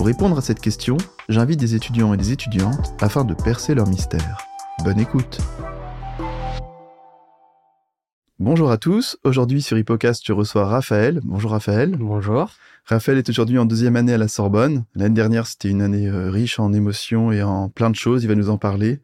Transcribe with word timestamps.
Pour 0.00 0.06
répondre 0.06 0.38
à 0.38 0.40
cette 0.40 0.60
question, 0.60 0.96
j'invite 1.28 1.60
des 1.60 1.74
étudiants 1.74 2.14
et 2.14 2.16
des 2.16 2.32
étudiantes 2.32 2.94
afin 3.02 3.22
de 3.22 3.34
percer 3.34 3.74
leur 3.74 3.86
mystère. 3.86 4.38
Bonne 4.82 4.98
écoute 4.98 5.42
Bonjour 8.40 8.70
à 8.70 8.78
tous, 8.78 9.18
aujourd'hui 9.22 9.60
sur 9.60 9.76
Hippocast 9.76 10.26
je 10.26 10.32
reçois 10.32 10.64
Raphaël. 10.64 11.20
Bonjour 11.24 11.50
Raphaël. 11.50 11.94
Bonjour. 11.98 12.48
Raphaël 12.86 13.18
est 13.18 13.28
aujourd'hui 13.28 13.58
en 13.58 13.66
deuxième 13.66 13.96
année 13.96 14.14
à 14.14 14.16
la 14.16 14.28
Sorbonne. 14.28 14.84
L'année 14.94 15.14
dernière 15.14 15.46
c'était 15.46 15.68
une 15.68 15.82
année 15.82 16.08
euh, 16.08 16.30
riche 16.30 16.58
en 16.58 16.72
émotions 16.72 17.32
et 17.32 17.42
en 17.42 17.68
plein 17.68 17.90
de 17.90 17.96
choses, 17.96 18.24
il 18.24 18.28
va 18.28 18.34
nous 18.34 18.48
en 18.48 18.56
parler. 18.56 19.00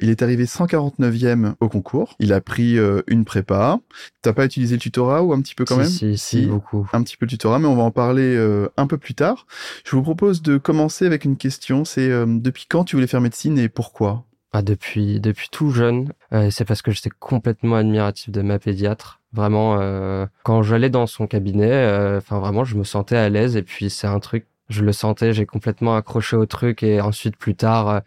Il 0.00 0.08
est 0.08 0.22
arrivé 0.22 0.46
149e 0.46 1.52
au 1.60 1.68
concours, 1.68 2.16
il 2.18 2.32
a 2.32 2.40
pris 2.40 2.78
euh, 2.78 3.02
une 3.08 3.26
prépa. 3.26 3.78
T'as 4.22 4.32
pas 4.32 4.46
utilisé 4.46 4.76
le 4.76 4.80
tutorat 4.80 5.22
ou 5.22 5.34
un 5.34 5.42
petit 5.42 5.54
peu 5.54 5.66
quand 5.66 5.84
si, 5.84 6.06
même? 6.06 6.16
si, 6.16 6.38
si, 6.40 6.46
beaucoup. 6.46 6.88
Un 6.94 7.02
petit 7.02 7.18
peu 7.18 7.26
le 7.26 7.30
tutorat, 7.30 7.58
mais 7.58 7.68
on 7.68 7.76
va 7.76 7.82
en 7.82 7.90
parler 7.90 8.36
euh, 8.36 8.70
un 8.78 8.86
peu 8.86 8.96
plus 8.96 9.14
tard. 9.14 9.46
Je 9.84 9.96
vous 9.96 10.02
propose 10.02 10.40
de 10.40 10.56
commencer 10.56 11.04
avec 11.04 11.26
une 11.26 11.36
question, 11.36 11.84
c'est 11.84 12.08
depuis 12.08 12.64
quand 12.66 12.84
tu 12.84 12.96
voulais 12.96 13.06
faire 13.06 13.20
médecine 13.20 13.58
et 13.58 13.68
pourquoi? 13.68 14.24
Ah, 14.52 14.62
depuis 14.62 15.20
depuis 15.20 15.48
tout 15.50 15.70
jeune, 15.70 16.12
euh, 16.32 16.50
c'est 16.50 16.64
parce 16.64 16.82
que 16.82 16.90
j'étais 16.90 17.10
complètement 17.18 17.76
admiratif 17.76 18.30
de 18.30 18.40
ma 18.42 18.58
pédiatre. 18.58 19.20
Vraiment, 19.32 19.78
euh, 19.78 20.26
quand 20.42 20.62
j'allais 20.62 20.88
dans 20.88 21.06
son 21.06 21.26
cabinet, 21.26 21.70
euh, 21.70 22.18
enfin 22.18 22.38
vraiment, 22.38 22.64
je 22.64 22.76
me 22.76 22.84
sentais 22.84 23.16
à 23.16 23.28
l'aise. 23.28 23.56
Et 23.56 23.62
puis 23.62 23.90
c'est 23.90 24.06
un 24.06 24.20
truc, 24.20 24.46
je 24.68 24.82
le 24.82 24.92
sentais, 24.92 25.34
j'ai 25.34 25.44
complètement 25.44 25.96
accroché 25.96 26.36
au 26.36 26.46
truc. 26.46 26.82
Et 26.82 27.00
ensuite, 27.00 27.36
plus 27.36 27.54
tard, 27.54 28.00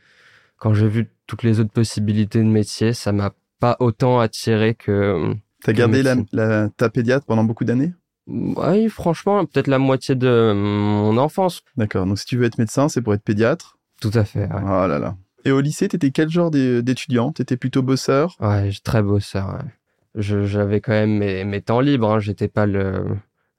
quand 0.57 0.73
j'ai 0.73 0.87
vu 0.87 1.09
toutes 1.27 1.43
les 1.43 1.59
autres 1.59 1.71
possibilités 1.71 2.39
de 2.39 2.45
métier, 2.45 2.93
ça 2.93 3.11
m'a 3.11 3.31
pas 3.59 3.77
autant 3.79 4.19
attiré 4.19 4.73
que. 4.73 5.33
T'as 5.63 5.73
gardé 5.73 6.01
la, 6.01 6.15
la, 6.31 6.69
ta 6.69 6.89
pédiatre 6.89 7.25
pendant 7.27 7.43
beaucoup 7.43 7.65
d'années? 7.65 7.93
Oui, 8.27 8.89
franchement, 8.89 9.45
peut-être 9.45 9.67
la 9.67 9.79
moitié 9.79 10.15
de 10.15 10.53
mon 10.55 11.17
enfance. 11.17 11.61
D'accord. 11.77 12.05
Donc 12.05 12.17
si 12.17 12.25
tu 12.25 12.37
veux 12.37 12.45
être 12.45 12.57
médecin, 12.57 12.89
c'est 12.89 13.01
pour 13.01 13.13
être 13.13 13.23
pédiatre? 13.23 13.77
Tout 14.01 14.11
à 14.13 14.23
fait. 14.23 14.45
Ouais. 14.45 14.61
Oh 14.63 14.87
là 14.87 14.97
là. 14.99 15.15
Et 15.45 15.51
au 15.51 15.61
lycée, 15.61 15.87
t'étais 15.87 16.11
quel 16.11 16.29
genre 16.29 16.51
d'étudiant? 16.51 17.31
T'étais 17.31 17.57
plutôt 17.57 17.81
bosseur? 17.81 18.35
Ouais, 18.39 18.69
très 18.83 19.01
bosseur. 19.01 19.55
Ouais. 19.55 19.71
J'avais 20.15 20.81
quand 20.81 20.91
même 20.91 21.17
mes, 21.17 21.43
mes 21.45 21.61
temps 21.61 21.79
libres. 21.79 22.11
Hein. 22.11 22.19
J'étais 22.19 22.47
pas 22.47 22.65
le, 22.65 23.05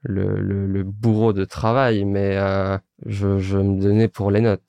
le, 0.01 0.39
le, 0.39 0.67
le, 0.67 0.83
bourreau 0.83 1.33
de 1.33 1.45
travail, 1.45 2.05
mais 2.05 2.37
euh, 2.37 2.77
je, 3.05 3.39
je 3.39 3.57
me 3.57 3.81
donnais 3.81 4.07
pour 4.07 4.31
les 4.31 4.41
notes. 4.41 4.63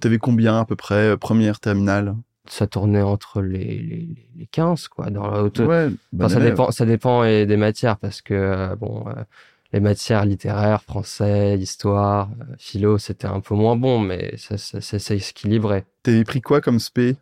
T'avais 0.00 0.18
combien 0.18 0.60
à 0.60 0.64
peu 0.64 0.76
près, 0.76 1.16
première, 1.16 1.60
terminale? 1.60 2.14
Ça 2.46 2.66
tournait 2.66 3.02
entre 3.02 3.42
les, 3.42 3.78
les, 3.78 4.08
les 4.36 4.46
15, 4.46 4.88
quoi, 4.88 5.10
dans 5.10 5.30
la 5.30 5.42
haute. 5.42 5.60
Ouais, 5.60 5.88
enfin, 6.16 6.28
ça 6.28 6.40
dépend, 6.40 6.70
ça 6.72 6.84
dépend 6.84 7.22
des 7.24 7.56
matières, 7.56 7.96
parce 7.96 8.22
que, 8.22 8.34
euh, 8.34 8.76
bon, 8.76 9.04
euh, 9.08 9.22
les 9.72 9.80
matières 9.80 10.24
littéraires, 10.24 10.82
français, 10.82 11.56
histoire, 11.58 12.30
euh, 12.40 12.54
philo, 12.58 12.98
c'était 12.98 13.26
un 13.26 13.40
peu 13.40 13.54
moins 13.54 13.76
bon, 13.76 13.98
mais 13.98 14.34
ça, 14.36 14.58
ça, 14.58 14.80
ça, 14.80 14.98
ça 14.98 15.14
équilibrait. 15.14 15.84
T'avais 16.02 16.24
pris 16.24 16.40
quoi 16.40 16.60
comme 16.60 16.80
spé? 16.80 17.16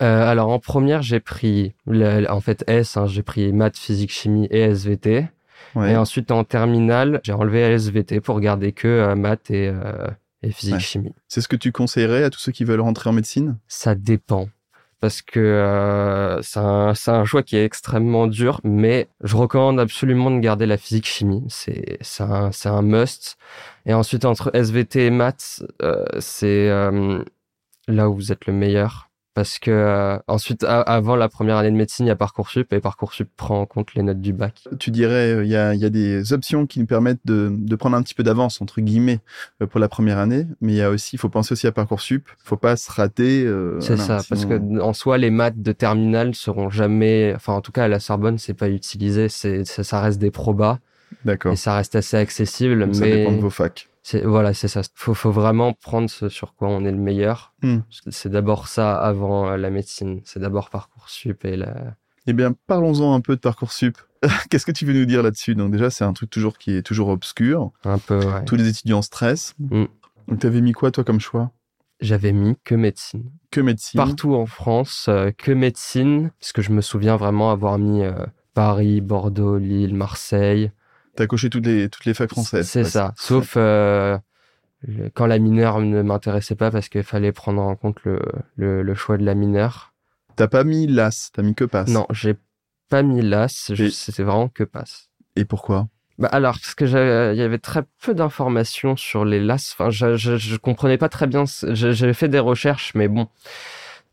Euh, 0.00 0.28
Alors 0.28 0.50
en 0.50 0.58
première, 0.58 1.02
j'ai 1.02 1.20
pris, 1.20 1.74
le, 1.86 2.26
en 2.30 2.40
fait 2.40 2.64
S, 2.68 2.96
hein, 2.96 3.06
j'ai 3.06 3.22
pris 3.22 3.52
maths, 3.52 3.76
physique, 3.76 4.12
chimie 4.12 4.46
et 4.50 4.60
SVT. 4.60 5.28
Ouais. 5.74 5.92
Et 5.92 5.96
ensuite 5.96 6.30
en 6.30 6.44
terminale, 6.44 7.20
j'ai 7.24 7.32
enlevé 7.32 7.60
SVT 7.60 8.20
pour 8.20 8.40
garder 8.40 8.72
que 8.72 8.88
euh, 8.88 9.14
maths 9.16 9.50
et, 9.50 9.68
euh, 9.68 10.06
et 10.42 10.52
physique, 10.52 10.74
ouais. 10.74 10.80
chimie. 10.80 11.12
C'est 11.26 11.40
ce 11.40 11.48
que 11.48 11.56
tu 11.56 11.72
conseillerais 11.72 12.22
à 12.22 12.30
tous 12.30 12.38
ceux 12.38 12.52
qui 12.52 12.64
veulent 12.64 12.80
rentrer 12.80 13.10
en 13.10 13.12
médecine? 13.12 13.58
Ça 13.66 13.94
dépend 13.94 14.48
parce 15.00 15.22
que 15.22 15.38
euh, 15.38 16.42
c'est 16.42 16.58
un, 16.58 16.92
un, 17.06 17.24
choix 17.24 17.42
qui 17.42 17.56
est 17.56 17.64
extrêmement 17.64 18.26
dur, 18.26 18.60
mais 18.64 19.08
je 19.22 19.36
recommande 19.36 19.78
absolument 19.78 20.30
de 20.30 20.40
garder 20.40 20.66
la 20.66 20.76
physique-chimie. 20.76 21.44
C'est 21.48 21.98
un, 22.20 22.50
un 22.64 22.82
must. 22.82 23.36
Et 23.86 23.94
ensuite, 23.94 24.24
entre 24.24 24.50
SVT 24.54 25.06
et 25.06 25.10
maths, 25.10 25.62
euh, 25.82 26.04
c'est 26.18 26.68
euh, 26.68 27.22
là 27.86 28.10
où 28.10 28.14
vous 28.14 28.32
êtes 28.32 28.46
le 28.46 28.52
meilleur. 28.52 29.07
Parce 29.38 29.60
que 29.60 29.70
euh, 29.70 30.18
ensuite, 30.26 30.64
avant 30.64 31.14
la 31.14 31.28
première 31.28 31.58
année 31.58 31.70
de 31.70 31.76
médecine, 31.76 32.06
il 32.06 32.08
y 32.08 32.10
a 32.10 32.16
Parcoursup 32.16 32.72
et 32.72 32.80
Parcoursup 32.80 33.28
prend 33.36 33.60
en 33.60 33.66
compte 33.66 33.94
les 33.94 34.02
notes 34.02 34.20
du 34.20 34.32
bac. 34.32 34.64
Tu 34.80 34.90
dirais, 34.90 35.44
il 35.44 35.48
y 35.48 35.54
a, 35.54 35.76
y 35.76 35.84
a 35.84 35.90
des 35.90 36.32
options 36.32 36.66
qui 36.66 36.80
nous 36.80 36.86
permettent 36.86 37.20
de, 37.24 37.48
de 37.52 37.76
prendre 37.76 37.96
un 37.96 38.02
petit 38.02 38.14
peu 38.14 38.24
d'avance 38.24 38.60
entre 38.60 38.80
guillemets 38.80 39.20
euh, 39.62 39.68
pour 39.68 39.78
la 39.78 39.88
première 39.88 40.18
année, 40.18 40.44
mais 40.60 40.72
il 40.72 40.74
y 40.74 40.82
a 40.82 40.90
aussi, 40.90 41.14
il 41.14 41.20
faut 41.20 41.28
penser 41.28 41.52
aussi 41.52 41.68
à 41.68 41.70
Parcoursup. 41.70 42.28
Il 42.28 42.48
faut 42.48 42.56
pas 42.56 42.74
se 42.74 42.90
rater. 42.90 43.44
Euh, 43.44 43.78
c'est 43.78 43.96
ça, 43.96 44.18
sinon... 44.18 44.22
parce 44.28 44.44
que 44.44 44.80
en 44.80 44.92
soi, 44.92 45.18
les 45.18 45.30
maths 45.30 45.62
de 45.62 45.70
terminale 45.70 46.34
seront 46.34 46.68
jamais, 46.68 47.32
enfin 47.36 47.52
en 47.52 47.60
tout 47.60 47.70
cas 47.70 47.84
à 47.84 47.88
la 47.88 48.00
Sorbonne, 48.00 48.38
c'est 48.38 48.54
pas 48.54 48.68
utilisé. 48.68 49.28
C'est 49.28 49.64
ça, 49.64 49.84
ça 49.84 50.00
reste 50.00 50.18
des 50.18 50.32
probas. 50.32 50.80
D'accord. 51.24 51.52
Et 51.52 51.56
ça 51.56 51.76
reste 51.76 51.94
assez 51.94 52.16
accessible, 52.16 52.80
Donc, 52.80 52.88
mais 52.88 52.94
ça 52.94 53.04
dépend 53.04 53.32
de 53.32 53.40
vos 53.40 53.50
facs. 53.50 53.87
Voilà, 54.24 54.54
c'est 54.54 54.68
ça. 54.68 54.82
Faut, 54.94 55.14
faut 55.14 55.30
vraiment 55.30 55.72
prendre 55.72 56.08
ce 56.08 56.28
sur 56.28 56.54
quoi 56.54 56.68
on 56.68 56.84
est 56.84 56.90
le 56.90 56.98
meilleur. 56.98 57.54
Mm. 57.62 57.78
C'est 58.10 58.30
d'abord 58.30 58.68
ça 58.68 58.96
avant 58.96 59.56
la 59.56 59.70
médecine. 59.70 60.20
C'est 60.24 60.40
d'abord 60.40 60.70
Parcoursup 60.70 61.44
et 61.44 61.56
la. 61.56 61.96
Eh 62.26 62.32
bien, 62.32 62.54
parlons-en 62.66 63.14
un 63.14 63.20
peu 63.20 63.36
de 63.36 63.40
Parcoursup. 63.40 63.96
Qu'est-ce 64.50 64.66
que 64.66 64.72
tu 64.72 64.84
veux 64.84 64.92
nous 64.92 65.06
dire 65.06 65.22
là-dessus? 65.22 65.54
Donc 65.54 65.72
déjà, 65.72 65.90
c'est 65.90 66.04
un 66.04 66.12
truc 66.12 66.30
toujours 66.30 66.58
qui 66.58 66.72
est 66.76 66.82
toujours 66.82 67.08
obscur. 67.08 67.70
Un 67.84 67.98
peu, 67.98 68.18
ouais. 68.18 68.44
Tous 68.44 68.56
les 68.56 68.68
étudiants 68.68 69.02
stressent. 69.02 69.54
Mm. 69.58 69.84
Donc, 70.28 70.38
t'avais 70.40 70.60
mis 70.60 70.72
quoi, 70.72 70.90
toi, 70.90 71.04
comme 71.04 71.20
choix? 71.20 71.50
J'avais 72.00 72.32
mis 72.32 72.54
que 72.64 72.74
médecine. 72.74 73.30
Que 73.50 73.60
médecine 73.60 73.98
Partout 73.98 74.34
en 74.34 74.46
France, 74.46 75.06
euh, 75.08 75.30
que 75.36 75.50
médecine. 75.52 76.30
Parce 76.38 76.52
que 76.52 76.62
je 76.62 76.70
me 76.70 76.80
souviens 76.80 77.16
vraiment 77.16 77.50
avoir 77.50 77.78
mis 77.78 78.02
euh, 78.02 78.12
Paris, 78.54 79.00
Bordeaux, 79.00 79.58
Lille, 79.58 79.94
Marseille. 79.94 80.70
T'as 81.18 81.26
coché 81.26 81.50
toutes 81.50 81.66
les, 81.66 81.88
toutes 81.88 82.04
les 82.04 82.14
facs 82.14 82.30
françaises. 82.30 82.68
C'est 82.68 82.84
ça. 82.84 83.12
Sauf 83.16 83.54
euh, 83.56 84.16
quand 85.14 85.26
la 85.26 85.40
mineure 85.40 85.80
ne 85.80 86.00
m'intéressait 86.02 86.54
pas 86.54 86.70
parce 86.70 86.88
qu'il 86.88 87.02
fallait 87.02 87.32
prendre 87.32 87.60
en 87.60 87.74
compte 87.74 87.98
le, 88.04 88.20
le, 88.54 88.82
le 88.84 88.94
choix 88.94 89.18
de 89.18 89.24
la 89.24 89.34
mineure. 89.34 89.92
T'as 90.36 90.46
pas 90.46 90.62
mis 90.62 90.86
LAS, 90.86 91.30
t'as 91.32 91.42
mis 91.42 91.56
que 91.56 91.64
passe. 91.64 91.88
Non, 91.88 92.06
j'ai 92.10 92.36
pas 92.88 93.02
mis 93.02 93.20
LAS, 93.20 93.72
Et... 93.76 93.90
c'était 93.90 94.22
vraiment 94.22 94.48
que 94.48 94.62
passe. 94.62 95.08
Et 95.34 95.44
pourquoi? 95.44 95.88
Bah 96.18 96.28
alors, 96.30 96.54
parce 96.54 96.76
que 96.76 96.84
il 96.84 97.36
y 97.36 97.42
avait 97.42 97.58
très 97.58 97.82
peu 98.00 98.14
d'informations 98.14 98.94
sur 98.94 99.24
les 99.24 99.40
LAS. 99.40 99.74
Enfin, 99.76 99.90
je, 99.90 100.14
je, 100.16 100.36
je 100.36 100.56
comprenais 100.56 100.98
pas 100.98 101.08
très 101.08 101.26
bien. 101.26 101.46
J'avais 101.64 102.14
fait 102.14 102.28
des 102.28 102.38
recherches, 102.38 102.92
mais 102.94 103.08
bon, 103.08 103.26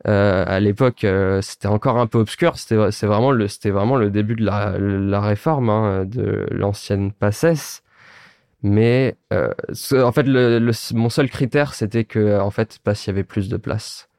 à 0.03 0.59
l'époque, 0.59 1.03
euh, 1.03 1.41
c'était 1.41 1.67
encore 1.67 1.97
un 1.97 2.07
peu 2.07 2.19
obscur. 2.19 2.57
C'était 2.57 2.91
c'est 2.91 3.07
vraiment 3.07 3.31
le 3.31 3.47
c'était 3.47 3.71
vraiment 3.71 3.95
le 3.95 4.09
début 4.11 4.35
de 4.35 4.45
la, 4.45 4.77
la 4.77 5.21
réforme 5.21 5.69
hein, 5.69 6.05
de 6.05 6.47
l'ancienne 6.51 7.11
PACES. 7.11 7.81
Mais 8.61 9.15
euh, 9.31 9.49
ce, 9.73 9.95
en 9.95 10.11
fait, 10.11 10.23
le, 10.23 10.59
le, 10.59 10.71
mon 10.93 11.09
seul 11.09 11.29
critère, 11.29 11.73
c'était 11.75 12.03
que 12.03 12.39
en 12.39 12.49
fait, 12.49 12.79
pas 12.79 12.95
s'il 12.95 13.11
y 13.11 13.15
avait 13.15 13.23
plus 13.23 13.47
de 13.47 13.57
place. 13.57 14.09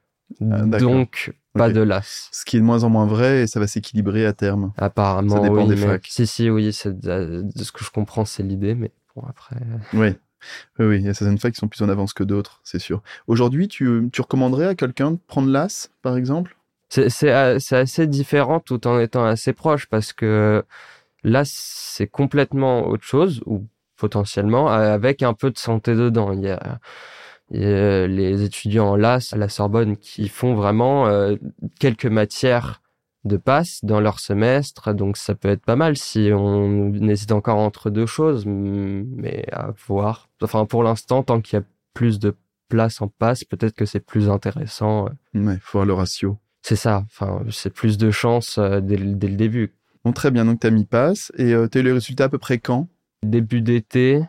Ah, 0.41 0.62
Donc 0.62 1.34
pas 1.53 1.70
de 1.70 1.81
las. 1.81 2.28
Ce 2.32 2.44
qui 2.44 2.56
est 2.56 2.60
de 2.60 2.65
moins 2.65 2.84
en 2.84 2.91
moins 2.91 3.06
vrai 3.06 3.42
et 3.42 3.47
ça 3.47 3.60
va 3.60 3.66
s'équilibrer 3.66 4.26
à 4.26 4.32
terme. 4.32 4.72
Apparemment, 4.76 5.36
Ça 5.36 5.41
dépend 5.42 5.66
oui, 5.66 5.69
des 5.69 5.76
facs. 5.76 6.06
Si, 6.09 6.26
si, 6.26 6.50
oui, 6.50 6.72
c'est 6.72 6.98
de, 6.98 7.42
de 7.42 7.65
ce 7.65 7.72
que 7.72 7.84
je 7.84 7.91
comprends, 7.91 8.25
c'est 8.25 8.42
l'idée, 8.42 8.75
mais 8.75 8.92
bon 9.15 9.22
après. 9.28 9.56
Oui. 9.94 10.15
Oui, 10.78 10.86
oui, 10.86 10.96
il 10.98 11.04
y 11.04 11.08
a 11.08 11.14
certaines 11.14 11.38
facs 11.38 11.54
qui 11.54 11.60
sont 11.60 11.68
plus 11.68 11.82
en 11.82 11.88
avance 11.88 12.12
que 12.12 12.24
d'autres, 12.24 12.60
c'est 12.65 12.78
sûr. 12.78 13.03
Aujourd'hui, 13.26 13.68
tu, 13.68 14.10
recommanderais 14.18 14.66
à 14.66 14.74
quelqu'un 14.74 15.12
de 15.12 15.18
prendre 15.26 15.50
l'AS, 15.50 15.91
par 16.03 16.16
exemple? 16.16 16.56
C'est 16.88 17.30
assez 17.30 18.06
différent 18.06 18.60
tout 18.60 18.86
en 18.86 19.00
étant 19.00 19.24
assez 19.24 19.53
proche 19.53 19.86
parce 19.86 20.12
que 20.12 20.65
là, 21.24 21.42
c'est 21.44 22.06
complètement 22.06 22.86
autre 22.86 23.03
chose 23.03 23.42
ou 23.47 23.66
potentiellement 23.97 24.68
avec 24.68 25.22
un 25.22 25.34
peu 25.34 25.50
de 25.50 25.59
santé 25.59 25.94
dedans. 25.94 26.32
Il 26.32 26.42
y 26.42 26.50
a, 26.50 26.78
les 27.50 28.42
étudiants 28.42 28.97
là 28.97 29.18
à 29.32 29.36
la 29.36 29.48
Sorbonne 29.48 29.97
qui 29.97 30.28
font 30.28 30.54
vraiment 30.54 31.09
euh, 31.09 31.36
quelques 31.80 32.06
matières 32.06 32.80
de 33.26 33.36
passe 33.36 33.84
dans 33.84 34.00
leur 34.00 34.20
semestre, 34.20 34.94
donc 34.94 35.16
ça 35.16 35.34
peut 35.34 35.48
être 35.48 35.64
pas 35.64 35.76
mal 35.76 35.96
si 35.96 36.30
on 36.32 36.92
hésite 37.08 37.32
encore 37.32 37.58
entre 37.58 37.90
deux 37.90 38.06
choses, 38.06 38.44
mais 38.46 39.44
à 39.52 39.72
voir. 39.86 40.28
Enfin, 40.42 40.64
pour 40.66 40.82
l'instant, 40.82 41.22
tant 41.22 41.40
qu'il 41.40 41.58
y 41.58 41.62
a 41.62 41.64
plus 41.94 42.18
de 42.18 42.34
place 42.68 43.00
en 43.00 43.08
passe, 43.08 43.44
peut-être 43.44 43.74
que 43.74 43.84
c'est 43.86 44.00
plus 44.00 44.28
intéressant. 44.28 45.08
Ouais, 45.34 45.58
faut 45.60 45.78
voir 45.78 45.86
le 45.86 45.94
ratio. 45.94 46.38
C'est 46.62 46.76
ça. 46.76 47.04
Enfin, 47.06 47.42
c'est 47.50 47.72
plus 47.72 47.96
de 47.96 48.10
chance 48.10 48.58
euh, 48.58 48.80
dès, 48.80 48.96
le- 48.96 49.14
dès 49.14 49.28
le 49.28 49.36
début. 49.36 49.72
Bon, 50.04 50.12
très 50.12 50.30
bien, 50.30 50.44
donc 50.44 50.60
tu 50.60 50.66
as 50.66 50.70
mis 50.70 50.84
passe 50.84 51.32
et 51.36 51.52
euh, 51.52 51.68
tu 51.68 51.78
as 51.78 51.80
eu 51.80 51.84
les 51.84 51.92
résultats 51.92 52.24
à 52.24 52.28
peu 52.28 52.38
près 52.38 52.58
quand? 52.58 52.88
Début 53.24 53.60
d'été, 53.60 54.22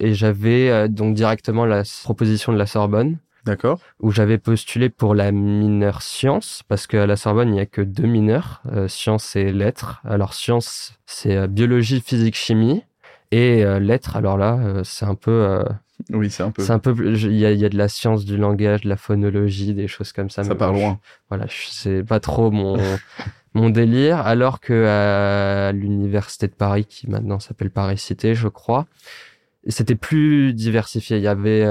et 0.00 0.14
j'avais 0.14 0.70
euh, 0.70 0.88
donc 0.88 1.14
directement 1.14 1.64
la 1.66 1.82
proposition 2.02 2.52
de 2.52 2.58
la 2.58 2.66
Sorbonne. 2.66 3.18
D'accord. 3.44 3.80
où 4.00 4.12
j'avais 4.12 4.38
postulé 4.38 4.88
pour 4.88 5.14
la 5.14 5.32
mineure 5.32 6.02
sciences, 6.02 6.62
parce 6.68 6.86
qu'à 6.86 7.06
la 7.06 7.16
Sorbonne, 7.16 7.48
il 7.48 7.54
n'y 7.54 7.60
a 7.60 7.66
que 7.66 7.82
deux 7.82 8.06
mineurs, 8.06 8.62
euh, 8.72 8.86
sciences 8.88 9.34
et 9.36 9.50
lettres. 9.52 10.00
Alors, 10.04 10.32
sciences, 10.34 10.94
c'est 11.06 11.36
euh, 11.36 11.46
biologie, 11.48 12.00
physique, 12.00 12.36
chimie. 12.36 12.84
Et 13.32 13.64
euh, 13.64 13.80
lettres, 13.80 14.16
alors 14.16 14.36
là, 14.36 14.58
euh, 14.62 14.84
c'est 14.84 15.06
un 15.06 15.14
peu... 15.16 15.64
Oui, 16.10 16.30
c'est 16.30 16.42
un 16.42 16.50
peu. 16.50 16.62
c'est 16.62 16.72
un 16.72 16.78
peu... 16.78 16.94
Il 17.14 17.32
y 17.32 17.40
y 17.40 17.64
a 17.64 17.68
de 17.68 17.76
la 17.78 17.88
science 17.88 18.24
du 18.24 18.36
langage, 18.36 18.82
de 18.82 18.88
la 18.88 18.96
phonologie, 18.96 19.72
des 19.74 19.88
choses 19.88 20.12
comme 20.12 20.30
ça. 20.30 20.42
Ça 20.44 20.50
mais 20.50 20.56
part 20.56 20.72
bon, 20.72 20.78
je- 20.78 20.82
loin. 20.84 20.98
voilà, 21.28 21.46
c'est 21.48 22.02
pas 22.04 22.20
trop 22.20 22.50
mon, 22.50 22.76
mon 23.54 23.70
délire. 23.70 24.18
Alors 24.18 24.60
que 24.60 24.86
à 24.86 25.72
l'université 25.72 26.46
de 26.48 26.52
Paris, 26.54 26.84
qui 26.84 27.08
maintenant 27.08 27.40
s'appelle 27.40 27.70
Paris 27.70 27.98
Cité, 27.98 28.34
je 28.34 28.48
crois, 28.48 28.86
c'était 29.68 29.94
plus 29.94 30.52
diversifié. 30.54 31.16
Il 31.18 31.22
y 31.22 31.28
avait, 31.28 31.64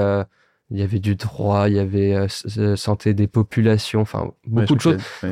il 0.72 0.80
y 0.80 0.82
avait 0.82 0.98
du 0.98 1.14
droit, 1.14 1.68
il 1.68 1.76
y 1.76 1.78
avait 1.78 2.14
euh, 2.14 2.26
euh, 2.58 2.76
santé 2.76 3.12
des 3.14 3.26
populations, 3.26 4.00
enfin 4.00 4.32
beaucoup 4.46 4.74
de 4.74 4.80
choses. 4.80 4.96
ouais. 5.22 5.30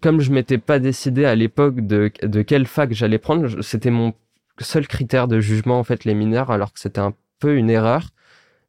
Comme 0.00 0.20
je 0.20 0.30
m'étais 0.30 0.58
pas 0.58 0.78
décidé 0.78 1.24
à 1.24 1.34
l'époque 1.34 1.80
de, 1.80 2.10
de 2.22 2.42
quelle 2.42 2.66
fac 2.66 2.92
j'allais 2.92 3.18
prendre, 3.18 3.60
c'était 3.62 3.90
mon 3.90 4.14
seul 4.58 4.86
critère 4.86 5.28
de 5.28 5.40
jugement 5.40 5.78
en 5.78 5.84
fait 5.84 6.04
les 6.04 6.14
mineurs, 6.14 6.50
alors 6.50 6.72
que 6.72 6.80
c'était 6.80 7.00
un 7.00 7.14
peu 7.38 7.56
une 7.56 7.68
erreur. 7.70 8.08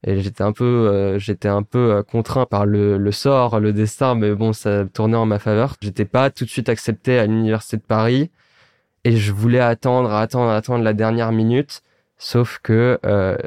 Et 0.08 0.22
j'étais 0.22 0.44
un 0.44 0.54
peu, 0.54 0.64
euh, 0.64 1.20
j'étais 1.20 1.50
un 1.50 1.62
peu 1.62 1.92
euh, 1.92 2.04
contraint 2.04 2.46
par 2.46 2.66
le, 2.66 2.98
le 2.98 3.12
sort, 3.12 3.60
le 3.60 3.74
destin, 3.74 4.16
mais 4.16 4.34
bon, 4.34 4.54
ça 4.54 4.86
tournait 4.86 5.18
en 5.18 5.26
ma 5.26 5.40
faveur. 5.40 5.76
J'étais 5.82 6.06
pas 6.06 6.30
tout 6.30 6.46
de 6.46 6.50
suite 6.50 6.70
accepté 6.70 7.20
à 7.20 7.26
l'université 7.26 7.78
de 7.78 7.82
Paris, 7.82 8.32
et 9.04 9.18
je 9.18 9.32
voulais 9.34 9.60
attendre, 9.60 10.14
attendre, 10.14 10.50
attendre 10.52 10.84
la 10.84 10.94
dernière 10.94 11.32
minute. 11.32 11.82
Sauf 12.18 12.60
que 12.64 12.98
euh, 13.06 13.38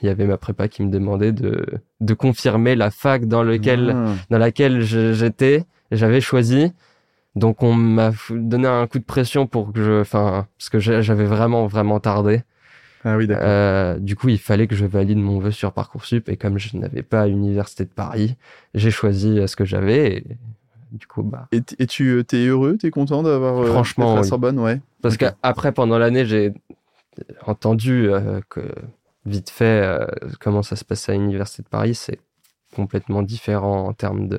il 0.00 0.06
y 0.06 0.08
avait 0.08 0.26
ma 0.26 0.36
prépa 0.38 0.68
qui 0.68 0.82
me 0.82 0.90
demandait 0.90 1.32
de, 1.32 1.64
de 2.00 2.14
confirmer 2.14 2.74
la 2.76 2.90
fac 2.90 3.26
dans 3.26 3.42
lequel, 3.42 3.96
Ah, 3.96 4.14
dans 4.30 4.38
laquelle 4.38 4.80
j'étais, 4.82 5.64
j'avais 5.90 6.20
choisi. 6.20 6.72
Donc 7.36 7.62
on 7.62 7.74
m'a 7.74 8.12
donné 8.30 8.68
un 8.68 8.86
coup 8.86 8.98
de 8.98 9.04
pression 9.04 9.46
pour 9.46 9.72
que 9.72 9.82
je, 9.84 10.00
enfin, 10.00 10.46
parce 10.58 10.70
que 10.70 10.78
j'a- 10.80 11.02
j'avais 11.02 11.24
vraiment 11.24 11.66
vraiment 11.66 12.00
tardé. 12.00 12.42
Ah 13.04 13.16
oui, 13.16 13.26
d'accord. 13.26 13.46
Euh, 13.46 13.98
du 13.98 14.16
coup, 14.16 14.28
il 14.28 14.38
fallait 14.38 14.66
que 14.66 14.74
je 14.74 14.86
valide 14.86 15.18
mon 15.18 15.38
vœu 15.38 15.50
sur 15.50 15.72
Parcoursup 15.72 16.28
et 16.28 16.36
comme 16.36 16.58
je 16.58 16.76
n'avais 16.76 17.02
pas 17.02 17.26
l'université 17.26 17.84
de 17.84 17.90
Paris, 17.90 18.36
j'ai 18.74 18.90
choisi 18.90 19.38
euh, 19.38 19.46
ce 19.46 19.56
que 19.56 19.64
j'avais. 19.64 20.18
Et 20.18 20.24
du 20.92 21.06
coup, 21.06 21.22
bah, 21.22 21.48
Et, 21.52 21.60
et 21.78 21.86
tu 21.86 22.08
euh, 22.10 22.24
t'es 22.24 22.46
heureux, 22.46 22.76
t'es 22.78 22.90
content 22.90 23.22
d'avoir 23.22 23.58
euh, 23.62 23.70
Franchement, 23.70 24.12
à 24.12 24.16
la 24.16 24.22
oui. 24.22 24.28
Sorbonne, 24.28 24.58
ouais. 24.58 24.80
parce 25.02 25.16
Ok. 25.16 25.30
qu'après 25.42 25.72
pendant 25.72 25.98
l'année, 25.98 26.24
j'ai 26.26 26.52
entendu 27.46 28.10
euh, 28.10 28.40
que 28.48 28.60
vite 29.28 29.50
fait 29.50 29.82
euh, 29.82 30.06
comment 30.40 30.62
ça 30.62 30.76
se 30.76 30.84
passait 30.84 31.12
à 31.12 31.14
l'université 31.14 31.62
de 31.62 31.68
Paris, 31.68 31.94
c'est 31.94 32.18
complètement 32.74 33.22
différent 33.22 33.86
en 33.88 33.92
termes 33.92 34.28
de 34.28 34.38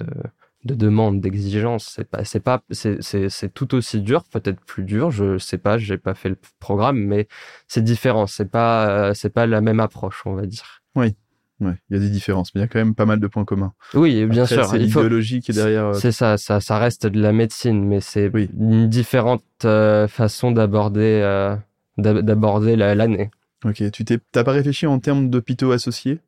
de 0.66 0.76
demande, 0.76 1.22
d'exigence. 1.22 1.90
C'est 1.96 2.04
pas, 2.04 2.26
c'est 2.26 2.42
pas, 2.42 2.62
c'est, 2.72 3.54
tout 3.54 3.74
aussi 3.76 4.02
dur, 4.02 4.26
peut-être 4.26 4.60
plus 4.60 4.84
dur. 4.84 5.10
Je 5.10 5.38
sais 5.38 5.58
pas, 5.58 5.78
j'ai 5.78 5.98
pas 5.98 6.14
fait 6.14 6.28
le 6.28 6.38
programme, 6.60 6.98
mais 7.00 7.30
c'est 7.70 7.82
différent. 7.82 8.28
C'est 8.28 8.52
pas, 8.52 8.90
euh, 8.90 9.14
c'est 9.14 9.30
pas 9.30 9.48
la 9.48 9.62
même 9.62 9.80
approche, 9.80 10.22
on 10.26 10.34
va 10.34 10.46
dire. 10.46 10.82
Ouais, 10.96 11.16
il 11.62 11.76
y 11.92 11.96
a 11.96 12.00
des 12.00 12.10
différences, 12.10 12.54
mais 12.54 12.60
il 12.60 12.64
y 12.64 12.66
a 12.66 12.68
quand 12.68 12.80
même 12.80 12.94
pas 12.94 13.06
mal 13.06 13.22
de 13.22 13.28
points 13.28 13.46
communs. 13.46 13.74
Oui, 13.94 14.26
bien 14.26 14.44
Après, 14.44 14.56
sûr. 14.56 14.66
C'est 14.66 14.80
l'idéologie 14.80 15.40
qui 15.40 15.52
est 15.52 15.56
derrière. 15.56 15.86
euh, 15.88 15.94
c'est 15.94 16.12
ça, 16.12 16.38
ça, 16.38 16.60
ça 16.60 16.78
reste 16.78 17.06
de 17.08 17.22
la 17.22 17.32
médecine, 17.32 17.86
mais 17.86 18.02
c'est 18.02 18.30
Oui. 18.34 18.50
une 18.60 18.90
différente 18.90 19.44
euh, 19.64 20.10
façon 20.10 20.52
d'aborder, 20.52 21.22
d'ab- 21.98 22.20
d'aborder 22.20 22.76
la- 22.76 22.96
l'année. 22.96 23.32
Ok, 23.66 23.84
tu 23.92 24.06
t'es, 24.06 24.20
t'as 24.32 24.44
pas 24.44 24.52
réfléchi 24.54 24.88
en 24.88 25.00
termes 25.00 25.30
d'hôpitaux 25.30 25.72
associés 25.72 26.20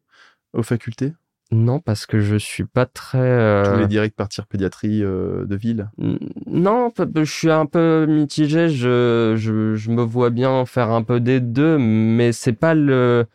aux 0.54 0.64
facultés? 0.64 1.14
Non, 1.52 1.80
parce 1.80 2.06
que 2.06 2.22
je 2.22 2.38
suis 2.38 2.64
pas 2.64 2.86
très. 2.86 3.18
euh, 3.20 3.64
Tu 3.64 3.72
voulais 3.72 3.88
direct 3.88 4.16
partir 4.16 4.48
pédiatrie 4.48 5.04
euh, 5.04 5.46
de 5.46 5.56
ville? 5.56 5.90
Non, 6.48 6.92
je 6.98 7.24
suis 7.24 7.52
un 7.52 7.66
peu 7.66 8.06
mitigé. 8.06 8.70
Je, 8.70 9.34
je, 9.38 9.76
je 9.76 9.92
me 9.92 10.02
vois 10.02 10.30
bien 10.30 10.66
faire 10.66 10.92
un 10.92 11.04
peu 11.04 11.20
des 11.20 11.40
deux, 11.42 11.78
mais 11.78 12.32
c'est 12.32 12.54
pas 12.54 12.74
le. 12.74 13.26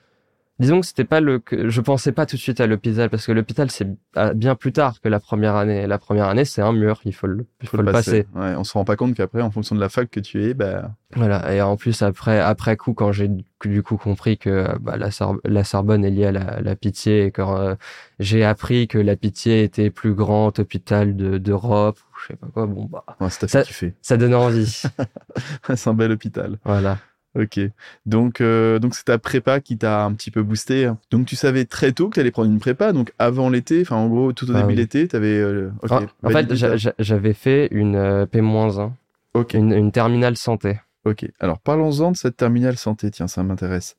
Disons 0.58 0.80
que 0.80 0.86
c'était 0.86 1.04
pas 1.04 1.20
le. 1.20 1.38
que- 1.38 1.68
Je 1.68 1.80
pensais 1.82 2.12
pas 2.12 2.24
tout 2.24 2.36
de 2.36 2.40
suite 2.40 2.60
à 2.62 2.66
l'hôpital 2.66 3.10
parce 3.10 3.26
que 3.26 3.32
l'hôpital 3.32 3.70
c'est 3.70 3.86
à- 4.14 4.32
bien 4.32 4.54
plus 4.54 4.72
tard 4.72 5.00
que 5.02 5.08
la 5.10 5.20
première 5.20 5.54
année. 5.54 5.86
La 5.86 5.98
première 5.98 6.28
année 6.28 6.46
c'est 6.46 6.62
un 6.62 6.72
mur, 6.72 7.00
il 7.04 7.14
faut 7.14 7.26
le, 7.26 7.46
il 7.60 7.68
faut 7.68 7.76
le 7.76 7.82
passer. 7.92 8.26
Ouais, 8.34 8.54
on 8.56 8.64
se 8.64 8.72
rend 8.72 8.84
pas 8.86 8.96
compte 8.96 9.14
qu'après, 9.14 9.42
en 9.42 9.50
fonction 9.50 9.74
de 9.74 9.80
la 9.80 9.90
fac 9.90 10.10
que 10.10 10.18
tu 10.20 10.42
es, 10.44 10.54
bah, 10.54 10.92
Voilà. 11.14 11.54
Et 11.54 11.60
en 11.60 11.76
plus 11.76 12.00
après 12.00 12.40
après 12.40 12.76
coup 12.78 12.94
quand 12.94 13.12
j'ai 13.12 13.30
du 13.64 13.82
coup 13.82 13.96
compris 13.98 14.38
que 14.38 14.66
bah, 14.80 14.96
la, 14.96 15.10
Sor- 15.10 15.38
la 15.44 15.62
Sorbonne 15.64 16.04
est 16.06 16.10
liée 16.10 16.26
à 16.26 16.32
la, 16.32 16.60
la 16.62 16.74
Pitié 16.76 17.24
et 17.26 17.30
quand 17.32 17.58
euh, 17.58 17.74
j'ai 18.18 18.42
appris 18.44 18.88
que 18.88 18.96
la 18.98 19.16
Pitié 19.16 19.62
était 19.62 19.90
plus 19.90 20.14
grand 20.14 20.58
hôpital 20.58 21.16
de- 21.16 21.36
d'Europe 21.36 21.98
ou 21.98 22.16
je 22.22 22.28
sais 22.28 22.36
pas 22.36 22.46
quoi, 22.46 22.66
bon 22.66 22.84
bah 22.86 23.04
ouais, 23.20 23.28
ça 23.28 23.46
Ça- 23.48 23.62
ça 24.00 24.16
donne 24.16 24.34
envie. 24.34 24.82
c'est 25.74 25.90
un 25.90 25.94
bel 25.94 26.12
hôpital. 26.12 26.58
voilà. 26.64 26.96
Ok. 27.38 27.60
Donc, 28.06 28.40
euh, 28.40 28.78
donc 28.78 28.94
c'est 28.94 29.04
ta 29.04 29.18
prépa 29.18 29.60
qui 29.60 29.76
t'a 29.76 30.04
un 30.04 30.12
petit 30.14 30.30
peu 30.30 30.42
boosté. 30.42 30.90
Donc, 31.10 31.26
tu 31.26 31.36
savais 31.36 31.64
très 31.66 31.92
tôt 31.92 32.08
que 32.08 32.14
tu 32.14 32.20
allais 32.20 32.30
prendre 32.30 32.50
une 32.50 32.58
prépa. 32.58 32.92
Donc, 32.92 33.12
avant 33.18 33.50
l'été, 33.50 33.82
enfin, 33.82 33.96
en 33.96 34.08
gros, 34.08 34.32
tout 34.32 34.50
au 34.50 34.54
Ah 34.54 34.60
début 34.62 34.68
oui. 34.68 34.74
de 34.74 34.80
l'été, 34.80 35.08
tu 35.08 35.16
avais. 35.16 35.44
ok, 35.82 35.90
En, 35.92 36.02
en 36.22 36.30
fait, 36.30 36.54
j'avais 36.98 37.34
fait 37.34 37.68
une 37.72 37.96
euh, 37.96 38.26
P-1, 38.26 38.90
Ok. 39.34 39.54
une, 39.54 39.72
une 39.72 39.92
terminale 39.92 40.36
santé. 40.36 40.80
Ok. 41.04 41.26
Alors, 41.40 41.58
parlons-en 41.58 42.12
de 42.12 42.16
cette 42.16 42.36
terminale 42.36 42.76
santé. 42.78 43.10
Tiens, 43.10 43.28
ça 43.28 43.42
m'intéresse. 43.42 43.96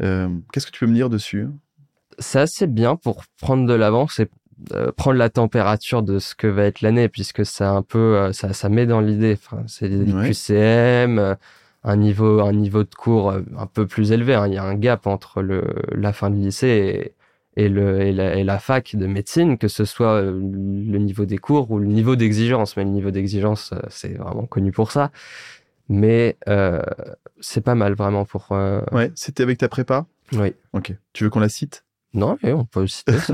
Euh, 0.00 0.28
Qu'est-ce 0.52 0.66
que 0.66 0.72
tu 0.72 0.80
peux 0.84 0.90
me 0.90 0.94
dire 0.94 1.10
dessus? 1.10 1.46
C'est 2.18 2.40
assez 2.40 2.66
bien 2.66 2.96
pour 2.96 3.24
prendre 3.40 3.66
de 3.66 3.74
l'avance 3.74 4.18
et 4.18 4.28
euh, 4.72 4.90
prendre 4.90 5.18
la 5.18 5.28
température 5.28 6.02
de 6.02 6.18
ce 6.18 6.34
que 6.34 6.46
va 6.48 6.64
être 6.64 6.80
l'année, 6.80 7.08
puisque 7.08 7.44
c'est 7.46 7.62
un 7.64 7.82
peu, 7.82 8.16
euh, 8.16 8.32
ça, 8.32 8.52
ça 8.54 8.68
met 8.68 8.86
dans 8.86 9.00
l'idée. 9.00 9.38
Enfin, 9.40 9.62
c'est 9.68 9.88
des 9.88 10.12
Ouais. 10.12 10.28
QCM, 10.30 11.18
euh, 11.18 11.34
un 11.84 11.96
niveau, 11.96 12.40
un 12.40 12.52
niveau 12.52 12.82
de 12.84 12.94
cours 12.94 13.30
euh, 13.30 13.42
un 13.56 13.66
peu 13.66 13.86
plus 13.86 14.12
élevé. 14.12 14.34
hein. 14.34 14.46
Il 14.48 14.54
y 14.54 14.58
a 14.58 14.64
un 14.64 14.74
gap 14.74 15.06
entre 15.06 15.42
le, 15.42 15.62
la 15.92 16.12
fin 16.12 16.30
de 16.30 16.36
lycée 16.36 17.14
et, 17.56 17.64
et, 17.64 17.68
le, 17.68 18.00
et, 18.00 18.12
la, 18.12 18.36
et 18.36 18.44
la 18.44 18.58
fac 18.58 18.94
de 18.96 19.06
médecine, 19.06 19.58
que 19.58 19.68
ce 19.68 19.84
soit 19.84 20.14
euh, 20.14 20.30
le 20.32 20.98
niveau 20.98 21.24
des 21.24 21.38
cours 21.38 21.70
ou 21.70 21.78
le 21.78 21.86
niveau 21.86 22.16
d'exigence. 22.16 22.76
Mais 22.76 22.84
le 22.84 22.90
niveau 22.90 23.10
d'exigence, 23.10 23.72
euh, 23.72 23.78
c'est 23.88 24.14
vraiment 24.14 24.46
connu 24.46 24.72
pour 24.72 24.90
ça. 24.92 25.10
Mais 25.88 26.36
euh, 26.48 26.82
c'est 27.40 27.62
pas 27.62 27.74
mal 27.74 27.94
vraiment 27.94 28.24
pour. 28.24 28.48
euh, 28.52 28.82
Ouais, 28.92 29.10
c'était 29.14 29.42
avec 29.42 29.58
ta 29.58 29.68
prépa? 29.68 30.06
Oui. 30.32 30.52
Ok. 30.74 30.92
Tu 31.14 31.24
veux 31.24 31.30
qu'on 31.30 31.40
la 31.40 31.48
cite? 31.48 31.84
Non, 32.14 32.36
mais 32.42 32.52
on 32.52 32.64
peut 32.64 32.84
en 32.84 32.86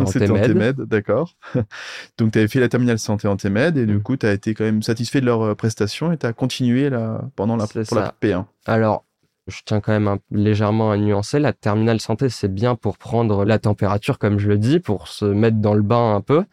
C'était 0.07 0.31
en 0.31 0.35
TMED. 0.41 0.81
D'accord. 0.83 1.35
Donc, 2.19 2.33
tu 2.33 2.39
avais 2.39 2.49
fait 2.49 2.61
la 2.61 2.69
terminale 2.69 2.99
santé 2.99 3.29
en 3.29 3.37
TMED 3.37 3.77
et 3.77 3.87
du 3.87 3.95
Mm. 3.97 4.03
coup, 4.03 4.17
tu 4.17 4.27
as 4.27 4.33
été 4.33 4.55
quand 4.55 4.65
même 4.65 4.83
satisfait 4.83 5.21
de 5.21 5.27
leurs 5.27 5.43
euh, 5.43 5.55
prestations 5.55 6.11
et 6.13 6.19
tu 6.19 6.27
as 6.27 6.33
continué 6.33 6.91
là, 6.91 7.23
pendant 7.37 7.57
la, 7.57 7.67
pour 7.67 7.77
la 7.77 7.85
ça. 7.85 8.15
P1. 8.21 8.47
Alors, 8.67 9.05
je 9.47 9.61
tiens 9.65 9.81
quand 9.81 9.93
même 9.93 10.09
un- 10.09 10.19
légèrement 10.31 10.91
à 10.91 10.97
nuancer. 10.97 11.39
La 11.39 11.53
terminale 11.53 12.01
santé, 12.01 12.29
c'est 12.31 12.53
bien 12.53 12.75
pour 12.75 12.99
prendre 12.99 13.45
la 13.45 13.59
température, 13.59 14.19
comme 14.19 14.39
je 14.39 14.49
le 14.49 14.59
dis, 14.59 14.81
pour 14.81 15.07
se 15.09 15.25
mettre 15.25 15.59
dans 15.59 15.75
le 15.75 15.83
bain 15.83 16.15
un 16.17 16.21
peu. 16.21 16.45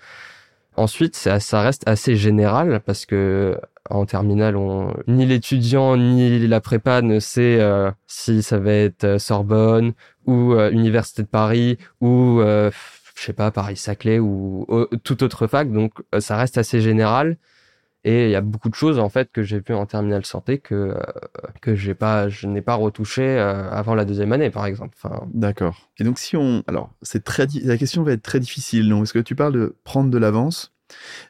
Ensuite, 0.77 1.15
ça, 1.15 1.61
reste 1.61 1.87
assez 1.87 2.15
général 2.15 2.81
parce 2.85 3.05
que 3.05 3.57
en 3.89 4.05
terminale, 4.05 4.55
on, 4.55 4.93
ni 5.07 5.25
l'étudiant 5.25 5.97
ni 5.97 6.47
la 6.47 6.61
prépa 6.61 7.01
ne 7.01 7.19
sait 7.19 7.59
euh, 7.59 7.91
si 8.07 8.41
ça 8.41 8.57
va 8.57 8.71
être 8.71 9.03
euh, 9.03 9.19
Sorbonne 9.19 9.93
ou 10.25 10.53
euh, 10.53 10.71
Université 10.71 11.23
de 11.23 11.27
Paris 11.27 11.77
ou 11.99 12.39
euh, 12.39 12.71
je 13.15 13.23
sais 13.23 13.33
pas 13.33 13.51
Paris-Saclay 13.51 14.19
ou 14.19 14.65
euh, 14.69 14.87
toute 15.03 15.23
autre 15.23 15.47
fac. 15.47 15.71
Donc, 15.71 15.93
euh, 16.15 16.19
ça 16.19 16.37
reste 16.37 16.57
assez 16.57 16.81
général. 16.81 17.37
Et 18.03 18.25
il 18.25 18.31
y 18.31 18.35
a 18.35 18.41
beaucoup 18.41 18.69
de 18.69 18.75
choses 18.75 18.97
en 18.97 19.09
fait 19.09 19.31
que 19.31 19.43
j'ai 19.43 19.59
vues 19.59 19.75
en 19.75 19.85
terminale 19.85 20.25
santé 20.25 20.57
que 20.57 20.73
euh, 20.73 20.99
que 21.61 21.75
j'ai 21.75 21.93
pas, 21.93 22.29
je 22.29 22.47
n'ai 22.47 22.61
pas 22.61 22.73
retouché 22.73 23.21
euh, 23.21 23.69
avant 23.69 23.93
la 23.93 24.05
deuxième 24.05 24.33
année, 24.33 24.49
par 24.49 24.65
exemple. 24.65 24.97
Enfin, 25.01 25.27
D'accord. 25.33 25.89
Et 25.99 26.03
donc, 26.03 26.17
si 26.17 26.35
on. 26.35 26.63
Alors, 26.67 26.91
c'est 27.03 27.23
très. 27.23 27.45
La 27.63 27.77
question 27.77 28.01
va 28.03 28.13
être 28.13 28.23
très 28.23 28.39
difficile. 28.39 28.89
Donc, 28.89 29.01
parce 29.01 29.13
que 29.13 29.19
tu 29.19 29.35
parles 29.35 29.53
de 29.53 29.75
prendre 29.83 30.09
de 30.09 30.17
l'avance. 30.17 30.73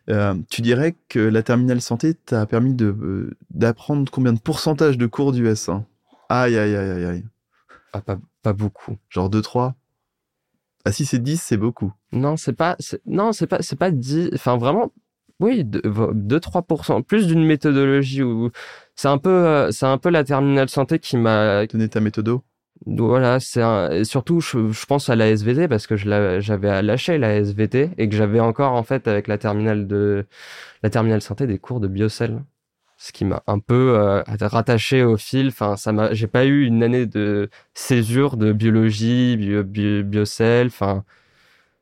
Euh, 0.10 0.36
tu 0.50 0.62
dirais 0.62 0.96
que 1.10 1.20
la 1.20 1.44
terminale 1.44 1.82
santé 1.82 2.13
t'a 2.16 2.46
permis 2.46 2.74
de 2.74 2.88
euh, 2.88 3.38
d'apprendre 3.51 4.10
combien 4.12 4.34
de 4.34 4.40
pourcentage 4.40 4.98
de 4.98 5.06
cours 5.06 5.34
du 5.34 5.46
S1 5.48 5.84
Aïe, 6.30 6.58
aïe, 6.58 6.75
aïe, 6.75 6.90
aïe, 6.90 7.06
aïe. 7.06 7.25
ah, 7.94 8.01
pas, 8.01 8.18
pas 8.42 8.54
beaucoup. 8.54 8.98
Genre 9.10 9.30
2-3 9.30 9.74
Ah, 10.86 10.92
si 10.92 11.06
c'est 11.06 11.20
10, 11.20 11.42
c'est 11.42 11.58
beaucoup. 11.58 11.94
Non, 12.12 12.38
c'est 12.38 12.54
pas, 12.54 12.78
non, 13.06 13.34
c'est 13.34 13.48
pas, 13.48 13.62
c'est 13.62 13.75
pas 13.75 13.92
dit. 13.92 14.30
Enfin, 14.34 14.58
vraiment, 14.58 14.92
oui, 15.42 15.64
2-3%, 15.66 17.04
plus 17.04 17.28
d'une 17.28 17.44
méthodologie 17.46 18.22
où 18.22 18.52
c'est 18.96 19.08
un 19.08 19.18
peu, 19.18 19.30
euh, 19.30 19.72
c'est 19.72 19.88
un 19.88 19.98
peu 19.98 20.10
la 20.10 20.24
terminale 20.24 20.70
santé 20.70 21.00
qui 21.00 21.18
m'a, 21.18 21.66
Tenez 21.68 21.90
ta 21.90 22.00
méthodo. 22.00 22.44
voilà, 22.86 23.40
c'est 23.40 23.62
un, 23.62 24.04
surtout, 24.04 24.40
je, 24.40 24.72
je 24.72 24.86
pense 24.86 25.10
à 25.10 25.16
la 25.16 25.30
SVT 25.30 25.68
parce 25.68 25.88
que 25.88 25.96
j'avais 25.96 26.82
lâché 26.84 27.18
la 27.18 27.36
SVT 27.38 27.90
et 27.98 28.08
que 28.10 28.16
j'avais 28.16 28.40
encore, 28.40 28.74
en 28.74 28.84
fait, 28.84 29.08
avec 29.08 29.28
la 29.28 29.40
terminale 29.40 29.88
de, 29.88 30.28
la 30.84 30.90
terminale 30.92 31.22
santé 31.22 31.48
des 31.48 31.58
cours 31.58 31.80
de 31.80 31.88
biocell. 31.88 32.44
Ce 32.98 33.12
qui 33.12 33.26
m'a 33.26 33.42
un 33.48 33.58
peu 33.58 33.96
euh, 33.98 34.22
rattaché 34.28 35.04
au 35.04 35.18
fil. 35.18 35.48
Enfin, 35.48 35.76
ça 35.76 35.92
m'a, 35.92 36.14
j'ai 36.14 36.28
pas 36.28 36.46
eu 36.46 36.66
une 36.66 36.84
année 36.84 37.08
de 37.08 37.50
césure 37.74 38.38
de 38.38 38.54
biologie, 38.54 39.38
bio, 39.38 39.64
bio, 39.64 40.04
biocell. 40.04 40.68
Enfin, 40.68 41.04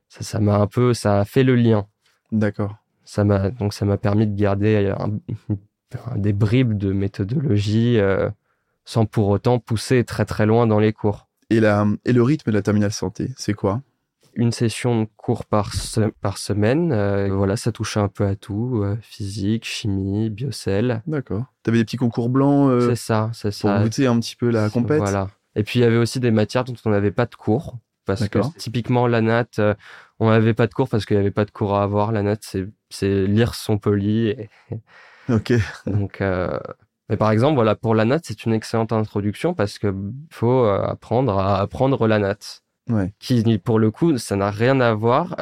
ça, 0.10 0.24
ça 0.24 0.40
m'a 0.40 0.56
un 0.58 0.68
peu, 0.68 0.94
ça 0.94 1.20
a 1.20 1.26
fait 1.26 1.44
le 1.44 1.56
lien. 1.56 1.88
D'accord. 2.32 2.78
Ça 3.12 3.24
m'a 3.24 3.50
donc 3.50 3.74
ça 3.74 3.86
m'a 3.86 3.98
permis 3.98 4.28
de 4.28 4.36
garder 4.40 4.94
un- 4.96 5.20
des 6.16 6.32
bribes 6.32 6.78
de 6.78 6.94
méthodologie 6.94 7.98
euh, 7.98 8.30
sans 8.86 9.08
pour 9.08 9.30
autant 9.30 9.58
pousser 9.58 10.04
très 10.04 10.26
très 10.26 10.46
loin 10.46 10.68
dans 10.68 10.78
les 10.78 10.94
cours. 10.94 11.28
Et, 11.50 11.60
la, 11.60 11.88
et 12.06 12.14
le 12.14 12.22
rythme 12.22 12.52
de 12.52 12.56
la 12.56 12.62
terminale 12.62 12.92
santé, 12.92 13.32
c'est 13.36 13.54
quoi? 13.56 13.82
Une 14.36 14.52
session 14.52 15.02
de 15.02 15.08
cours 15.18 15.46
par, 15.46 15.74
se- 15.74 16.12
par 16.22 16.38
semaine, 16.38 16.92
euh, 16.92 17.30
voilà, 17.34 17.58
ça 17.58 17.72
touchait 17.72 18.00
un 18.00 18.10
peu 18.10 18.28
à 18.28 18.36
tout, 18.36 18.82
euh, 18.84 18.96
physique, 19.02 19.66
chimie, 19.66 20.30
biocell. 20.30 21.02
D'accord. 21.08 21.46
T'avais 21.64 21.80
des 21.80 21.86
petits 21.86 21.98
concours 21.98 22.30
blancs 22.30 22.70
euh, 22.70 22.90
c'est 22.90 22.96
ça, 22.96 23.32
c'est 23.34 23.50
pour 23.62 23.72
ça. 23.72 23.82
goûter 23.82 24.06
un 24.06 24.20
petit 24.20 24.36
peu 24.36 24.52
la 24.52 24.70
compète? 24.70 25.00
Voilà. 25.00 25.30
Et 25.56 25.64
puis 25.64 25.80
il 25.80 25.82
y 25.82 25.86
avait 25.86 25.98
aussi 25.98 26.20
des 26.20 26.30
matières 26.30 26.64
dont 26.64 26.76
on 26.86 26.92
n'avait 26.92 27.10
pas 27.10 27.26
de 27.26 27.34
cours. 27.34 27.80
Parce 28.16 28.30
que 28.30 28.40
typiquement, 28.58 29.08
la 29.08 29.22
natte, 29.22 29.60
euh, 29.60 29.74
on 30.20 30.30
n'avait 30.30 30.54
pas 30.54 30.68
de 30.68 30.74
cours 30.74 30.90
parce 30.90 31.06
qu'il 31.06 31.18
n'y 31.18 31.22
avait 31.22 31.32
pas 31.32 31.46
de 31.46 31.52
cours 31.52 31.76
à 31.76 31.84
avoir. 31.84 32.12
La 32.12 32.24
natte, 32.24 32.44
c'est, 32.90 33.28
lire 33.28 33.56
son 33.56 33.78
poli. 33.78 34.28
Et, 34.30 34.50
Ok. 35.30 35.54
donc, 35.86 36.22
euh, 36.22 36.60
mais 37.10 37.18
par 37.18 37.32
exemple, 37.32 37.56
voilà, 37.56 37.76
pour 37.76 37.96
la 37.96 38.06
natte, 38.06 38.24
c'est 38.26 38.46
une 38.46 38.54
excellente 38.54 38.92
introduction 38.92 39.54
parce 39.54 39.80
que 39.80 39.94
faut 40.32 40.66
euh, 40.66 40.82
apprendre 40.82 41.38
à 41.38 41.60
apprendre 41.60 42.08
la 42.08 42.20
natte. 42.20 42.64
Ouais. 42.90 43.14
Qui, 43.20 43.60
pour 43.60 43.78
le 43.78 43.92
coup, 43.92 44.18
ça 44.18 44.36
n'a 44.36 44.50
rien 44.50 44.80
à 44.80 44.94
voir 44.94 45.36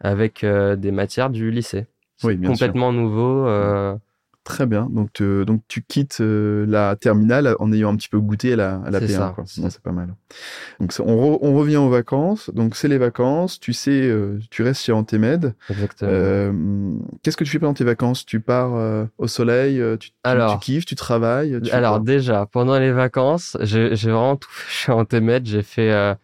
avec 0.00 0.44
euh, 0.44 0.76
des 0.76 0.92
matières 0.92 1.30
du 1.30 1.50
lycée. 1.50 1.86
Oui, 2.22 2.36
bien 2.36 2.54
sûr. 2.54 2.66
complètement 2.66 2.92
nouveau. 2.92 3.48
Très 4.44 4.66
bien. 4.66 4.88
Donc, 4.90 5.12
te- 5.12 5.44
donc 5.44 5.62
tu 5.68 5.82
quittes 5.86 6.18
euh, 6.20 6.66
la 6.68 6.96
terminale 6.96 7.54
en 7.60 7.72
ayant 7.72 7.92
un 7.92 7.96
petit 7.96 8.08
peu 8.08 8.18
goûté 8.18 8.54
à 8.54 8.56
la, 8.56 8.80
à 8.84 8.90
la 8.90 8.98
C'est 8.98 9.06
P1. 9.06 9.10
ça. 9.16 9.32
quoi. 9.36 9.44
Non, 9.58 9.70
c'est 9.70 9.80
pas 9.80 9.92
mal. 9.92 10.14
Donc 10.80 10.92
ça- 10.92 11.04
on, 11.06 11.14
re- 11.34 11.38
on 11.42 11.54
revient 11.54 11.76
aux 11.76 11.88
vacances. 11.88 12.50
Donc 12.52 12.74
c'est 12.74 12.88
les 12.88 12.98
vacances. 12.98 13.60
Tu 13.60 13.72
sais, 13.72 13.92
euh, 14.02 14.40
tu 14.50 14.62
restes 14.64 14.82
chez 14.82 14.90
Antémed. 14.90 15.54
exactement. 15.70 16.10
Euh, 16.12 16.52
Qu'est-ce 17.22 17.36
que 17.36 17.44
tu 17.44 17.50
fais 17.50 17.60
pendant 17.60 17.74
tes 17.74 17.84
vacances? 17.84 18.26
Tu 18.26 18.40
pars 18.40 18.72
au 19.18 19.26
soleil 19.28 19.80
tu, 20.00 20.10
Alors. 20.24 20.58
tu 20.58 20.64
kiffes, 20.72 20.86
tu 20.86 20.96
travailles 20.96 21.60
tu 21.62 21.70
fais 21.70 21.76
Alors 21.76 22.00
déjà, 22.00 22.46
pendant 22.46 22.78
les 22.80 22.90
vacances, 22.90 23.56
j'ai 23.60 23.90
vraiment 23.94 24.34
tout 24.36 24.48
fait. 24.50 24.90
En 24.90 25.04
TMED, 25.04 25.46
j'ai 25.46 25.62
fait 25.62 26.16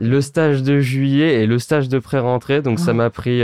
le 0.00 0.20
stage 0.20 0.64
de 0.64 0.80
juillet 0.80 1.42
et 1.42 1.46
le 1.46 1.60
stage 1.60 1.88
de 1.88 2.00
pré-rentrée. 2.00 2.60
Donc 2.60 2.80
ça 2.80 2.90
Ah. 2.90 2.94
m'a 2.94 3.10
pris, 3.10 3.42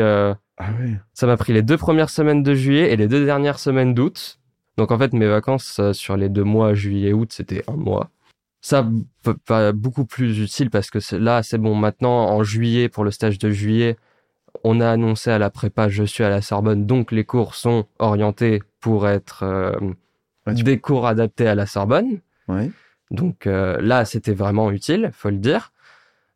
Ah 0.58 0.70
ouais. 0.80 0.96
ça 1.14 1.26
m'a 1.26 1.36
pris 1.36 1.52
les 1.52 1.62
deux 1.62 1.76
premières 1.76 2.10
semaines 2.10 2.42
de 2.42 2.54
juillet 2.54 2.92
et 2.92 2.96
les 2.96 3.08
deux 3.08 3.24
dernières 3.24 3.58
semaines 3.58 3.94
d'août. 3.94 4.40
Donc 4.76 4.92
en 4.92 4.98
fait, 4.98 5.12
mes 5.12 5.26
vacances 5.26 5.78
euh, 5.78 5.92
sur 5.92 6.16
les 6.16 6.28
deux 6.28 6.44
mois 6.44 6.74
juillet-août, 6.74 7.32
c'était 7.32 7.64
un 7.68 7.76
mois. 7.76 8.10
Ça, 8.60 8.86
pas 9.46 9.72
beaucoup 9.72 10.04
plus 10.04 10.40
utile 10.40 10.70
parce 10.70 10.90
que 10.90 10.98
là, 11.16 11.42
c'est 11.42 11.58
bon. 11.58 11.74
Maintenant, 11.74 12.28
en 12.28 12.42
juillet, 12.42 12.88
pour 12.88 13.04
le 13.04 13.10
stage 13.12 13.38
de 13.38 13.50
juillet, 13.50 13.96
on 14.64 14.80
a 14.80 14.90
annoncé 14.90 15.30
à 15.30 15.38
la 15.38 15.50
prépa, 15.50 15.88
je 15.88 16.02
suis 16.02 16.24
à 16.24 16.28
la 16.28 16.42
Sorbonne, 16.42 16.86
donc 16.86 17.12
les 17.12 17.24
cours 17.24 17.54
sont 17.54 17.86
orientés 17.98 18.62
pour 18.80 19.08
être 19.08 19.44
euh, 19.44 19.72
Ouais, 20.46 20.54
des 20.54 20.78
cours 20.78 21.06
adaptés 21.06 21.46
à 21.46 21.54
la 21.54 21.66
Sorbonne. 21.66 22.20
Ouais. 22.48 22.70
Donc 23.10 23.46
euh, 23.46 23.78
là, 23.80 24.04
c'était 24.04 24.34
vraiment 24.34 24.70
utile, 24.70 25.10
faut 25.12 25.30
le 25.30 25.36
dire. 25.36 25.72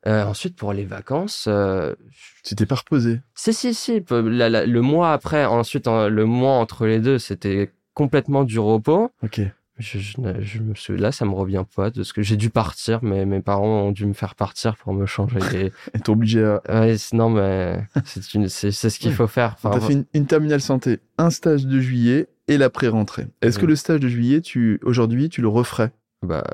Euh, 0.06 0.24
ensuite, 0.24 0.56
pour 0.56 0.72
les 0.72 0.84
vacances, 0.84 1.46
euh, 1.48 1.94
Tu 2.42 2.54
t'es 2.56 2.66
pas 2.66 2.74
reposé. 2.74 3.20
si, 3.34 3.52
si, 3.54 3.72
si. 3.72 4.00
peu- 4.00 4.28
la- 4.28 4.48
la- 4.50 4.66
le 4.66 4.80
mois 4.80 5.12
après, 5.12 5.44
ensuite, 5.44 5.86
en- 5.86 6.08
le 6.08 6.24
mois 6.24 6.54
entre 6.54 6.86
les 6.86 6.98
deux, 6.98 7.18
c'était 7.18 7.70
complètement 7.94 8.42
du 8.44 8.58
repos. 8.58 9.10
Ok. 9.22 9.40
Je, 9.78 9.98
je, 9.98 10.60
me 10.60 10.74
suis, 10.74 10.96
là, 10.96 11.12
ça 11.12 11.24
me 11.24 11.32
revient 11.32 11.64
pas 11.74 11.90
de 11.90 12.02
ce 12.02 12.12
que 12.12 12.22
j'ai 12.22 12.36
dû 12.36 12.50
partir, 12.50 13.00
mais 13.02 13.24
mes 13.24 13.40
parents 13.40 13.84
ont 13.84 13.90
dû 13.90 14.06
me 14.06 14.12
faire 14.12 14.34
partir 14.34 14.76
pour 14.76 14.92
me 14.92 15.06
changer. 15.06 15.38
Et 15.94 15.98
t'es 15.98 16.10
obligé 16.10 16.44
à. 16.44 16.60
Ouais, 16.68 16.94
non, 17.14 17.30
mais 17.30 17.78
c'est 18.04 18.70
ce 18.72 18.98
qu'il 18.98 19.12
faut 19.14 19.26
faire. 19.26 19.54
Enfin, 19.54 19.70
T'as 19.70 19.80
fait 19.80 19.92
une, 19.94 20.04
une 20.14 20.26
terminale 20.26 20.60
santé, 20.60 21.00
un 21.18 21.30
stage 21.30 21.66
de 21.66 21.80
juillet 21.80 22.28
et 22.48 22.58
la 22.58 22.70
pré-rentrée. 22.70 23.26
Est-ce 23.40 23.58
que 23.58 23.66
le 23.66 23.74
stage 23.76 24.00
de 24.00 24.08
juillet, 24.08 24.40
tu 24.40 24.78
aujourd'hui, 24.84 25.28
tu 25.30 25.40
le 25.40 25.48
referais? 25.48 25.90
Bah, 26.22 26.44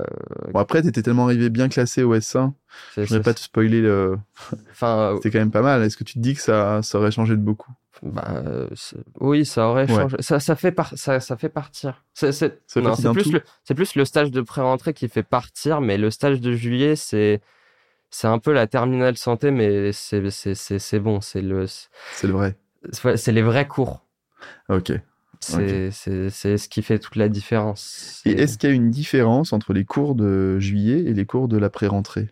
Bon 0.52 0.58
après, 0.60 0.82
t'étais 0.82 1.02
tellement 1.02 1.24
arrivé 1.24 1.50
bien 1.50 1.68
classé 1.68 2.02
au 2.02 2.14
S1, 2.14 2.54
c'est- 2.94 3.04
je 3.04 3.08
voudrais 3.08 3.22
pas 3.22 3.34
te 3.34 3.40
spoiler 3.40 3.80
le. 3.80 4.18
Enfin, 4.70 5.14
C'était 5.16 5.30
quand 5.30 5.38
même 5.38 5.50
pas 5.50 5.62
mal. 5.62 5.82
Est-ce 5.82 5.96
que 5.96 6.04
tu 6.04 6.14
te 6.14 6.18
dis 6.20 6.34
que 6.34 6.40
ça, 6.40 6.80
ça 6.82 6.98
aurait 6.98 7.10
changé 7.10 7.36
de 7.36 7.42
beaucoup? 7.42 7.72
Bah, 8.02 8.42
euh, 8.46 8.68
oui, 9.20 9.44
ça 9.44 9.66
aurait 9.68 9.86
Ouais. 9.88 10.02
changé. 10.02 10.16
Ça, 10.20 10.38
ça, 10.38 10.54
fait 10.54 10.70
par- 10.70 10.96
ça, 10.96 11.18
ça 11.20 11.36
fait 11.36 11.48
partir. 11.48 12.04
C'est 12.14 12.60
plus, 13.12 13.32
le- 13.32 13.42
plus 13.74 13.94
le 13.96 14.04
stage 14.04 14.30
de 14.30 14.40
pré-rentrée 14.40 14.94
qui 14.94 15.08
fait 15.08 15.24
partir, 15.24 15.80
mais 15.80 15.98
le 15.98 16.10
stage 16.10 16.40
de 16.40 16.52
juillet, 16.52 16.94
c'est 16.96 17.40
c'est 18.10 18.28
un 18.28 18.38
peu 18.38 18.52
la 18.52 18.66
terminale 18.66 19.16
santé, 19.18 19.50
mais 19.50 19.92
c'est 19.92 20.20
bon. 21.00 21.20
C'est 21.20 21.42
le 21.42 21.66
C'est 21.66 22.26
le 22.26 22.32
vrai. 22.32 22.56
c'est 22.92 23.32
les 23.32 23.42
vrais 23.42 23.66
cours. 23.66 24.06
Ok. 24.68 24.92
C'est 25.40 25.90
ce 25.90 26.68
qui 26.68 26.82
fait 26.82 26.98
toute 26.98 27.16
la 27.16 27.28
différence. 27.28 28.22
Et 28.24 28.32
est-ce 28.32 28.58
qu'il 28.58 28.70
y 28.70 28.72
a 28.72 28.74
une 28.76 28.90
différence 28.90 29.52
entre 29.52 29.72
les 29.72 29.84
cours 29.84 30.14
de 30.14 30.58
juillet 30.58 31.04
et 31.04 31.14
les 31.14 31.26
cours 31.26 31.48
de 31.48 31.56
la 31.56 31.70
pré-rentrée 31.70 32.28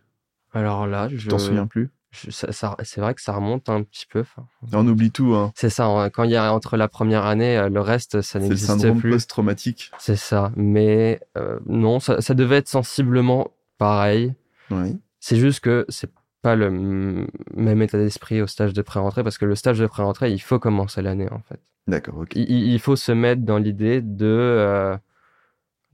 Alors 0.52 0.86
là, 0.86 1.08
je, 1.12 1.28
t'en 1.28 1.38
souviens 1.38 1.66
plus? 1.66 1.90
c'est 2.30 2.98
vrai 2.98 3.14
que 3.14 3.20
ça 3.20 3.34
remonte 3.34 3.68
un 3.68 3.82
petit 3.82 4.06
peu. 4.06 4.20
Enfin, 4.20 4.46
On 4.72 4.86
oublie 4.86 5.10
tout. 5.10 5.34
Hein. 5.34 5.52
C'est 5.54 5.70
ça. 5.70 6.08
Quand 6.12 6.25
il 6.25 6.30
y 6.30 6.36
a 6.36 6.52
entre 6.52 6.76
la 6.76 6.88
première 6.88 7.26
année, 7.26 7.58
euh, 7.58 7.68
le 7.68 7.80
reste, 7.80 8.22
ça 8.22 8.22
C'est 8.22 8.38
le 8.38 8.44
n'existe 8.44 8.66
syndrome 8.66 8.98
plus. 8.98 9.10
post-traumatique. 9.10 9.90
C'est 9.98 10.16
ça. 10.16 10.52
Mais 10.56 11.20
euh, 11.36 11.58
non, 11.66 12.00
ça, 12.00 12.20
ça 12.20 12.34
devait 12.34 12.56
être 12.56 12.68
sensiblement 12.68 13.50
pareil. 13.78 14.34
Oui. 14.70 14.98
C'est 15.20 15.36
juste 15.36 15.60
que 15.60 15.84
c'est 15.88 16.10
pas 16.42 16.54
le 16.56 16.70
même 16.70 17.82
état 17.82 17.98
d'esprit 17.98 18.40
au 18.40 18.46
stage 18.46 18.72
de 18.72 18.82
pré-rentrée 18.82 19.25
parce 19.25 19.36
que 19.38 19.44
le 19.44 19.54
stage 19.54 19.78
de 19.78 19.86
pré-rentrée, 19.86 20.30
il 20.32 20.38
faut 20.38 20.58
commencer 20.58 21.02
l'année 21.02 21.28
en 21.30 21.40
fait. 21.40 21.60
D'accord. 21.87 22.19
Ok. 22.19 22.33
Il, 22.35 22.78
faut 22.81 22.97
se 22.97 23.12
mettre 23.12 23.43
dans 23.43 23.59
l'idée 23.59 24.00
de, 24.00 24.26
euh, 24.26 24.97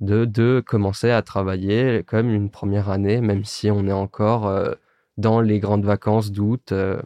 de 0.01 0.25
de 0.25 0.63
commencer 0.65 1.11
à 1.11 1.23
travailler 1.23 2.03
comme 2.05 2.31
une 2.31 2.51
première 2.51 2.89
année, 2.91 3.21
même 3.21 3.45
si 3.45 3.71
on 3.71 3.87
est 3.87 3.93
encore 3.93 4.47
euh, 4.47 4.73
dans 5.19 5.41
les 5.41 5.59
grandes 5.61 5.85
vacances 5.85 6.33
d'août. 6.33 6.73
euh. 6.73 7.01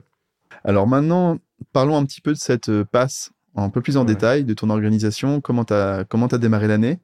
Alors 0.64 0.86
maintenant, 0.86 1.38
parlons 1.72 1.96
un 1.96 2.04
petit 2.06 2.20
peu 2.20 2.32
de 2.32 2.38
cette 2.38 2.84
passe 2.84 3.32
un 3.56 3.70
peu 3.70 3.80
plus 3.80 3.96
en 3.96 4.00
Ouais. 4.00 4.06
détail, 4.06 4.44
de 4.44 4.54
ton 4.54 4.70
organisation, 4.70 5.40
comment 5.40 5.64
tu 5.64 5.72
as, 5.74 6.04
comment 6.08 6.26
démarré 6.26 6.68
l'année, 6.68 6.98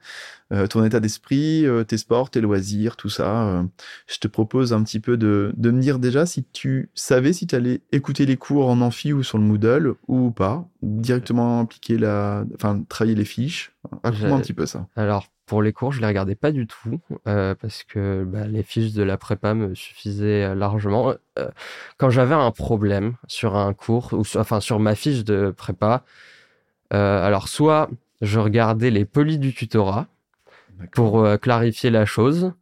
euh, 0.52 0.66
ton 0.66 0.85
état 0.85 1.00
d'esprit, 1.00 1.64
euh, 1.66 1.82
tes 1.85 1.97
sports, 1.97 2.28
tes 2.30 2.40
loisirs, 2.40 2.97
tout 2.97 3.09
ça. 3.09 3.44
euh. 3.49 3.62
je 4.06 4.18
te 4.18 4.28
propose 4.28 4.73
un 4.73 4.82
petit 4.82 5.00
peu 5.00 5.16
de, 5.16 5.52
de 5.56 5.71
me 5.71 5.80
dire 5.80 5.99
déjà 5.99 6.26
si 6.26 6.44
tu 6.44 6.90
savais 6.94 7.32
si 7.32 7.47
tu 7.47 7.54
allais 7.54 7.80
écouter 7.92 8.26
les 8.26 8.37
cours 8.37 8.68
en 8.68 8.80
amphi 8.82 9.12
ou 9.12 9.23
sur 9.23 9.38
le 9.38 9.44
Moodle 9.44 9.94
ou 10.09 10.30
pas, 10.30 10.68
directement 10.82 11.61
appliquer 11.61 11.97
la, 11.99 12.44
enfin, 12.54 12.82
travailler 12.88 13.14
les 13.16 13.25
fiches. 13.25 13.73
Raconte-moi 14.04 14.37
un 14.37 14.40
petit 14.40 14.52
peu 14.52 14.66
ça. 14.66 14.87
Alors 14.97 15.26
pour 15.47 15.61
les 15.62 15.73
cours, 15.73 15.92
je 15.92 16.00
les 16.00 16.06
regardais 16.06 16.35
pas 16.37 16.52
du 16.52 16.66
tout 16.66 17.00
euh, 17.26 17.54
parce 17.61 17.82
que 17.82 18.25
bah, 18.25 18.47
les 18.47 18.62
fiches 18.62 18.92
de 18.92 19.02
la 19.02 19.16
prépa 19.16 19.54
me 19.54 19.75
suffisaient 19.75 20.54
largement. 20.54 21.14
Euh, 21.38 21.49
quand 21.99 22.11
j'avais 22.11 22.35
un 22.35 22.50
problème 22.52 23.14
sur 23.26 23.56
un 23.56 23.73
cours 23.75 24.12
ou 24.12 24.25
sur- 24.25 24.40
enfin 24.40 24.61
sur 24.61 24.78
ma 24.78 24.94
fiche 24.94 25.25
de 25.25 25.50
prépa, 25.50 26.04
alors 26.99 27.49
soit 27.49 27.90
je 28.22 28.38
regardais 28.38 28.90
les 28.90 29.04
polis 29.04 29.38
du 29.38 29.52
tutorat 29.52 30.06
pour 30.92 31.20
euh, 31.20 31.37
clarifier 31.37 31.90
la 31.90 32.06
chose. 32.06 32.52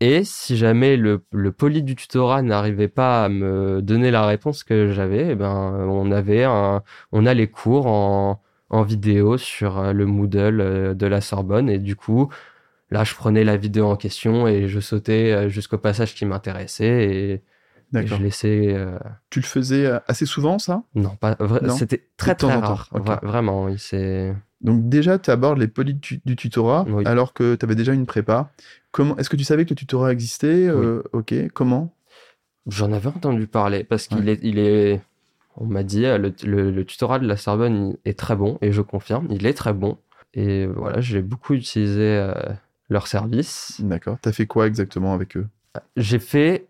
Et 0.00 0.22
si 0.24 0.56
jamais 0.56 0.96
le, 0.96 1.24
le 1.32 1.52
poli 1.52 1.82
du 1.82 1.96
tutorat 1.96 2.42
n'arrivait 2.42 2.88
pas 2.88 3.24
à 3.24 3.28
me 3.28 3.82
donner 3.82 4.10
la 4.12 4.26
réponse 4.26 4.62
que 4.62 4.92
j'avais, 4.92 5.30
eh 5.32 5.34
ben 5.34 5.48
on 5.88 6.12
avait 6.12 6.44
un, 6.44 6.82
on 7.10 7.26
a 7.26 7.34
les 7.34 7.48
cours 7.48 7.86
en, 7.88 8.40
en 8.70 8.82
vidéo 8.82 9.38
sur 9.38 9.78
euh, 9.78 9.92
le 9.92 10.06
Moodle 10.06 10.60
euh, 10.60 10.94
de 10.94 11.06
la 11.06 11.20
Sorbonne 11.20 11.68
et 11.68 11.78
du 11.78 11.96
coup 11.96 12.28
là 12.90 13.04
je 13.04 13.14
prenais 13.14 13.44
la 13.44 13.56
vidéo 13.56 13.86
en 13.86 13.96
question 13.96 14.46
et 14.48 14.68
je 14.68 14.80
sautais 14.80 15.32
euh, 15.32 15.48
jusqu'au 15.48 15.78
passage 15.78 16.14
qui 16.14 16.24
m'intéressait 16.26 17.04
et 17.04 17.42
D'accord. 17.92 18.18
je 18.18 18.22
laissais 18.22 18.74
euh, 18.74 18.98
Tu 19.30 19.40
le 19.40 19.44
faisais 19.46 19.86
euh, 19.86 19.98
assez 20.08 20.26
souvent, 20.26 20.58
ça? 20.58 20.82
Non 20.94 21.16
pas 21.16 21.36
Non 21.62 21.74
c'était 21.74 22.04
très 22.16 22.34
très 22.34 22.54
rare. 22.54 22.88
Vra- 22.92 23.24
vraiment 23.24 23.64
oui, 23.64 23.76
c'est 23.78 24.34
Donc 24.60 24.88
déjà, 24.88 25.18
tu 25.18 25.30
abordes 25.30 25.58
les 25.58 25.68
polis 25.68 25.94
du, 25.94 26.20
du 26.24 26.36
tutorat 26.36 26.84
Oui. 26.88 27.04
alors 27.06 27.32
que 27.32 27.54
tu 27.54 27.64
avais 27.64 27.74
déjà 27.74 27.92
une 27.94 28.06
prépa. 28.06 28.50
Comment 28.90 29.16
Est-ce 29.16 29.30
que 29.30 29.36
tu 29.36 29.44
savais 29.44 29.64
que 29.64 29.70
le 29.70 29.76
tutorat 29.76 30.12
existait? 30.12 30.66
Euh, 30.68 31.02
Ok. 31.12 31.34
Comment? 31.54 31.94
J'en 32.66 32.92
avais 32.92 33.08
entendu 33.08 33.46
parler 33.46 33.84
parce 33.84 34.06
qu'il 34.08 34.18
Ouais. 34.26 34.32
est, 34.32 34.40
il 34.42 34.58
est, 34.58 35.00
on 35.56 35.64
m'a 35.66 35.82
dit, 35.82 36.02
le, 36.02 36.32
le- 36.44 36.70
le 36.70 36.84
tutorat 36.84 37.18
de 37.18 37.26
la 37.26 37.36
Sorbonne 37.38 37.96
il 38.04 38.10
est 38.10 38.18
très 38.18 38.36
bon 38.36 38.58
et 38.60 38.72
je 38.72 38.82
confirme, 38.82 39.26
il 39.30 39.46
est 39.46 39.54
très 39.54 39.72
bon. 39.72 39.96
Et 40.34 40.66
voilà, 40.66 41.00
j'ai 41.00 41.22
beaucoup 41.22 41.54
utilisé 41.54 42.02
euh, 42.02 42.34
leur 42.90 43.06
service. 43.06 43.80
D'accord. 43.82 44.18
T'as 44.20 44.32
fait 44.32 44.46
quoi 44.46 44.66
exactement 44.66 45.14
avec 45.14 45.36
eux? 45.38 45.46
J'ai 45.96 46.18
fait 46.18 46.66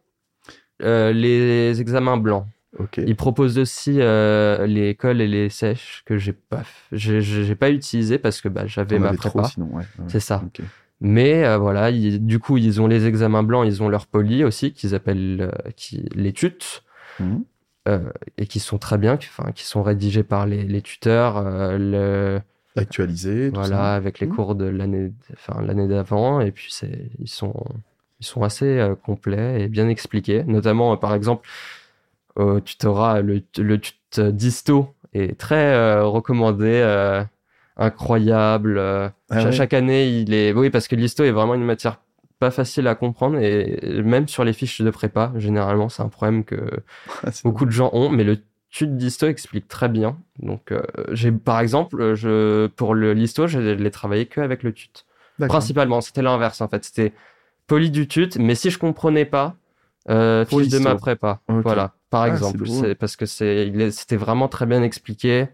euh, 0.83 1.13
les 1.13 1.81
examens 1.81 2.17
blancs. 2.17 2.47
Ok. 2.79 3.01
Ils 3.05 3.17
proposent 3.17 3.59
aussi 3.59 3.97
euh, 3.99 4.67
les 4.67 4.95
cols 4.95 5.21
et 5.21 5.27
les 5.27 5.49
sèches 5.49 6.03
que 6.05 6.19
j'ai 6.19 6.33
pas, 6.33 6.63
j'ai, 6.93 7.55
pas 7.55 7.71
utilisé 7.71 8.19
parce 8.19 8.41
que 8.41 8.49
bah, 8.49 8.67
j'avais 8.67 8.99
ma 8.99 9.09
prépa. 9.15 9.29
trop 9.29 9.45
sinon, 9.45 9.67
ouais. 9.73 9.85
ouais. 9.99 10.05
C'est 10.09 10.21
ça. 10.21 10.43
Mais 11.01 11.45
euh, 11.45 11.57
voilà, 11.57 11.91
ils- 11.91 12.25
du 12.25 12.39
coup, 12.39 12.59
ils 12.59 12.81
ont 12.81 12.87
les 12.87 13.07
examens 13.07 13.43
blancs, 13.43 13.67
ils 13.67 13.83
ont 13.83 13.89
leur 13.89 14.07
poli 14.07 14.45
aussi, 14.45 14.73
qu'ils 14.73 14.95
appellent 14.95 15.51
qui, 15.77 16.09
les 16.15 16.33
tutes. 16.33 16.85
Mhm. 17.21 17.43
et 18.37 18.47
qui 18.47 18.61
sont 18.61 18.79
très 18.79 18.97
bien, 18.97 19.17
qui, 19.17 19.65
sont 19.65 19.83
rédigés 19.83 20.23
par 20.23 20.47
les, 20.47 20.63
les 20.63 20.83
tuteurs, 20.83 21.43
le, 21.77 22.41
actualisés, 22.79 23.51
voilà, 23.51 23.95
avec 23.95 24.21
les 24.21 24.27
mmh. 24.27 24.35
cours 24.35 24.55
de 24.55 24.65
l'année, 24.65 25.13
enfin 25.33 25.61
l'année 25.63 25.89
d'avant, 25.89 26.41
et 26.41 26.53
puis 26.53 26.69
c'est, 26.71 27.11
ils 27.19 27.29
sont, 27.29 27.55
ils 28.21 28.27
sont 28.27 28.43
assez 28.43 28.93
complets 29.05 29.63
et 29.63 29.69
bien 29.69 29.89
expliqués. 29.89 30.45
Notamment, 30.45 30.97
par 30.97 31.15
exemple, 31.15 31.49
au 32.37 32.61
tutorat, 32.61 33.21
le, 33.21 33.43
le 33.59 33.79
tut 33.79 33.95
disto 34.33 34.95
est 35.13 35.39
très 35.39 36.01
recommandé 36.01 36.83
incroyable. 37.77 38.79
Ah 39.31 39.51
chaque 39.53 39.73
année, 39.73 40.09
il 40.09 40.35
est. 40.35 40.53
Oui, 40.53 40.71
parce 40.71 40.89
que 40.89 40.97
l'histo 40.97 41.25
est 41.25 41.31
vraiment 41.31 41.55
une 41.55 41.65
matière 41.65 42.01
pas 42.39 42.51
facile 42.51 42.87
à 42.87 42.95
comprendre 42.95 43.39
et 43.39 44.01
même 44.03 44.29
sur 44.29 44.45
les 44.45 44.53
fiches 44.53 44.81
de 44.81 44.91
prépa, 44.91 45.33
généralement, 45.37 45.89
c'est 45.89 46.03
un 46.03 46.09
problème 46.09 46.45
que 46.45 46.71
beaucoup 47.45 47.67
de 47.67 47.71
gens 47.71 47.91
ont. 47.93 48.11
Mais 48.11 48.25
le 48.25 48.39
tuto 48.71 48.93
d'histo 48.93 49.27
explique 49.27 49.69
très 49.69 49.89
bien. 49.89 50.19
Donc, 50.39 50.73
euh, 50.73 50.83
j'ai 51.11 51.33
par 51.33 51.61
exemple, 51.61 52.15
je 52.15 52.67
pour 52.69 52.95
le 52.95 53.13
l'histo, 53.13 53.47
je 53.47 53.59
l'ai 53.59 53.91
travaillé 53.91 54.27
que 54.27 54.41
avec 54.41 54.63
le 54.63 54.73
tut. 54.73 54.91
Principalement, 55.39 56.01
c'était 56.01 56.23
l'inverse 56.23 56.61
en 56.61 56.69
fait. 56.69 56.85
C'était 56.85 57.13
poli 57.69 57.91
du 57.91 58.09
tut, 58.09 58.31
mais 58.39 58.57
si 58.57 58.71
je 58.71 58.79
comprenais 58.79 59.25
pas, 59.25 59.55
euh, 60.09 60.45
fiche 60.45 60.69
de 60.69 60.79
ma 60.79 60.97
prépa. 60.97 61.41
Voilà, 61.49 61.95
par 62.11 62.23
ah, 62.23 62.29
exemple, 62.29 62.67
c'est 62.69 62.97
parce 62.97 63.15
que 63.15 63.27
c'était 63.27 64.17
vraiment 64.17 64.49
très 64.49 64.67
bien 64.67 64.83
expliqué. 64.83 65.47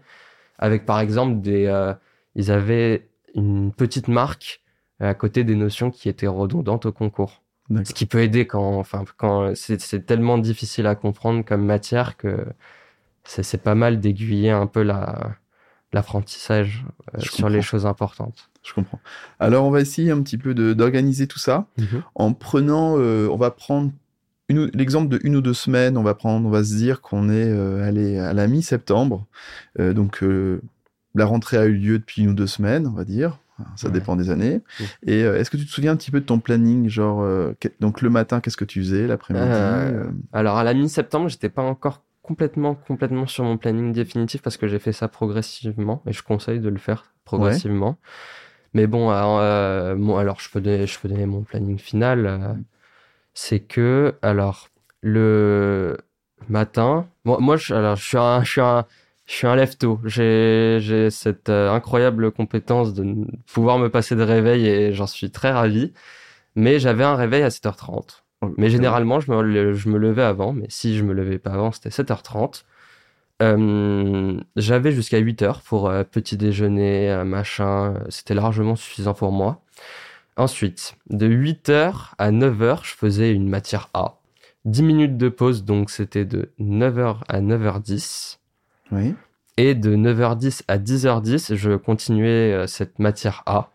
Avec 0.57 0.85
par 0.85 0.99
exemple 1.01 1.41
des 1.41 1.65
euh, 1.67 1.93
ils 2.35 2.49
avaient 2.49 3.09
une 3.35 3.73
petite 3.73 4.07
marque 4.07 4.61
à 4.99 5.13
côté 5.13 5.43
des 5.43 5.55
notions 5.55 5.91
qui 5.91 6.07
étaient 6.07 6.27
redondantes 6.27 6.85
au 6.85 6.93
concours. 6.93 7.43
Ce 7.83 7.93
qui 7.93 8.05
peut 8.05 8.21
aider 8.21 8.45
quand, 8.45 8.77
enfin, 8.77 9.03
quand 9.17 9.55
c'est 9.55 10.05
tellement 10.05 10.37
difficile 10.37 10.85
à 10.85 10.93
comprendre 10.95 11.43
comme 11.43 11.65
matière 11.65 12.15
que 12.15 12.45
c'est 13.23 13.61
pas 13.61 13.75
mal 13.75 13.99
d'aiguiller 13.99 14.51
un 14.51 14.67
peu 14.67 14.83
l'apprentissage 15.91 16.85
euh, 17.15 17.19
sur 17.19 17.49
les 17.49 17.61
choses 17.61 17.85
importantes. 17.85 18.49
Je 18.65 18.73
comprends. 18.73 18.99
Alors, 19.39 19.65
on 19.65 19.71
va 19.71 19.81
essayer 19.81 20.11
un 20.11 20.21
petit 20.21 20.37
peu 20.37 20.53
d'organiser 20.53 21.27
tout 21.27 21.39
ça 21.39 21.67
mhm. 21.77 22.03
en 22.15 22.33
prenant, 22.33 22.95
euh, 22.97 23.27
on 23.29 23.37
va 23.37 23.51
prendre 23.51 23.91
l'exemple 24.49 25.07
de 25.07 25.19
une 25.23 25.35
ou 25.35 25.41
deux 25.41 25.53
semaines. 25.53 25.97
On 25.97 26.03
va 26.03 26.15
prendre, 26.15 26.47
on 26.47 26.51
va 26.51 26.63
se 26.63 26.75
dire 26.75 27.01
qu'on 27.01 27.29
est 27.29 27.49
euh, 27.49 27.87
allé 27.87 28.17
à 28.17 28.33
la 28.33 28.47
mi-septembre, 28.47 29.25
donc 29.77 30.23
la 31.15 31.25
rentrée 31.25 31.57
a 31.57 31.65
eu 31.65 31.75
lieu 31.75 31.99
depuis 31.99 32.23
une 32.23 32.29
ou 32.29 32.33
deux 32.33 32.47
semaines, 32.47 32.87
on 32.87 32.91
va 32.91 33.05
dire. 33.05 33.37
Ça 33.75 33.89
dépend 33.89 34.15
des 34.15 34.29
années. 34.29 34.61
Et 35.05 35.23
euh, 35.23 35.39
est-ce 35.39 35.49
que 35.49 35.57
tu 35.57 35.65
te 35.65 35.71
souviens 35.71 35.93
un 35.93 35.95
petit 35.95 36.11
peu 36.11 36.19
de 36.19 36.25
ton 36.25 36.39
planning 36.39 36.89
Genre, 36.89 37.21
euh, 37.21 37.53
donc 37.79 38.01
le 38.01 38.09
matin, 38.09 38.41
qu'est-ce 38.41 38.57
que 38.57 38.65
tu 38.65 38.79
faisais 38.81 39.07
L'après-midi 39.07 39.45
euh, 39.47 40.09
Alors, 40.33 40.57
à 40.57 40.63
la 40.63 40.73
mi-septembre, 40.73 41.29
j'étais 41.29 41.49
pas 41.49 41.61
encore 41.61 42.03
complètement, 42.21 42.75
complètement 42.75 43.27
sur 43.27 43.43
mon 43.43 43.57
planning 43.57 43.93
définitif 43.93 44.41
parce 44.41 44.57
que 44.57 44.67
j'ai 44.67 44.79
fait 44.79 44.91
ça 44.91 45.07
progressivement 45.07 46.01
et 46.05 46.11
je 46.11 46.21
conseille 46.21 46.59
de 46.59 46.69
le 46.69 46.77
faire 46.77 47.13
progressivement. 47.23 47.97
Mais 48.75 48.87
bon, 48.87 49.09
alors, 49.09 50.39
je, 50.39 50.49
peux 50.51 50.61
donner, 50.61 50.85
je 50.85 50.99
peux 50.99 51.09
donner 51.09 51.25
mon 51.25 51.41
planning 51.41 51.79
final. 51.79 52.57
c'est 53.33 53.61
que, 53.61 54.15
alors, 54.21 54.69
le 55.01 55.97
matin, 56.49 57.07
moi, 57.25 57.57
je, 57.57 57.73
alors, 57.73 57.95
je 57.95 58.03
suis 58.05 58.17
un, 58.17 58.43
je 58.43 58.51
suis 58.51 58.61
un 58.61 58.85
je 59.25 59.33
suis 59.33 59.47
un 59.47 59.55
lève-tôt. 59.55 59.99
J'ai 60.05 61.09
cette 61.09 61.49
euh, 61.49 61.71
incroyable 61.71 62.31
compétence 62.31 62.93
de 62.93 63.25
pouvoir 63.51 63.79
me 63.79 63.89
passer 63.89 64.15
de 64.15 64.21
réveil 64.23 64.67
et 64.67 64.93
j'en 64.93 65.07
suis 65.07 65.31
très 65.31 65.51
ravi. 65.51 65.93
Mais 66.55 66.79
j'avais 66.79 67.03
un 67.03 67.15
réveil 67.15 67.43
à 67.43 67.49
7h30. 67.49 68.23
Mais 68.57 68.69
généralement, 68.69 69.19
je 69.19 69.31
me, 69.31 69.73
je 69.73 69.89
me 69.89 69.97
levais 69.97 70.23
avant. 70.23 70.53
Mais 70.53 70.67
si 70.69 70.95
je 70.97 71.03
me 71.03 71.13
levais 71.13 71.39
pas 71.39 71.51
avant, 71.53 71.71
c'était 71.71 71.89
7h30. 71.89 72.63
Euh, 73.41 74.39
j'avais 74.55 74.91
jusqu'à 74.91 75.19
8h 75.19 75.61
pour 75.63 75.89
euh, 75.89 76.03
petit 76.03 76.37
déjeuner, 76.37 77.23
machin. 77.25 77.95
C'était 78.09 78.33
largement 78.33 78.75
suffisant 78.75 79.13
pour 79.13 79.31
moi. 79.31 79.61
Ensuite, 80.37 80.95
de 81.09 81.27
8h 81.27 82.11
à 82.17 82.31
9h, 82.31 82.79
je 82.83 82.93
faisais 82.95 83.31
une 83.31 83.47
matière 83.47 83.89
A. 83.93 84.19
10 84.65 84.83
minutes 84.83 85.17
de 85.17 85.29
pause, 85.29 85.63
donc 85.63 85.89
c'était 85.89 86.25
de 86.25 86.51
9h 86.59 87.17
à 87.27 87.39
9h10. 87.39 88.39
Oui. 88.91 89.15
Et 89.57 89.75
de 89.75 89.95
9h10 89.95 90.63
à 90.67 90.77
10h10, 90.77 91.55
je 91.55 91.75
continuais 91.77 92.53
euh, 92.53 92.67
cette 92.67 92.99
matière 92.99 93.43
A. 93.45 93.69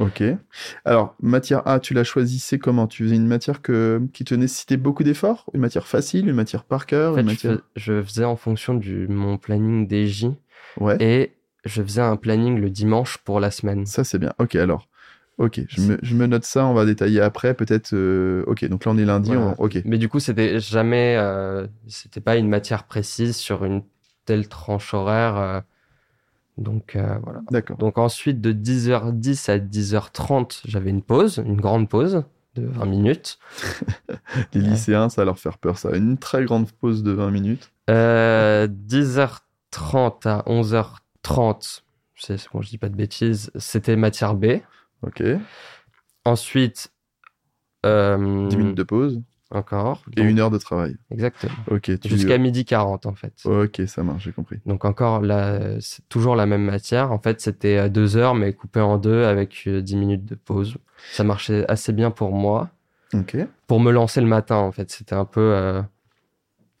Ok. 0.00 0.22
Alors, 0.84 1.14
matière 1.20 1.66
A, 1.66 1.80
tu 1.80 1.94
la 1.94 2.04
choisissais 2.04 2.58
comment? 2.58 2.86
Tu 2.86 3.04
faisais 3.04 3.16
une 3.16 3.26
matière 3.26 3.62
que, 3.62 4.02
qui 4.12 4.24
te 4.24 4.34
nécessitait 4.34 4.76
beaucoup 4.76 5.04
d'efforts? 5.04 5.46
Une 5.54 5.60
matière 5.60 5.86
facile 5.86 6.28
Une 6.28 6.34
matière 6.34 6.64
par 6.64 6.86
cœur 6.86 7.16
je, 7.76 8.02
faisais 8.02 8.24
en 8.24 8.36
fonction 8.36 8.74
de 8.74 9.06
mon 9.08 9.38
planning 9.38 9.88
DJ. 9.88 10.26
Ouais. 10.78 10.96
Et 11.00 11.32
je 11.64 11.82
faisais 11.82 12.02
un 12.02 12.16
planning 12.16 12.58
le 12.60 12.70
dimanche 12.70 13.18
pour 13.18 13.40
la 13.40 13.50
semaine. 13.50 13.86
Ça, 13.86 14.04
c'est 14.04 14.18
bien. 14.18 14.32
Ok, 14.38 14.54
alors. 14.56 14.88
Ok, 15.38 15.60
je 15.68 15.82
me, 15.82 15.98
je 16.00 16.14
me, 16.14 16.26
note 16.26 16.44
ça, 16.44 16.64
on 16.64 16.72
va 16.72 16.86
détailler 16.86 17.20
après, 17.20 17.52
peut-être. 17.52 17.92
Euh, 17.92 18.42
ok, 18.46 18.64
donc 18.68 18.86
là 18.86 18.92
on 18.92 18.96
est 18.96 19.04
lundi, 19.04 19.32
ok. 19.58 19.82
Mais 19.84 19.98
du 19.98 20.08
coup, 20.08 20.18
c'était 20.18 20.60
jamais, 20.60 21.16
euh, 21.18 21.66
c'était 21.88 22.22
pas 22.22 22.36
une 22.36 22.48
matière 22.48 22.84
précise 22.84 23.36
sur 23.36 23.66
une 23.66 23.82
telle 24.24 24.48
tranche 24.48 24.94
horaire. 24.94 25.36
Euh, 25.36 25.60
donc 26.58 26.96
euh, 26.96 27.18
voilà. 27.22 27.40
D'accord. 27.50 27.76
Donc 27.76 27.98
ensuite, 27.98 28.40
de 28.40 28.52
10h10 28.52 29.50
à 29.50 29.58
10h30, 29.58 30.62
j'avais 30.64 30.90
une 30.90 31.02
pause, 31.02 31.42
une 31.44 31.60
grande 31.60 31.88
pause 31.88 32.24
de 32.54 32.66
20 32.66 32.86
minutes. 32.86 33.38
Les 34.54 34.60
lycéens, 34.60 35.08
ça 35.08 35.20
va 35.20 35.26
leur 35.26 35.38
faire 35.38 35.58
peur, 35.58 35.78
ça. 35.78 35.94
Une 35.94 36.16
très 36.16 36.44
grande 36.44 36.70
pause 36.72 37.02
de 37.02 37.12
20 37.12 37.30
minutes. 37.30 37.70
Euh, 37.90 38.66
10h30 38.66 40.26
à 40.26 40.42
11h30, 40.46 41.82
c'est 42.16 42.48
bon, 42.52 42.62
je 42.62 42.70
dis 42.70 42.78
pas 42.78 42.88
de 42.88 42.96
bêtises, 42.96 43.50
c'était 43.56 43.96
matière 43.96 44.34
B. 44.34 44.60
Ok. 45.02 45.22
Ensuite. 46.24 46.92
10 47.84 47.90
euh, 47.90 48.16
minutes 48.18 48.76
de 48.76 48.82
pause. 48.82 49.20
Encore. 49.50 50.02
Et 50.16 50.22
une 50.22 50.40
heure 50.40 50.50
de 50.50 50.58
travail. 50.58 50.96
Exactement. 51.10 51.54
Ok. 51.70 51.90
Jusqu'à 52.04 52.36
midi 52.36 52.64
40 52.64 53.06
en 53.06 53.14
fait. 53.14 53.32
Ok, 53.44 53.82
ça 53.86 54.02
marche, 54.02 54.24
j'ai 54.24 54.32
compris. 54.32 54.58
Donc 54.66 54.84
encore 54.84 55.22
c'est 55.80 56.08
toujours 56.08 56.34
la 56.34 56.46
même 56.46 56.64
matière. 56.64 57.12
En 57.12 57.20
fait, 57.20 57.40
c'était 57.40 57.76
à 57.76 57.88
deux 57.88 58.16
heures, 58.16 58.34
mais 58.34 58.52
coupé 58.52 58.80
en 58.80 58.98
deux 58.98 59.24
avec 59.24 59.68
10 59.68 59.94
euh, 59.94 59.98
minutes 59.98 60.24
de 60.24 60.34
pause. 60.34 60.78
Ça 61.12 61.22
marchait 61.22 61.64
assez 61.70 61.92
bien 61.92 62.10
pour 62.10 62.32
moi. 62.32 62.70
Ok. 63.14 63.36
Pour 63.68 63.78
me 63.78 63.92
lancer 63.92 64.20
le 64.20 64.26
matin, 64.26 64.56
en 64.56 64.72
fait, 64.72 64.90
c'était 64.90 65.14
un 65.14 65.24
peu 65.24 65.40
euh, 65.40 65.80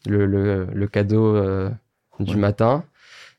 le, 0.06 0.26
le, 0.26 0.64
le, 0.64 0.86
cadeau 0.88 1.36
euh, 1.36 1.70
du 2.18 2.36
matin. 2.36 2.82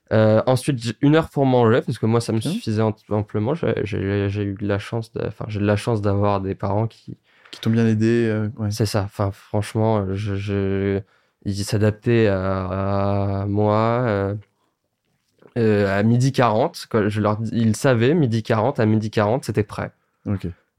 ensuite, 0.09 0.95
une 1.01 1.15
heure 1.17 1.29
pour 1.29 1.45
manger, 1.45 1.81
parce 1.81 1.97
que 1.97 2.05
moi, 2.05 2.21
ça 2.21 2.31
me 2.31 2.39
suffisait 2.39 2.81
amplement. 3.09 3.55
J'ai 3.55 3.97
eu 3.99 4.53
de 4.53 4.67
la 4.67 4.79
chance, 4.79 5.11
enfin, 5.21 5.45
j'ai 5.49 5.59
de 5.59 5.65
la 5.65 5.75
chance 5.75 6.01
d'avoir 6.01 6.39
des 6.39 6.55
parents 6.55 6.87
qui 6.87 7.17
qui 7.51 7.61
t'ont 7.61 7.69
bien 7.69 7.87
aidé. 7.87 8.27
Euh, 8.29 8.49
C'est 8.69 8.85
ça. 8.85 9.03
Enfin, 9.03 9.31
franchement, 9.31 10.13
je, 10.13 10.35
je... 10.35 11.01
ils 11.45 11.63
s'adaptaient 11.63 12.27
à, 12.27 13.45
moi. 13.47 14.03
Euh, 14.05 14.35
euh, 15.57 15.99
à 15.99 16.03
midi 16.03 16.31
40, 16.31 16.87
je 17.07 17.19
leur, 17.19 17.39
ils 17.51 17.75
savaient, 17.75 18.13
midi 18.13 18.43
40, 18.43 18.79
à 18.79 18.85
midi 18.85 19.09
40, 19.09 19.45
c'était 19.45 19.63
prêt. 19.63 19.91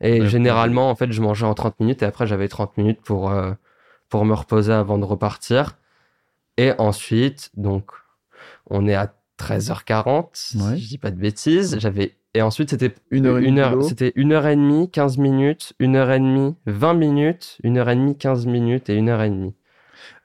Et 0.00 0.24
généralement, 0.26 0.88
en 0.88 0.94
fait, 0.94 1.11
je 1.11 1.20
mangeais 1.20 1.46
en 1.46 1.54
30 1.54 1.81
minutes 1.81 2.02
et 2.02 2.07
après, 2.07 2.28
j'avais 2.28 2.46
30 2.46 2.76
minutes 2.76 3.00
pour, 3.02 3.33
pour 4.09 4.24
me 4.24 4.35
reposer 4.35 4.72
avant 4.72 4.98
de 4.98 5.04
repartir. 5.04 5.76
Et 6.59 6.72
ensuite, 6.78 7.50
donc, 7.57 7.90
on 8.70 8.87
est 8.87 8.94
à 8.94 9.12
13h40, 9.38 10.29
si 10.33 10.59
je 10.59 10.88
dis 10.88 10.98
pas 10.98 11.11
de 11.11 11.18
bêtises. 11.18 11.79
J'avais 11.79 12.16
et 12.35 12.42
ensuite, 12.42 12.70
c'était 12.70 12.94
une 13.11 13.27
heure, 13.27 13.38
une 13.38 13.59
heure, 13.59 13.83
c'était 13.83 14.12
une 14.14 14.33
heure 14.33 14.46
et 14.46 14.55
demie, 14.55 14.90
15 14.90 15.18
minutes, 15.18 15.72
une 15.79 15.96
heure 15.96 16.11
et 16.11 16.20
demie, 16.20 16.55
20 16.66 16.94
minutes, 16.94 17.59
une 17.64 17.79
heure 17.79 17.88
et 17.88 17.96
demie, 17.96 18.16
15 18.16 18.46
minutes 18.46 18.90
et 18.90 18.94
une 18.94 19.09
heure 19.09 19.22
et 19.22 19.31
demie. 19.31 19.55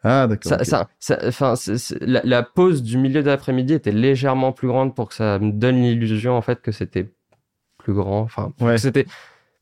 Ah, 0.04 0.28
d'accord. 0.28 0.64
Ça, 0.64 0.90
ça, 1.00 1.20
enfin, 1.26 1.54
la, 2.02 2.44
pause 2.44 2.84
du 2.84 2.98
milieu 2.98 3.24
d'après-midi 3.24 3.74
était 3.74 3.94
légèrement 3.94 4.52
plus 4.52 4.68
grande 4.68 4.94
pour 4.94 5.10
que 5.10 5.16
ça 5.16 5.40
me 5.40 5.52
donne 5.54 5.82
l'illusion, 5.82 6.36
en 6.36 6.42
fait, 6.42 6.62
que 6.62 6.74
c'était 6.74 7.10
plus 7.78 7.94
grand. 7.94 8.20
Enfin, 8.22 8.52
c'était 8.78 9.06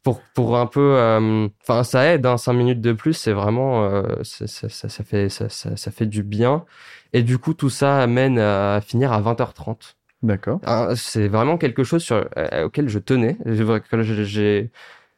pour, 0.04 0.22
pour 0.34 0.58
un 0.58 0.66
peu, 0.66 0.96
euh, 0.98 1.48
enfin, 1.62 1.84
ça 1.84 2.06
aide, 2.14 2.26
hein, 2.26 2.38
5 2.38 2.54
minutes 2.54 2.82
de 2.82 2.94
plus, 2.94 3.14
c'est 3.14 3.34
vraiment, 3.34 3.86
euh, 3.86 4.04
ça, 4.24 4.48
ça, 4.48 4.90
ça, 4.90 5.04
fait, 5.04 5.30
ça, 5.30 5.50
ça, 5.50 5.92
fait 5.92 6.06
du 6.08 6.24
bien. 6.24 6.66
Et 7.14 7.24
du 7.24 7.38
coup, 7.38 7.54
tout 7.54 7.70
ça 7.70 8.00
amène 8.00 8.40
à 8.40 8.82
finir 8.82 9.12
à 9.12 9.22
20h30. 9.22 9.96
D'accord. 10.24 10.60
Ah, 10.66 10.90
c'est 10.96 11.28
vraiment 11.28 11.58
quelque 11.58 11.84
chose 11.84 12.04
sur, 12.04 12.26
euh, 12.38 12.66
auquel 12.66 12.90
je 12.90 13.00
tenais. 13.00 13.38
J'ai, 13.46 14.70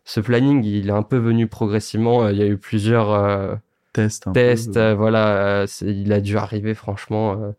ce 0.06 0.20
planning, 0.20 0.64
il 0.64 0.90
est 0.90 0.94
un 0.94 1.04
peu 1.04 1.18
venu 1.18 1.48
progressivement. 1.48 2.30
Il 2.30 2.38
y 2.38 2.42
a 2.42 2.46
eu 2.46 2.58
plusieurs 2.58 3.12
euh, 3.12 3.56
tests. 3.92 4.32
Tests, 4.34 4.78
euh, 4.78 4.96
voilà. 4.96 5.66
il 5.82 6.14
a 6.14 6.22
dû 6.22 6.38
arriver 6.38 6.74
franchement 6.74 7.54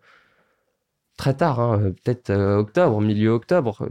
très 1.16 1.34
tard, 1.34 1.60
hein, 1.60 1.92
peut-être 2.02 2.32
octobre, 2.32 3.00
milieu 3.00 3.30
octobre, 3.30 3.88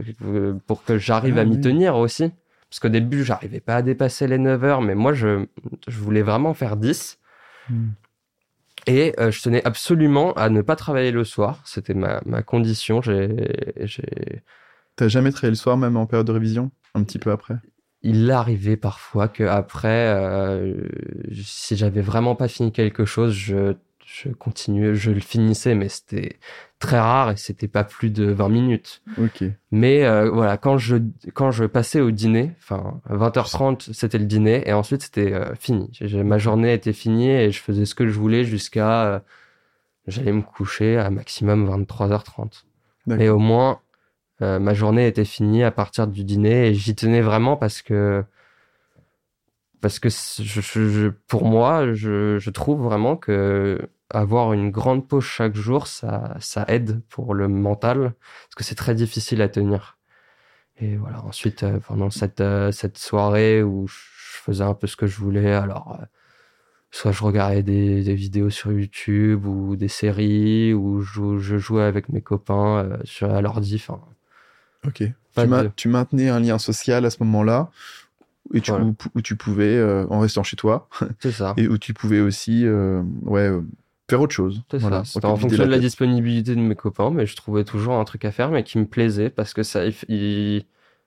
pour 0.66 0.84
que 0.84 0.98
j'arrive 0.98 1.38
à 1.38 1.42
ah 1.42 1.44
m'y 1.44 1.60
tenir 1.60 1.96
aussi. 1.96 2.32
Parce 2.74 2.80
qu'au 2.80 2.88
début, 2.88 3.22
j'arrivais 3.22 3.60
pas 3.60 3.76
à 3.76 3.82
dépasser 3.82 4.26
les 4.26 4.36
9 4.36 4.64
heures, 4.64 4.82
mais 4.82 4.96
moi, 4.96 5.12
je, 5.12 5.46
je 5.86 5.96
voulais 5.96 6.22
vraiment 6.22 6.54
faire 6.54 6.76
10. 6.76 7.20
Hmm. 7.70 7.90
Et 8.88 9.14
euh, 9.20 9.30
je 9.30 9.42
tenais 9.42 9.64
absolument 9.64 10.32
à 10.32 10.48
ne 10.48 10.60
pas 10.60 10.74
travailler 10.74 11.12
le 11.12 11.22
soir. 11.22 11.62
C'était 11.66 11.94
ma, 11.94 12.20
ma 12.26 12.42
condition. 12.42 13.00
J'ai... 13.00 14.42
T'as 14.96 15.06
jamais 15.06 15.30
travaillé 15.30 15.52
le 15.52 15.56
soir, 15.56 15.76
même 15.76 15.96
en 15.96 16.06
période 16.06 16.26
de 16.26 16.32
révision? 16.32 16.72
Un 16.96 17.04
petit 17.04 17.20
peu 17.20 17.30
après? 17.30 17.54
Il 18.02 18.28
arrivait 18.32 18.76
parfois 18.76 19.28
que 19.28 19.44
après, 19.44 20.12
euh, 20.12 20.74
si 21.44 21.76
j'avais 21.76 22.02
vraiment 22.02 22.34
pas 22.34 22.48
fini 22.48 22.72
quelque 22.72 23.04
chose, 23.04 23.34
je, 23.34 23.74
je 24.06 24.28
continuais, 24.28 24.94
je 24.94 25.10
le 25.10 25.20
finissais, 25.20 25.74
mais 25.74 25.88
c'était 25.88 26.38
très 26.78 26.98
rare 26.98 27.30
et 27.30 27.36
c'était 27.36 27.68
pas 27.68 27.84
plus 27.84 28.10
de 28.10 28.26
20 28.26 28.48
minutes. 28.48 29.02
Ok. 29.18 29.44
Mais 29.70 30.04
euh, 30.04 30.30
voilà, 30.30 30.56
quand 30.56 30.76
je 30.76 30.96
quand 31.32 31.50
je 31.50 31.64
passais 31.64 32.00
au 32.00 32.10
dîner, 32.10 32.52
enfin 32.58 33.00
à 33.08 33.16
20h30 33.16 33.92
c'était 33.92 34.18
le 34.18 34.26
dîner 34.26 34.68
et 34.68 34.72
ensuite 34.72 35.02
c'était 35.02 35.32
euh, 35.32 35.54
fini. 35.54 35.90
Ma 36.12 36.38
journée 36.38 36.74
était 36.74 36.92
finie 36.92 37.30
et 37.30 37.50
je 37.50 37.60
faisais 37.60 37.86
ce 37.86 37.94
que 37.94 38.06
je 38.06 38.18
voulais 38.18 38.44
jusqu'à 38.44 39.04
euh, 39.06 39.20
j'allais 40.06 40.32
me 40.32 40.42
coucher 40.42 40.98
à 40.98 41.10
maximum 41.10 41.68
23h30. 41.68 42.64
D'accord. 43.06 43.18
Mais 43.18 43.28
au 43.28 43.38
moins 43.38 43.80
ma 44.40 44.74
journée 44.74 45.06
était 45.06 45.24
finie 45.24 45.62
à 45.62 45.70
partir 45.70 46.06
du 46.06 46.22
dîner 46.22 46.66
et 46.66 46.74
j'y 46.74 46.94
tenais 46.94 47.22
vraiment 47.22 47.56
parce 47.56 47.80
que 47.80 48.22
parce 49.84 49.98
que 49.98 50.08
je, 50.08 50.60
je- 50.62 51.08
pour 51.28 51.44
moi 51.44 51.92
je, 51.92 52.38
je 52.38 52.50
trouve 52.50 52.80
vraiment 52.82 53.16
que 53.18 53.78
avoir 54.08 54.54
une 54.54 54.70
grande 54.70 55.06
pause 55.06 55.24
chaque 55.24 55.54
jour 55.54 55.86
ça 55.86 56.34
ça 56.40 56.64
aide 56.68 57.02
pour 57.10 57.34
le 57.34 57.48
mental 57.48 58.14
parce 58.46 58.54
que 58.56 58.64
c'est 58.64 58.76
très 58.76 58.94
difficile 58.94 59.42
à 59.42 59.50
tenir 59.50 59.98
et 60.80 60.96
voilà 60.96 61.22
ensuite 61.22 61.64
euh, 61.64 61.80
pendant 61.86 62.08
cette 62.08 62.40
euh, 62.40 62.72
cette 62.72 62.96
soirée 62.96 63.62
où 63.62 63.86
je 63.86 63.94
faisais 64.46 64.64
un 64.64 64.72
peu 64.72 64.86
ce 64.86 64.96
que 64.96 65.06
je 65.06 65.18
voulais 65.18 65.52
alors 65.52 65.98
euh, 66.00 66.04
soit 66.90 67.12
je 67.12 67.22
regardais 67.22 67.62
des, 67.62 68.02
des 68.02 68.14
vidéos 68.14 68.48
sur 68.48 68.72
YouTube 68.72 69.44
ou 69.44 69.76
des 69.76 69.88
séries 69.88 70.72
ou 70.72 71.02
je, 71.02 71.36
je 71.36 71.58
jouais 71.58 71.82
avec 71.84 72.08
mes 72.08 72.22
copains 72.22 72.88
sur 73.04 73.30
à 73.34 73.42
l'ordi 73.42 73.84
Ok. 74.86 75.02
Pas 75.34 75.42
Tu, 75.42 75.48
ma- 75.48 75.62
de- 75.64 75.70
tu 75.76 75.88
maintenais 75.88 76.28
un 76.28 76.40
lien 76.40 76.58
social 76.58 77.04
à 77.04 77.10
ce 77.10 77.16
moment-là 77.24 77.70
et 78.52 78.60
tu, 78.60 78.70
Voilà. 78.70 78.86
où, 78.86 78.94
où 79.14 79.20
tu 79.22 79.36
pouvais, 79.36 79.76
euh, 79.76 80.06
en 80.10 80.20
restant 80.20 80.42
chez 80.42 80.56
toi, 80.56 80.88
ça 81.30 81.54
et 81.56 81.66
où 81.68 81.78
tu 81.78 81.94
pouvais 81.94 82.20
aussi 82.20 82.66
euh, 82.66 83.02
ouais, 83.22 83.48
euh, 83.48 83.62
faire 84.10 84.20
autre 84.20 84.34
chose. 84.34 84.62
C'est 84.70 84.80
Voilà. 84.80 85.02
ça. 85.04 85.28
En 85.28 85.36
fonction 85.36 85.64
de 85.64 85.70
la 85.70 85.78
disponibilité 85.78 86.54
de 86.54 86.60
mes 86.60 86.74
copains, 86.74 87.10
mais 87.10 87.26
je 87.26 87.36
trouvais 87.36 87.64
toujours 87.64 87.94
un 87.94 88.04
truc 88.04 88.24
à 88.24 88.32
faire, 88.32 88.50
mais 88.50 88.62
qui 88.64 88.78
me 88.78 88.86
plaisait 88.86 89.30
parce 89.30 89.54
que 89.54 89.62
ça, 89.62 89.86
il, 89.86 89.94
il, 90.08 90.64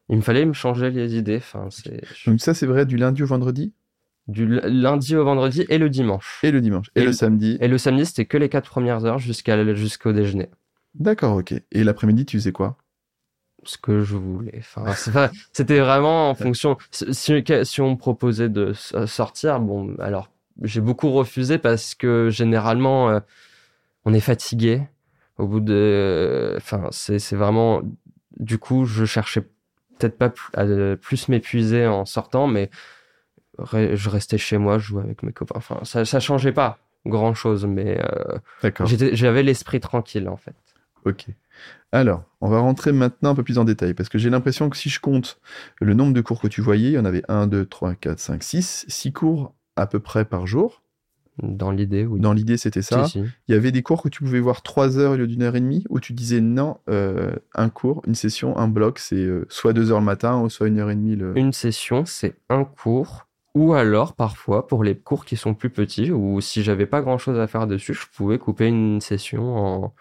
il 0.10 0.16
me 0.18 0.22
fallait 0.22 0.46
me 0.46 0.54
changer 0.54 0.90
les 0.90 1.16
idées. 1.18 1.38
Enfin, 1.38 1.68
c'est 1.70 2.02
Donc 2.26 2.42
ça, 2.42 2.54
c'est 2.54 2.66
vrai 2.66 2.86
du 2.86 2.98
lundi 2.98 3.24
au 3.24 3.28
vendredi? 3.28 3.74
Du 4.28 4.46
lundi 4.46 5.16
au 5.16 5.24
vendredi 5.24 5.66
et 5.70 5.78
le 5.78 5.90
dimanche. 5.90 6.40
et 6.44 6.52
le 6.52 6.60
dimanche. 6.60 6.88
Et, 6.96 7.00
Et 7.00 7.04
le 7.04 7.08
le- 7.08 7.14
samedi? 7.14 7.58
Et 7.62 7.68
le 7.68 7.78
samedi, 7.78 8.06
c'était 8.06 8.26
que 8.26 8.38
les 8.38 8.50
quatre 8.50 8.70
premières 8.70 9.06
heures 9.06 9.20
jusqu'au 9.20 10.12
déjeuner. 10.12 10.50
D'accord, 10.96 11.38
ok. 11.38 11.54
Et 11.72 11.84
l'après-midi, 11.84 12.26
tu 12.26 12.38
faisais 12.38 12.52
quoi? 12.52 12.78
Ce 13.68 13.78
que 13.78 14.02
je 14.02 14.16
voulais. 14.16 14.56
Enfin, 14.60 14.86
c'était 15.54 15.80
vraiment 15.80 16.30
en 16.30 16.36
fonction. 16.36 16.78
Si, 16.92 17.32
on 17.82 17.92
me 17.92 17.96
proposait 17.98 18.50
de 18.50 18.72
s- 18.72 18.96
sortir, 19.06 19.60
bon, 19.60 19.96
alors 20.00 20.32
j'ai 20.64 20.82
beaucoup 20.82 21.12
refusé 21.12 21.58
parce 21.60 21.94
que 21.94 22.30
généralement, 22.32 23.10
euh, 23.10 23.20
on 24.06 24.14
est 24.14 24.20
fatigué. 24.22 24.82
Au 25.38 25.46
bout 25.46 25.60
de, 25.60 26.54
enfin, 26.58 26.88
c'est 26.92 27.36
vraiment. 27.36 27.82
Du 28.40 28.58
coup, 28.58 28.86
je 28.86 29.06
cherchais 29.06 29.42
peut-être 30.00 30.18
pas 30.18 30.32
à 30.56 30.64
euh, 30.64 30.96
plus 30.96 31.28
m'épuiser 31.28 31.86
en 31.88 32.06
sortant, 32.06 32.48
mais 32.48 32.70
je 33.74 34.10
restais 34.10 34.38
chez 34.38 34.58
moi, 34.58 34.78
je 34.78 34.86
jouais 34.88 35.04
avec 35.04 35.24
mes 35.24 35.34
copains. 35.34 35.56
Enfin, 35.58 35.80
ça, 35.84 36.06
ça 36.06 36.20
changeait 36.20 36.52
pas 36.52 36.80
grand 37.06 37.34
chose, 37.34 37.66
mais 37.66 38.00
euh, 38.00 38.38
j'avais 39.14 39.44
l'esprit 39.44 39.80
tranquille 39.80 40.28
en 40.28 40.38
fait. 40.38 40.56
Ok. 41.06 41.28
Alors, 41.92 42.24
on 42.42 42.50
va 42.50 42.60
rentrer 42.60 42.92
maintenant 42.92 43.32
un 43.32 43.36
peu 43.36 43.44
plus 43.44 43.58
en 43.58 43.64
détail, 43.64 43.94
parce 43.94 44.10
que 44.10 44.18
j'ai 44.18 44.30
l'impression 44.30 44.70
que 44.70 44.78
si 44.78 44.90
je 44.90 45.00
compte 45.00 45.40
le 45.80 45.94
nombre 45.94 46.14
de 46.14 46.22
cours 46.22 46.42
que 46.42 46.48
tu 46.48 46.62
voyais, 46.62 46.90
il 46.90 46.94
y 46.94 46.98
en 46.98 47.06
avait 47.06 47.24
1, 47.30 47.48
2, 47.48 47.66
3, 47.66 47.96
4, 47.96 48.20
5, 48.20 48.44
6, 48.44 48.86
6 48.88 49.14
cours 49.14 49.54
à 49.76 49.88
peu 49.88 50.00
près 50.00 50.26
par 50.26 50.48
jour. 50.48 50.82
Dans 51.42 51.72
l'idée, 51.72 52.06
oui. 52.06 52.20
Dans 52.20 52.34
l'idée, 52.34 52.58
c'était 52.58 52.82
ça. 52.82 53.06
Si, 53.06 53.12
si. 53.12 53.26
Il 53.48 53.54
y 53.54 53.58
avait 53.58 53.72
des 53.72 53.84
cours 53.84 54.02
que 54.02 54.10
tu 54.10 54.24
pouvais 54.24 54.40
voir 54.40 54.64
3 54.64 54.98
heures 54.98 55.14
au 55.14 55.16
lieu 55.16 55.28
d'une 55.28 55.44
heure 55.44 55.56
et 55.56 55.60
demie, 55.60 55.84
où 55.90 56.00
tu 56.00 56.14
disais 56.14 56.42
non, 56.42 56.78
euh, 56.90 57.32
un 57.54 57.70
cours, 57.70 58.02
une 58.08 58.16
session, 58.16 58.58
un 58.58 58.68
bloc, 58.68 59.00
c'est 59.00 59.16
euh, 59.16 59.46
soit 59.50 59.74
2 59.74 59.92
heures 59.92 60.00
le 60.00 60.06
matin, 60.06 60.42
ou 60.42 60.50
soit 60.50 60.68
1 60.68 60.78
heure 60.78 60.90
et 60.90 60.96
demie 60.96 61.16
le... 61.16 61.38
Une 61.38 61.54
session, 61.54 62.06
c'est 62.06 62.36
un 62.50 62.64
cours. 62.64 63.28
Ou 63.54 63.74
alors, 63.74 64.14
parfois, 64.14 64.68
pour 64.68 64.84
les 64.84 64.96
cours 64.96 65.26
qui 65.26 65.38
sont 65.38 65.54
plus 65.54 65.70
petits, 65.70 66.12
ou 66.12 66.42
si 66.42 66.64
j'avais 66.64 66.86
pas 66.86 67.02
grand 67.02 67.18
chose 67.18 67.40
à 67.40 67.48
faire 67.48 67.68
dessus, 67.68 67.94
je 67.94 68.06
pouvais 68.16 68.40
couper 68.40 68.68
une 68.68 69.00
session 69.00 69.56
en... 69.58 69.94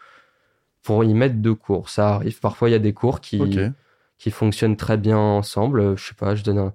pour 0.87 1.05
y 1.05 1.12
mettre 1.14 1.35
deux 1.37 1.55
cours. 1.55 1.88
Ça 1.90 2.14
arrive. 2.14 2.38
Parfois, 2.40 2.68
il 2.68 2.72
y 2.72 2.77
a 2.77 2.79
des 2.81 2.92
cours 2.94 3.20
qui, 3.20 3.38
qui 4.18 4.31
fonctionnent 4.31 4.77
très 4.77 4.96
bien 4.96 5.18
ensemble. 5.18 5.81
Euh, 5.81 5.96
Je 5.96 6.07
sais 6.09 6.14
pas, 6.14 6.35
je 6.37 6.44
donne 6.44 6.59
un, 6.59 6.72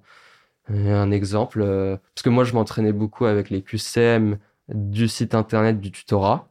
un 0.68 1.10
exemple. 1.10 1.60
euh, 1.62 1.96
Parce 2.14 2.22
que 2.22 2.30
moi, 2.30 2.44
je 2.44 2.52
m'entraînais 2.54 2.92
beaucoup 2.92 3.24
avec 3.24 3.50
les 3.50 3.62
QCM 3.62 4.38
du 4.72 5.08
site 5.08 5.34
internet 5.34 5.80
du 5.80 5.90
tutorat, 5.90 6.48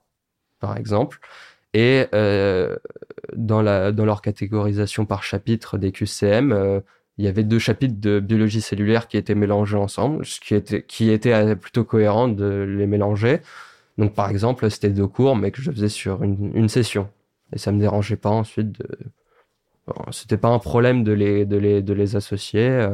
par 0.60 0.76
exemple. 0.78 1.19
Et 1.74 2.08
euh, 2.13 2.76
dans, 3.36 3.62
la, 3.62 3.91
dans 3.91 4.06
leur 4.06 4.21
catégorisation 4.21 5.06
par 5.06 5.24
chapitre 5.24 5.78
des 5.78 5.91
QCM, 5.91 6.52
euh, 6.52 6.80
il 7.17 7.26
y 7.26 7.28
avait 7.28 7.43
deux 7.43 7.60
chapitres 7.60 8.00
de 8.00 8.19
biologie 8.19 8.62
cellulaire 8.62 9.08
qui 9.08 9.17
étaient 9.17 9.36
mélangés 9.36 9.78
ensemble, 9.78 10.26
ce 10.26 10.39
qui 10.39 10.56
était, 10.56 10.82
qui 10.84 11.12
était 11.12 11.56
plutôt 11.56 11.84
cohérent 11.86 12.28
de 12.28 12.65
les 12.78 12.88
mélanger. 12.88 13.39
Donc, 13.97 14.13
par 14.15 14.30
exemple, 14.30 14.69
c'était 14.71 14.89
deux 14.89 15.08
cours, 15.08 15.36
mais 15.36 15.52
que 15.52 15.62
je 15.62 15.71
faisais 15.71 15.89
sur 15.89 16.24
une, 16.24 16.52
une 16.56 16.69
session. 16.69 17.10
Et 17.54 17.58
ça 17.58 17.72
me 17.72 17.80
dérangeait 17.80 18.18
pas 18.18 18.30
ensuite 18.30 18.72
de, 18.72 18.88
Bon, 19.88 19.96
c'était 20.12 20.38
pas 20.38 20.50
un 20.50 20.60
problème 20.60 21.04
de 21.04 21.12
les, 21.12 21.46
de 21.46 21.58
les, 21.58 21.82
de 21.82 21.94
les 21.94 22.16
associer. 22.16 22.68
euh, 22.70 22.92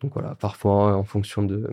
donc 0.00 0.14
voilà, 0.14 0.34
parfois 0.34 0.96
en 0.96 1.04
fonction 1.04 1.42
de, 1.42 1.72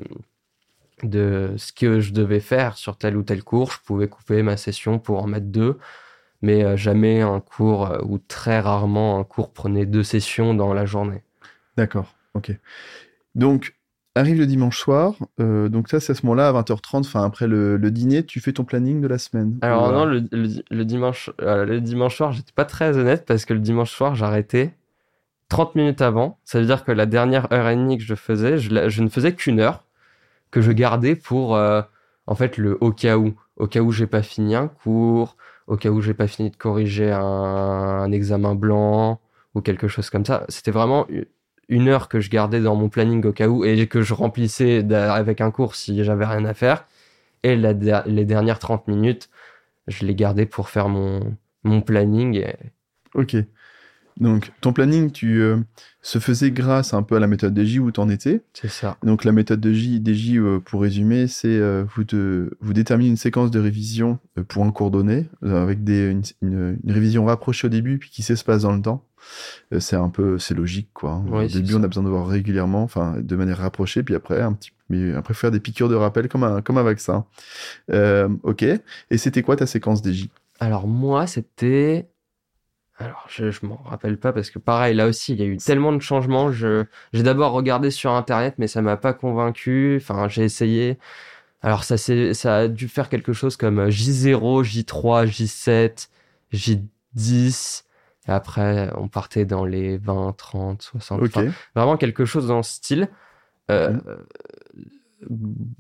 de 1.04 1.54
ce 1.58 1.74
que 1.74 2.00
je 2.00 2.14
devais 2.14 2.40
faire 2.40 2.78
sur 2.78 2.98
tel 2.98 3.18
ou 3.18 3.24
tel 3.24 3.44
cours, 3.44 3.72
je 3.72 3.80
pouvais 3.86 4.08
couper 4.08 4.44
ma 4.44 4.58
session 4.58 5.00
pour 5.00 5.24
en 5.24 5.28
mettre 5.28 5.48
deux, 5.48 5.80
mais 6.42 6.64
euh, 6.64 6.78
jamais 6.78 7.22
un 7.22 7.40
cours 7.40 7.88
euh, 7.88 8.00
ou 8.04 8.20
très 8.20 8.60
rarement 8.60 9.20
un 9.20 9.24
cours 9.24 9.52
prenait 9.52 9.86
deux 9.86 10.04
sessions 10.04 10.54
dans 10.54 10.74
la 10.74 10.86
journée. 10.86 11.24
D'accord, 11.76 12.14
ok. 12.36 12.52
Donc, 13.36 13.76
arrive 14.15 14.38
le 14.38 14.45
dimanche 14.45 14.78
soir, 14.80 15.13
euh, 15.39 15.69
donc 15.69 15.88
ça, 15.89 16.00
c'est 16.00 16.12
à 16.12 16.15
ce 16.15 16.26
moment-là, 16.26 16.50
à 16.50 16.52
20h30, 16.52 17.06
enfin 17.06 17.24
après 17.24 17.48
le, 17.48 17.78
le 17.78 17.91
dîner, 17.91 18.26
tu 18.26 18.39
fais 18.39 18.54
ton 18.54 18.63
planning 18.65 19.02
de 19.02 19.08
la 19.08 19.17
semaine. 19.17 19.58
Alors 19.62 19.91
non, 19.91 20.06
euh, 20.06 20.06
le, 20.06 20.24
le, 20.32 20.50
le 20.72 20.86
dimanche, 20.86 21.30
euh, 21.41 21.65
le 21.65 21.82
dimanche 21.82 22.17
soir, 22.17 22.32
j'étais 22.32 22.52
pas 22.54 22.65
très 22.65 22.98
honnête 22.98 23.26
parce 23.26 23.45
que 23.45 23.54
le 23.54 23.60
dimanche 23.60 23.91
soir, 23.91 24.15
j'arrêtais 24.15 24.74
30 25.50 25.76
minutes 25.76 26.02
avant. 26.02 26.39
Ça 26.45 26.60
veut 26.60 26.65
dire 26.65 26.84
que 26.84 26.91
la 26.91 27.06
dernière 27.06 27.52
heure 27.54 27.69
et 27.69 27.76
demie 27.76 27.98
que 27.98 28.04
je 28.04 28.15
faisais, 28.15 28.58
je, 28.58 28.74
la- 28.74 28.89
je 28.89 29.02
ne 29.04 29.10
faisais 29.10 29.34
qu'une 29.34 29.60
heure 29.60 29.86
que 30.52 30.62
je 30.62 30.72
gardais 30.72 31.15
pour, 31.15 31.56
euh, 31.56 31.82
en 32.28 32.36
fait, 32.36 32.58
le 32.58 32.78
au 32.82 32.91
cas 32.91 33.17
où. 33.17 33.34
Au 33.58 33.67
cas 33.67 33.82
où 33.82 33.91
j'ai 33.91 34.08
pas 34.08 34.22
fini 34.24 34.56
un 34.56 34.67
cours, 34.69 35.36
au 35.67 35.76
cas 35.78 35.89
où 35.89 36.02
j'ai 36.02 36.13
pas 36.13 36.28
fini 36.28 36.50
de 36.50 36.56
corriger 36.56 37.12
un, 37.12 37.22
un 37.22 38.12
examen 38.12 38.56
blanc 38.56 39.19
ou 39.56 39.62
quelque 39.62 39.88
chose 39.89 40.10
comme 40.10 40.26
ça. 40.26 40.45
C'était 40.50 40.72
vraiment 40.72 41.06
une 41.69 41.88
heure 41.88 42.10
que 42.10 42.19
je 42.19 42.29
gardais 42.29 42.62
dans 42.62 42.75
mon 42.75 42.89
planning 42.89 43.25
au 43.25 43.32
cas 43.34 43.47
où 43.47 43.63
et 43.65 43.88
que 43.88 44.01
je 44.01 44.13
remplissais 44.13 44.84
avec 44.93 45.41
un 45.41 45.51
cours 45.51 45.75
si 45.75 46.03
j'avais 46.03 46.25
rien 46.25 46.45
à 46.45 46.53
faire. 46.53 46.86
Et 47.43 47.55
les 47.55 48.25
dernières 48.25 48.60
30 48.60 48.88
minutes, 48.88 49.29
je 49.88 50.05
les 50.05 50.15
gardais 50.15 50.45
pour 50.45 50.69
faire 50.69 50.89
mon, 50.89 51.38
mon 51.63 51.82
planning. 51.82 52.45
Ok. 53.15 53.36
Donc, 54.19 54.51
ton 54.60 54.73
planning, 54.73 55.12
tu 55.12 55.39
euh, 55.41 55.58
se 56.01 56.19
faisait 56.19 56.51
grâce 56.51 56.93
un 56.93 57.03
peu 57.03 57.15
à 57.15 57.19
la 57.19 57.27
méthode 57.27 57.58
DJ 57.58 57.77
où 57.79 57.89
tu 57.91 57.99
en 58.01 58.10
étais. 58.10 58.41
C'est 58.53 58.67
ça. 58.67 58.97
Donc, 59.01 59.23
la 59.23 59.32
méthode 59.32 59.62
de 59.62 59.71
J, 59.71 60.01
DJ, 60.05 60.36
euh, 60.38 60.60
pour 60.60 60.82
résumer, 60.82 61.27
c'est 61.27 61.47
euh, 61.47 61.86
vous, 61.95 62.03
de, 62.03 62.51
vous 62.60 62.73
déterminez 62.73 63.10
une 63.10 63.17
séquence 63.17 63.49
de 63.49 63.60
révision 63.60 64.19
euh, 64.38 64.43
pour 64.43 64.65
un 64.65 64.71
cours 64.71 64.91
donné, 64.91 65.29
avec 65.41 65.84
des, 65.86 66.10
une, 66.12 66.21
une- 66.41 66.79
une 66.84 66.91
révision 66.91 67.23
rapprochée 67.25 67.67
au 67.67 67.69
début, 67.69 67.97
puis 67.97 68.10
qui 68.10 68.21
s'espace 68.21 68.63
dans 68.63 68.75
le 68.75 68.82
temps. 68.82 69.05
C'est 69.79 69.95
un 69.97 70.10
peu, 70.10 70.38
c'est 70.39 70.53
logique, 70.53 70.89
quoi. 70.93 71.12
hein. 71.12 71.25
Oui, 71.29 71.45
au 71.45 71.47
début, 71.47 71.71
ça. 71.73 71.77
on 71.77 71.84
a 71.84 71.88
besoin 71.88 72.03
de 72.03 72.10
voir 72.10 72.27
régulièrement, 72.27 72.84
enfin, 72.84 73.15
de 73.21 73.36
manière 73.36 73.58
rapprochée, 73.60 74.01
puis 74.03 74.15
après, 74.15 74.41
un 74.41 74.53
petit, 74.53 74.71
mais 74.89 75.13
après 75.13 75.34
faire 75.34 75.51
des 75.51 75.60
piqûres 75.60 75.89
de 75.89 75.95
rappel 75.95 76.27
comme 76.29 76.43
un, 76.43 76.62
comme 76.62 76.77
un 76.77 76.84
vaccin. 76.84 77.25
Ok. 78.43 78.63
Et 78.63 79.17
c'était 79.17 79.41
quoi 79.43 79.55
ta 79.55 79.65
séquence 79.65 80.01
DJ 80.03 80.27
Alors 80.60 80.88
moi, 80.88 81.27
c'était... 81.27 82.08
Alors 83.00 83.26
je, 83.30 83.50
je 83.50 83.66
m'en 83.66 83.78
rappelle 83.78 84.18
pas 84.18 84.34
parce 84.34 84.50
que 84.50 84.60
pareil, 84.60 84.94
là 84.94 85.08
aussi, 85.08 85.34
il 85.34 85.40
y 85.40 85.44
a 85.44 85.46
eu 85.46 85.58
tellement 85.58 85.94
de 85.94 86.02
changements. 86.02 86.52
Je, 86.52 86.84
j'ai 87.14 87.24
d'abord 87.24 87.54
regardé 87.54 87.92
sur 87.92 88.12
Internet, 88.12 88.56
mais 88.58 88.68
ça 88.68 88.82
m'a 88.82 88.98
pas 88.98 89.14
convaincu. 89.14 89.98
Enfin, 90.02 90.28
j'ai 90.28 90.44
essayé. 90.44 91.00
Alors 91.62 91.84
ça, 91.86 91.98
c'est, 91.98 92.34
ça 92.34 92.58
a 92.58 92.68
dû 92.68 92.90
faire 92.90 93.10
quelque 93.10 93.32
chose 93.32 93.56
comme 93.56 93.88
J0, 93.88 94.64
J3, 94.64 95.26
J7, 95.28 96.10
J10. 96.54 97.84
Et 98.28 98.32
après, 98.32 98.92
on 98.98 99.08
partait 99.08 99.46
dans 99.46 99.66
les 99.66 99.98
20, 99.98 100.36
30, 100.38 100.82
60. 100.82 101.22
Ok. 101.22 101.30
Enfin, 101.38 101.48
vraiment 101.76 101.98
quelque 101.98 102.26
chose 102.26 102.48
dans 102.48 102.64
ce 102.64 102.74
style. 102.76 103.10
Euh, 103.72 103.98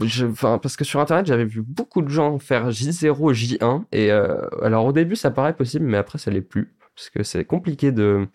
je, 0.01 0.25
parce 0.25 0.75
que 0.75 0.83
sur 0.83 0.99
internet 0.99 1.25
j'avais 1.25 1.45
vu 1.45 1.61
beaucoup 1.61 2.01
de 2.01 2.09
gens 2.09 2.39
faire 2.39 2.69
J0, 2.69 3.33
J1 3.33 3.83
et 3.91 4.11
euh, 4.11 4.47
alors 4.61 4.85
au 4.85 4.91
début 4.91 5.15
ça 5.15 5.31
paraît 5.31 5.55
possible 5.55 5.85
mais 5.85 5.97
après 5.97 6.17
ça 6.17 6.29
l'est 6.29 6.41
plus 6.41 6.73
parce 6.99 7.09
que 7.09 7.23
c'est 7.23 7.45
compliqué 7.45 7.91
de 7.91 8.27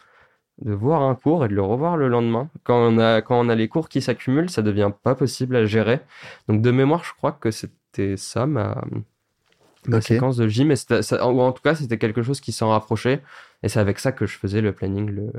de 0.62 0.72
voir 0.72 1.03
un 1.03 1.14
cours 1.16 1.44
et 1.44 1.48
de 1.48 1.55
le 1.55 1.62
revoir 1.62 1.96
le 1.96 2.09
lendemain. 2.09 2.50
Quand 2.64 2.79
on 2.79 2.98
a 2.98 3.22
quand 3.22 3.38
on 3.40 3.48
a 3.48 3.55
les 3.55 3.68
cours 3.68 3.88
qui 3.88 4.03
s'accumulent, 4.03 4.50
ça 4.50 4.62
devient 4.62 4.92
pas 5.03 5.14
possible 5.14 5.57
à 5.57 5.66
gérer. 5.66 6.00
Donc 6.48 6.62
de 6.62 6.70
mémoire, 6.70 7.05
je 7.05 7.12
crois 7.14 7.33
que 7.33 7.50
c'était 7.50 8.16
ça 8.16 8.46
ma 8.46 10.00
séquence 10.00 10.37
de 10.37 10.48
gym, 10.48 10.74
ça- 10.77 11.27
ou 11.29 11.40
en 11.40 11.53
tout 11.53 11.62
cas 11.62 11.74
c'était 11.74 11.98
quelque 11.98 12.22
chose 12.22 12.40
qui 12.40 12.53
s'en 12.53 12.70
rapprochait 12.70 13.22
et 13.62 13.68
c'est 13.68 13.81
avec 13.81 13.98
ça 13.98 14.12
que 14.12 14.27
je 14.27 14.38
faisais 14.38 14.61
le 14.61 14.72
planning. 14.72 15.11
Le... 15.11 15.31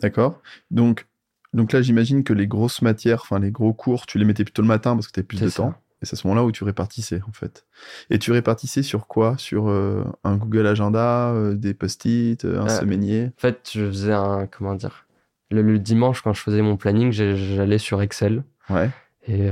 D'accord. 0.00 0.40
Donc, 0.70 1.06
donc 1.52 1.72
là, 1.72 1.82
j'imagine 1.82 2.24
que 2.24 2.32
les 2.32 2.46
grosses 2.46 2.82
matières, 2.82 3.20
enfin 3.22 3.38
les 3.38 3.50
gros 3.50 3.72
cours, 3.72 4.06
tu 4.06 4.18
les 4.18 4.24
mettais 4.24 4.44
plutôt 4.44 4.62
le 4.62 4.68
matin 4.68 4.94
parce 4.94 5.06
que 5.06 5.12
tu 5.12 5.20
avais 5.20 5.26
plus 5.26 5.40
de 5.40 5.48
ça. 5.48 5.62
temps. 5.62 5.74
Et 6.02 6.06
c'est 6.06 6.14
à 6.14 6.16
ce 6.18 6.26
moment-là 6.26 6.44
où 6.44 6.52
tu 6.52 6.64
répartissais, 6.64 7.20
en 7.26 7.32
fait. 7.32 7.66
Et 8.10 8.18
tu 8.18 8.32
répartissais 8.32 8.82
sur 8.82 9.06
quoi? 9.06 9.36
Sur 9.38 9.68
euh, 9.68 10.04
un 10.24 10.36
Google 10.36 10.66
Agenda, 10.66 11.30
euh, 11.30 11.54
des 11.54 11.74
post-it, 11.74 12.44
euh, 12.44 12.60
un 12.60 12.68
semainier? 12.68 13.30
En 13.36 13.40
fait, 13.40 13.70
je 13.72 13.86
faisais 13.86 14.12
un 14.12 14.46
comment 14.46 14.74
dire? 14.74 15.06
Le, 15.50 15.62
le 15.62 15.78
dimanche 15.78 16.22
quand 16.22 16.32
je 16.32 16.42
faisais 16.42 16.60
mon 16.62 16.76
planning, 16.76 17.12
j'allais 17.12 17.78
sur 17.78 18.02
Excel. 18.02 18.42
Ouais. 18.68 18.90
et 19.28 19.50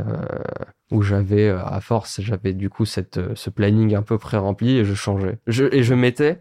où 0.90 1.02
j'avais 1.02 1.48
à 1.48 1.80
force 1.80 2.20
j'avais 2.20 2.52
du 2.52 2.68
coup 2.68 2.84
cette 2.84 3.20
ce 3.34 3.50
planning 3.50 3.94
un 3.94 4.02
peu 4.02 4.18
pré-rempli 4.18 4.76
et 4.76 4.84
je 4.84 4.94
changeais 4.94 5.38
je, 5.46 5.64
et 5.72 5.82
je 5.82 5.94
mettais 5.94 6.40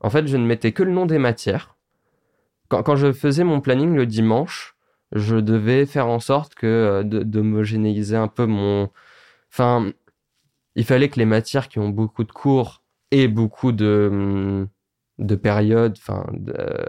en 0.00 0.10
fait 0.10 0.26
je 0.26 0.36
ne 0.36 0.44
mettais 0.44 0.72
que 0.72 0.82
le 0.82 0.90
nom 0.92 1.06
des 1.06 1.18
matières 1.18 1.76
quand, 2.68 2.82
quand 2.82 2.96
je 2.96 3.12
faisais 3.12 3.44
mon 3.44 3.60
planning 3.60 3.94
le 3.94 4.06
dimanche 4.06 4.76
je 5.12 5.36
devais 5.36 5.86
faire 5.86 6.08
en 6.08 6.20
sorte 6.20 6.54
que 6.54 7.02
d'homogénéiser 7.04 8.16
un 8.16 8.28
peu 8.28 8.46
mon 8.46 8.90
enfin 9.52 9.92
il 10.76 10.84
fallait 10.84 11.08
que 11.08 11.18
les 11.18 11.26
matières 11.26 11.68
qui 11.68 11.78
ont 11.78 11.88
beaucoup 11.90 12.24
de 12.24 12.32
cours 12.32 12.82
et 13.10 13.28
beaucoup 13.28 13.72
de 13.72 14.08
hum, 14.12 14.68
de 15.18 15.34
périodes 15.36 15.96
enfin 15.98 16.26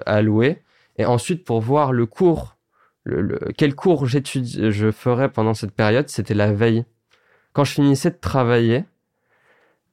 à 0.05 0.15
allouer 0.15 0.63
et 0.97 1.05
ensuite 1.05 1.43
pour 1.45 1.61
voir 1.61 1.91
le 1.93 2.05
cours 2.05 2.57
le, 3.03 3.21
le- 3.21 3.39
quel 3.57 3.75
cours 3.75 4.05
j'étudie, 4.05 4.71
je 4.71 4.91
ferais 4.91 5.31
pendant 5.31 5.55
cette 5.55 5.71
période, 5.73 6.07
c'était 6.09 6.35
la 6.35 6.53
veille. 6.53 6.85
Quand 7.53 7.63
je 7.65 7.73
finissais 7.73 8.11
de 8.11 8.17
travailler, 8.21 8.85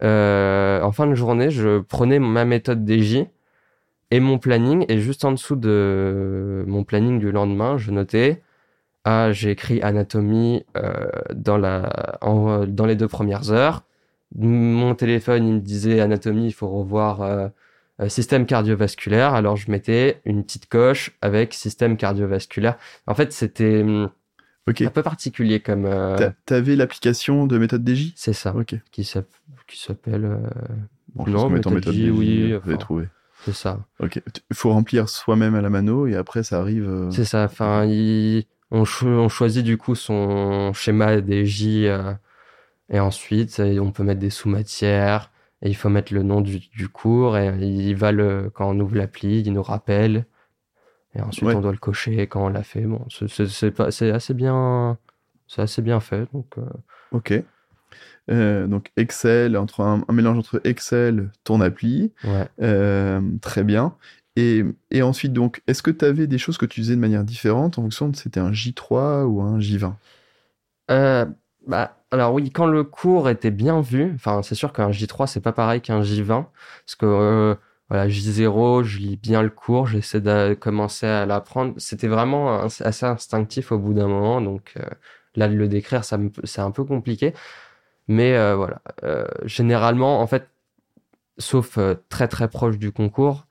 euh, 0.03 0.81
en 0.83 0.93
fin 0.93 1.07
de 1.07 1.15
journée, 1.15 1.51
je 1.51 1.81
prenais 1.81 2.19
ma 2.19 2.45
méthode 2.45 2.85
DJ 2.85 3.27
et 4.11 4.21
mon 4.21 4.39
planning, 4.39 4.85
et 4.89 5.01
juste 5.01 5.25
en 5.25 5.33
dessous 5.33 5.57
de 5.57 6.65
mon 6.67 6.85
planning 6.85 7.19
du 7.19 7.33
lendemain, 7.33 7.79
je 7.79 7.91
notais 7.91 8.43
ah 9.11 9.33
j'ai 9.33 9.51
écrit 9.53 9.81
anatomie 9.83 10.65
euh, 10.77 11.09
dans 11.35 11.57
la 11.57 12.19
en- 12.21 12.67
dans 12.67 12.87
les 12.87 12.97
deux 12.97 13.09
premières 13.09 13.51
heures. 13.51 13.83
Mon 14.37 14.95
téléphone 14.95 15.47
il 15.49 15.55
me 15.55 15.61
disait 15.61 16.01
anatomie, 16.01 16.47
il 16.47 16.53
faut 16.53 16.69
revoir 16.69 17.23
euh, 17.23 17.49
euh, 18.01 18.09
système 18.09 18.45
cardiovasculaire. 18.47 19.33
Alors 19.35 19.57
je 19.57 19.71
mettais 19.71 20.21
une 20.25 20.45
petite 20.45 20.69
coche 20.69 21.13
avec 21.23 21.55
système 21.55 21.97
cardiovasculaire. 21.97 22.77
En 23.07 23.15
fait, 23.15 23.33
c'était 23.33 23.83
hum, 23.83 24.11
Ok. 24.69 24.83
un 24.83 24.91
peu 24.91 25.03
particulier 25.03 25.61
comme. 25.61 25.87
euh, 25.87 26.17
T'a- 26.19 26.35
T'avais 26.45 26.77
l'application 26.77 27.47
de 27.47 27.57
méthode 27.57 27.89
DJ 27.89 28.13
c'est 28.17 28.35
ça. 28.35 28.55
Ok. 28.55 28.75
Qui 28.93 29.05
s'app- 29.05 29.27
qui 29.67 29.79
s'appelle. 29.81 30.25
Bon, 31.15 31.25
Non, 31.27 31.49
méthode 31.49 31.73
méthode 31.73 31.95
J, 31.95 32.07
DJ, 32.09 32.11
oui, 32.11 32.53
vous 32.53 32.59
enfin. 32.59 32.77
trouver. 32.77 33.09
c'est 33.47 33.55
ça. 33.55 33.81
Ok. 33.99 34.21
Il 34.51 34.57
faut 34.57 34.71
remplir 34.71 35.09
soi-même 35.09 35.55
à 35.55 35.63
la 35.63 35.71
mano 35.71 36.07
et 36.07 36.15
après 36.17 36.43
ça 36.43 36.61
arrive. 36.61 36.87
euh, 36.87 37.11
C'est 37.11 37.25
ça. 37.25 37.45
Enfin, 37.45 37.87
il- 37.87 38.45
on, 38.71 38.85
cho- 38.85 39.07
on 39.09 39.29
choisit 39.29 39.65
du 39.65 39.77
coup 39.79 39.95
son 39.95 40.73
schéma 40.73 41.21
des 41.21 41.47
J 41.47 41.87
euh, 41.87 42.13
et 42.91 43.01
ensuite 43.01 43.61
on 43.61 43.93
peut 43.93 44.03
mettre 44.05 44.21
des 44.21 44.31
sous-matières 44.31 45.31
et 45.63 45.69
il 45.69 45.75
faut 45.77 45.89
mettre 45.89 46.15
le 46.15 46.23
nom 46.23 46.41
du, 46.41 46.59
du 46.59 46.89
cours 46.89 47.37
et 47.37 47.49
il 47.59 47.97
va 47.97 48.13
le 48.13 48.51
quand 48.55 48.69
on 48.71 48.79
ouvre 48.81 48.97
l'appli, 48.97 49.41
il 49.41 49.53
nous 49.53 49.63
rappelle 49.63 50.25
et 51.15 51.21
ensuite 51.23 51.45
Ouais. 51.49 51.55
on 51.55 51.61
doit 51.61 51.73
le 51.73 51.79
cocher 51.79 52.27
quand 52.27 52.45
on 52.45 52.49
l'a 52.49 52.63
fait. 52.63 52.83
Bon, 52.83 53.05
c'est- 53.09 54.11
assez 54.13 54.35
bien, 54.35 54.99
c'est 55.47 55.63
assez 55.63 55.83
bien 55.83 56.01
fait. 56.01 56.27
Donc 56.33 56.47
euh, 56.59 56.63
Ok. 57.13 57.33
Euh, 58.31 58.67
donc 58.67 58.91
Excel, 58.99 59.57
entre 59.57 59.81
un, 59.81 60.05
un 60.07 60.13
mélange 60.13 60.37
entre 60.37 60.61
Excel, 60.65 61.31
ton 61.45 61.63
appli, 61.63 62.13
ouais. 62.25 62.47
euh, 62.61 63.23
très 63.41 63.65
bien. 63.65 63.95
Et, 64.39 65.03
ensuite, 65.03 65.33
donc, 65.33 65.63
est-ce 65.67 65.83
que 65.83 65.91
tu 65.91 66.05
avais 66.05 66.29
des 66.29 66.39
choses 66.39 66.59
que 66.59 66.67
tu 66.67 66.81
faisais 66.81 66.95
de 66.95 67.01
manière 67.01 67.25
différente 67.25 67.77
en 67.79 67.83
fonction 67.83 68.09
de 68.09 68.15
si 68.15 68.23
c'était 68.23 68.39
un 68.39 68.53
J3 68.53 69.25
ou 69.25 69.43
un 69.43 69.59
J20 69.59 69.95
Euh, 70.91 71.27
bah, 71.67 71.97
alors 72.13 72.33
oui, 72.35 72.51
quand 72.53 72.67
le 72.67 72.85
cours 72.85 73.29
était 73.29 73.51
bien 73.51 73.81
vu, 73.81 74.17
c'est 74.43 74.55
sûr 74.55 74.73
qu'un 74.73 74.91
J3, 74.91 75.27
c'est 75.27 75.41
pas 75.41 75.53
pareil 75.53 75.81
qu'un 75.81 76.03
J20, 76.03 76.47
parce 76.87 76.95
que, 76.97 77.07
euh, 77.07 77.55
voilà, 77.89 78.07
J0, 78.09 78.85
je 78.85 78.99
lis 78.99 79.17
bien 79.17 79.43
le 79.43 79.51
cours, 79.51 79.89
j'essaie 79.89 80.21
de 80.21 80.55
commencer 80.55 81.07
à 81.07 81.27
l'apprendre. 81.27 81.75
C'était 81.79 82.09
vraiment 82.09 82.63
assez 82.63 83.07
instinctif 83.07 83.73
au 83.73 83.79
bout 83.79 83.95
d'un 83.95 84.09
moment, 84.09 84.41
donc 84.41 84.75
euh, 84.77 84.85
là, 85.35 85.49
de 85.49 85.55
le 85.55 85.69
décrire, 85.69 86.05
c'est 86.05 86.61
un 86.61 86.71
peu 86.71 86.85
compliqué. 86.85 87.35
Mais 88.09 88.33
voilà, 88.55 88.81
généralement, 89.45 90.21
en 90.21 90.27
fait, 90.29 90.49
sauf 91.39 91.79
très 92.09 92.29
très 92.29 92.49
proche 92.49 92.79
du 92.79 92.93
concours, 92.93 93.48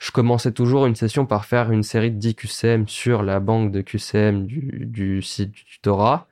je 0.00 0.10
commençais 0.12 0.50
toujours 0.50 0.86
une 0.86 0.96
session 0.96 1.26
par 1.26 1.44
faire 1.44 1.70
une 1.70 1.82
série 1.82 2.10
de 2.10 2.16
10 2.16 2.34
QCM 2.34 2.88
sur 2.88 3.22
la 3.22 3.38
banque 3.38 3.70
de 3.70 3.82
QCM 3.82 4.46
du, 4.46 5.20
site 5.22 5.50
du 5.52 5.64
tutorat. 5.66 6.26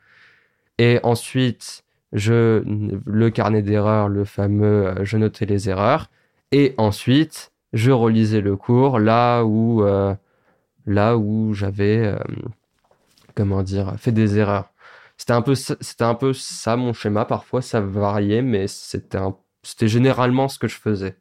Et 0.79 1.01
ensuite, 1.03 1.85
je, 2.15 2.63
le 3.05 3.31
carnet 3.31 3.61
d'erreurs, 3.61 4.09
le 4.09 4.25
fameux, 4.25 4.87
euh, 4.87 5.05
je 5.05 5.19
notais 5.19 5.45
les 5.45 5.69
erreurs. 5.69 6.11
Et 6.51 6.75
ensuite, 6.79 7.53
je 7.75 7.91
relisais 7.91 8.41
le 8.41 8.57
cours 8.57 8.99
là 8.99 9.43
où, 9.45 9.85
euh, 9.85 10.15
où 10.87 11.53
j'avais, 11.53 11.99
euh, 12.07 12.19
comment 13.35 13.63
dire, 13.63 13.97
fait 13.99 14.13
des 14.13 14.39
erreurs. 14.39 14.73
C'était 15.19 15.35
un 15.35 15.43
peu, 15.43 15.55
un 16.01 16.15
peu 16.15 16.33
ça 16.33 16.77
mon 16.77 16.95
schéma. 16.95 17.27
Parfois, 17.27 17.61
ça 17.61 17.83
variait, 17.83 18.41
mais 18.41 18.67
c'était 18.67 19.89
généralement 19.89 20.49
ce 20.49 20.59
que 20.59 20.69
je 20.69 20.77
faisais. 20.77 21.17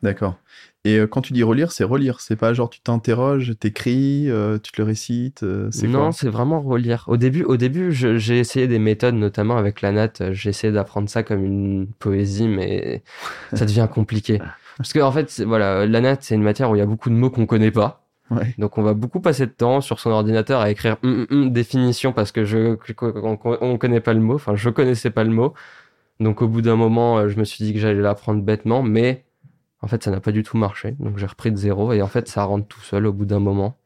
D'accord. 0.00 0.36
Et 0.84 0.98
euh, 0.98 1.06
quand 1.06 1.20
tu 1.20 1.32
dis 1.32 1.44
relire, 1.44 1.70
c'est 1.70 1.84
relire. 1.84 2.20
C'est 2.20 2.34
pas 2.34 2.52
genre 2.54 2.68
tu 2.68 2.80
t'interroges, 2.80 3.52
t'écris, 3.58 4.28
euh, 4.28 4.58
tu 4.58 4.72
te 4.72 4.80
le 4.82 4.86
récites. 4.86 5.44
euh, 5.44 5.68
c'est 5.70 5.86
Non, 5.86 6.10
c'est 6.10 6.28
vraiment 6.28 6.60
relire. 6.60 7.04
Au 7.06 7.16
début, 7.16 7.44
au 7.44 7.56
début, 7.56 7.92
je- 7.92 8.18
j'ai 8.18 8.38
essayé 8.40 8.66
des 8.66 8.80
méthodes, 8.80 9.14
notamment 9.14 9.56
avec 9.56 9.80
la 9.80 9.92
natte. 9.92 10.22
J'ai 10.32 10.50
essayé 10.50 10.72
d'apprendre 10.72 11.08
ça 11.08 11.22
comme 11.22 11.44
une 11.44 11.86
poésie, 12.00 12.48
mais 12.48 13.02
ça 13.54 13.64
devient 13.64 13.88
compliqué. 13.92 14.40
Parce 14.76 14.92
que 14.92 14.98
en 14.98 15.12
fait, 15.12 15.30
c'est- 15.30 15.44
voilà, 15.44 15.86
la 15.86 16.00
natte, 16.00 16.22
c'est 16.24 16.34
une 16.34 16.42
matière 16.42 16.68
où 16.70 16.74
il 16.74 16.78
y 16.80 16.82
a 16.82 16.86
beaucoup 16.86 17.10
de 17.10 17.14
mots 17.14 17.30
qu'on 17.30 17.46
connaît 17.46 17.70
pas. 17.70 18.00
Ouais. 18.32 18.54
Donc, 18.58 18.76
on 18.78 18.82
va 18.82 18.94
beaucoup 18.94 19.20
passer 19.20 19.46
de 19.46 19.52
temps 19.52 19.80
sur 19.82 20.00
son 20.00 20.10
ordinateur 20.10 20.60
à 20.60 20.70
écrire 20.70 20.96
hum, 21.04 21.50
définition 21.52 22.12
parce 22.12 22.32
que 22.32 22.44
je 22.44 22.76
on, 23.02 23.38
on 23.60 23.78
connaît 23.78 24.00
pas 24.00 24.14
le 24.14 24.20
mot. 24.20 24.34
Enfin, 24.34 24.56
je 24.56 24.70
connaissais 24.70 25.10
pas 25.10 25.22
le 25.22 25.30
mot. 25.30 25.52
Donc, 26.20 26.42
au 26.42 26.48
bout 26.48 26.62
d'un 26.62 26.76
moment, 26.76 27.18
euh, 27.18 27.28
je 27.28 27.38
me 27.38 27.44
suis 27.44 27.62
dit 27.64 27.72
que 27.74 27.78
j'allais 27.78 28.00
l'apprendre 28.00 28.42
bêtement, 28.42 28.82
mais 28.82 29.24
en 29.82 29.88
fait, 29.88 30.02
ça 30.02 30.10
n'a 30.10 30.20
pas 30.20 30.32
du 30.32 30.42
tout 30.42 30.56
marché. 30.56 30.92
Donc, 31.00 31.18
j'ai 31.18 31.26
repris 31.26 31.50
de 31.52 31.56
zéro 31.56 31.92
et 31.92 32.00
en 32.02 32.06
fait, 32.08 32.28
ça 32.28 32.44
rentre 32.44 32.66
tout 32.68 32.80
seul 32.80 33.06
au 33.06 33.12
bout 33.12 33.24
d'un 33.26 33.40
moment. 33.40 33.76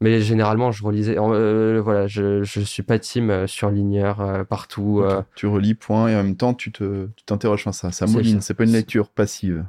Mais 0.00 0.20
généralement, 0.20 0.72
je 0.72 0.84
relisais. 0.84 1.16
euh, 1.18 1.80
voilà, 1.82 2.06
je, 2.08 2.42
je 2.42 2.60
suis 2.60 2.82
pas 2.82 2.98
team 2.98 3.30
euh, 3.30 3.46
surligneur 3.46 4.20
euh, 4.20 4.44
partout. 4.44 5.00
Euh, 5.02 5.22
Tu 5.36 5.46
relis 5.46 5.74
point 5.74 6.08
et 6.08 6.14
en 6.16 6.24
même 6.24 6.36
temps 6.36 6.52
tu 6.52 6.72
te, 6.72 7.06
tu 7.16 7.24
t'interroges. 7.24 7.60
Enfin, 7.62 7.72
ça, 7.72 7.90
ça 7.92 8.06
mouline. 8.06 8.40
C'est 8.40 8.54
pas 8.54 8.64
une 8.64 8.72
lecture 8.72 9.08
passive. 9.08 9.64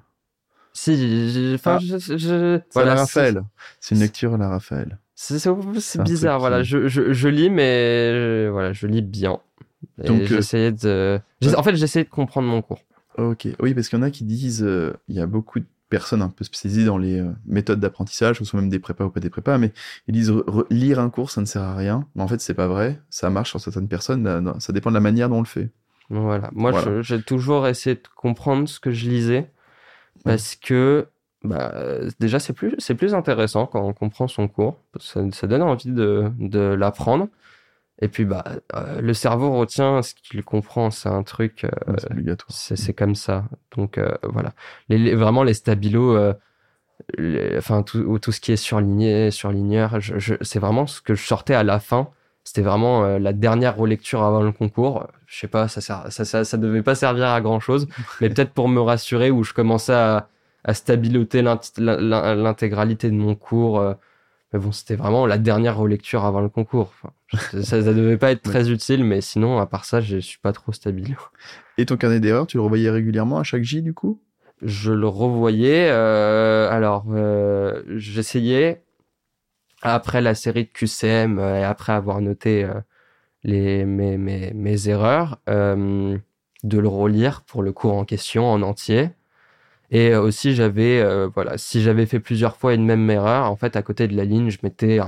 si, 0.74 1.52
enfin, 1.56 1.78
Ah. 1.80 1.80
je, 1.80 1.98
je- 2.18 2.18
C'est 2.18 2.64
voilà, 2.74 2.96
la 2.96 3.02
Raphaël. 3.02 3.44
C'est 3.80 3.96
une 3.96 4.02
lecture 4.02 4.34
à 4.34 4.38
la 4.38 4.50
Raphaël. 4.50 4.98
C'est 5.14 6.02
bizarre, 6.02 6.40
voilà. 6.40 6.60
qui- 6.64 6.66
Je, 6.70 6.88
je, 6.88 7.14
je 7.14 7.28
lis, 7.30 7.50
mais 7.50 8.50
voilà, 8.50 8.74
je 8.74 8.88
lis 8.88 9.02
bien. 9.04 9.40
Et 10.04 10.08
Donc, 10.08 10.24
j'essayais 10.24 10.72
de. 10.74 11.20
j'ai- 11.40 11.56
En 11.56 11.64
fait, 11.64 11.76
j'essayais 11.76 12.04
de 12.04 12.10
comprendre 12.10 12.48
mon 12.48 12.62
cours. 12.62 12.82
Ok, 13.18 13.48
oui, 13.62 13.74
parce 13.74 13.88
qu'il 13.90 13.98
y 13.98 14.02
en 14.02 14.06
a 14.06 14.12
qui 14.12 14.24
disent, 14.26 14.64
euh, 14.64 14.94
il 15.08 15.16
y 15.16 15.20
a 15.22 15.26
beaucoup 15.26 15.60
de 15.60 15.66
personnes 15.90 16.22
un 16.22 16.30
peu 16.30 16.44
spécialisées 16.44 16.84
dans 16.86 16.98
les 16.98 17.20
euh, 17.20 17.32
méthodes 17.46 17.80
d'apprentissage, 17.80 18.42
ou 18.42 18.46
soit 18.46 18.60
même 18.60 18.70
des 18.70 18.80
prépas 18.80 19.06
ou 19.06 19.10
pas 19.10 19.20
des 19.22 19.30
prépas, 19.30 19.58
mais 19.58 19.72
ils 20.08 20.14
disent 20.14 20.32
re- 20.32 20.44
re- 20.46 20.66
lire 20.70 21.00
un 21.00 21.10
cours, 21.10 21.30
ça 21.32 21.40
ne 21.40 21.46
sert 21.46 21.62
à 21.62 21.76
rien. 21.76 22.06
Mais 22.16 22.24
en 22.24 22.28
fait, 22.28 22.42
c'est 22.42 22.54
pas 22.56 22.68
vrai. 22.68 23.00
Ça 23.10 23.30
marche 23.30 23.52
sur 23.52 23.62
certaines 23.62 23.88
personnes. 23.88 24.24
là, 24.24 24.42
non, 24.42 24.60
ça 24.60 24.74
dépend 24.74 24.90
de 24.90 24.96
la 24.96 25.00
manière 25.02 25.30
dont 25.30 25.38
on 25.38 25.42
le 25.42 25.46
fait. 25.46 25.70
Voilà. 26.10 26.50
Moi, 26.54 26.72
Voilà. 26.72 27.02
j'ai 27.02 27.22
toujours 27.22 27.68
essayé 27.68 27.96
de 27.96 28.02
comprendre 28.16 28.68
ce 28.68 28.80
que 28.80 28.92
je 28.92 29.10
lisais 29.10 29.50
parce 30.24 30.56
que 30.56 31.08
bah, 31.44 31.72
euh, 31.76 32.10
déjà, 32.20 32.40
c'est 32.40 32.54
plus, 32.54 32.76
c'est 32.80 32.96
plus 32.96 33.14
intéressant 33.14 33.68
quand 33.68 33.82
on 33.86 33.94
comprend 33.94 34.28
son 34.28 34.48
cours. 34.48 34.78
Ça, 35.00 35.22
ça 35.32 35.48
donne 35.48 35.62
envie 35.62 35.92
de, 35.92 36.32
de 36.40 36.60
l'apprendre. 36.60 37.30
Et 38.02 38.08
puis, 38.10 38.26
bah, 38.26 38.44
euh, 38.76 39.02
le 39.02 39.14
cerveau 39.14 39.58
retient 39.58 40.02
ce 40.02 40.14
qu'il 40.16 40.44
comprend. 40.44 40.92
C'est 40.92 41.10
un 41.10 41.24
truc. 41.24 41.64
euh, 41.64 41.70
Ouais, 41.92 41.96
c'est 42.00 42.12
obligatoire. 42.12 42.52
c'est 42.52 42.94
comme 42.94 43.16
ça. 43.16 43.46
Donc 43.78 43.98
euh, 43.98 44.12
voilà. 44.24 44.54
Les, 44.90 44.98
les- 44.98 45.16
vraiment 45.16 45.44
les 45.44 45.54
stabilos, 45.54 46.18
les- 47.18 47.58
enfin 47.58 47.84
tout, 47.84 48.00
ou 48.00 48.20
tout 48.20 48.32
ce 48.32 48.40
qui 48.42 48.52
est 48.52 48.56
surligné, 48.58 49.32
surligneur, 49.32 50.00
je, 50.00 50.18
je- 50.20 50.36
c'est 50.42 50.60
vraiment 50.60 50.88
ce 50.88 51.02
que 51.02 51.16
je 51.16 51.26
sortais 51.26 51.54
à 51.54 51.64
la 51.64 51.80
fin. 51.80 52.10
c'était 52.48 52.62
vraiment 52.62 53.18
la 53.18 53.34
dernière 53.34 53.76
relecture 53.76 54.22
avant 54.24 54.42
le 54.44 54.52
concours. 54.52 55.08
Je 55.26 55.40
sais 55.40 55.48
pas, 55.48 55.68
ça, 55.68 55.82
sert, 55.82 56.12
ça, 56.12 56.26
ça, 56.26 56.44
ça 56.44 56.58
devait 56.58 56.84
pas 56.84 56.94
servir 56.96 57.28
à 57.30 57.42
grand 57.42 57.60
chose, 57.60 57.88
mais 58.22 58.30
peut-être 58.30 58.52
pour 58.54 58.70
me 58.70 58.80
rassurer 58.82 59.32
où 59.32 59.44
je 59.44 59.52
commençais 59.54 59.94
à, 59.96 60.28
à 60.64 60.74
stabiloter 60.76 61.42
l'intégralité 61.42 63.10
de 63.10 63.16
mon 63.16 63.36
cours. 63.36 63.80
Mais 64.56 64.62
bon, 64.62 64.72
c'était 64.72 64.96
vraiment 64.96 65.26
la 65.26 65.38
dernière 65.38 65.76
relecture 65.76 66.24
avant 66.24 66.40
le 66.40 66.48
concours. 66.48 66.94
ça, 67.34 67.62
ça 67.62 67.94
devait 67.94 68.16
pas 68.16 68.32
être 68.32 68.42
très 68.42 68.72
utile, 68.72 69.04
mais 69.04 69.20
sinon, 69.20 69.58
à 69.58 69.66
part 69.66 69.84
ça, 69.84 70.00
je 70.00 70.18
suis 70.18 70.38
pas 70.40 70.54
trop 70.54 70.72
stable. 70.72 71.02
Et 71.78 71.86
ton 71.86 71.98
carnet 71.98 72.22
d'erreurs, 72.22 72.48
tu 72.48 72.56
le 72.56 72.64
revoyais 72.64 72.90
régulièrement 72.90 73.38
à 73.38 73.44
chaque 73.44 73.64
J, 73.64 73.82
du 73.82 73.94
coup? 73.94 74.22
Je 74.62 74.94
le 74.94 75.10
revoyais. 75.10 75.90
Euh, 75.90 76.70
alors, 76.72 77.04
euh, 77.10 77.84
j'essayais, 77.98 78.86
après 79.82 80.22
la 80.22 80.36
série 80.36 80.64
de 80.64 80.70
QCM 80.70 81.38
euh, 81.38 81.60
et 81.60 81.64
après 81.66 81.92
avoir 81.92 82.22
noté 82.22 82.66
les, 83.44 83.84
mes, 83.84 84.18
mes, 84.18 84.54
mes 84.54 84.88
erreurs, 84.88 85.42
de 85.48 86.80
le 86.80 86.88
relire 86.88 87.42
pour 87.42 87.62
le 87.62 87.74
cours 87.74 87.96
en 87.96 88.06
question 88.06 88.50
en 88.50 88.62
entier. 88.62 89.10
Et 89.92 90.14
euh, 90.14 90.22
aussi, 90.22 90.56
j'avais, 90.56 91.00
euh, 91.02 91.28
voilà, 91.34 91.58
si 91.58 91.82
j'avais 91.82 92.06
fait 92.06 92.20
plusieurs 92.20 92.58
fois 92.58 92.74
une 92.74 92.86
même 92.86 93.10
erreur, 93.10 93.50
en 93.50 93.56
fait, 93.56 93.76
à 93.76 93.82
côté 93.82 94.08
de 94.08 94.16
la 94.16 94.26
ligne, 94.26 94.50
je 94.50 94.60
mettais 94.64 95.00
euh, 95.00 95.06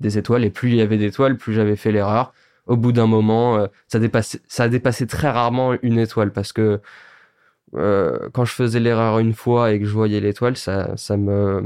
des 0.00 0.18
étoiles. 0.18 0.44
Et 0.44 0.50
plus 0.50 0.70
il 0.70 0.76
y 0.76 0.80
avait 0.80 0.98
d'étoiles, 0.98 1.36
plus 1.36 1.54
j'avais 1.54 1.76
fait 1.76 1.92
l'erreur. 1.92 2.32
Au 2.66 2.76
bout 2.76 2.92
d'un 2.92 3.08
moment, 3.08 3.66
ça, 3.88 3.98
dépassait, 3.98 4.40
ça 4.46 4.64
a 4.64 4.68
dépassé 4.68 5.08
très 5.08 5.28
rarement 5.28 5.74
une 5.82 5.98
étoile 5.98 6.30
parce 6.30 6.52
que 6.52 6.80
quand 7.72 8.44
je 8.44 8.52
faisais 8.52 8.78
l'erreur 8.78 9.18
une 9.18 9.32
fois 9.34 9.72
et 9.72 9.80
que 9.80 9.84
je 9.84 9.92
voyais 9.92 10.20
l'étoile, 10.20 10.56
ça, 10.56 10.96
ça 10.96 11.16
me. 11.16 11.64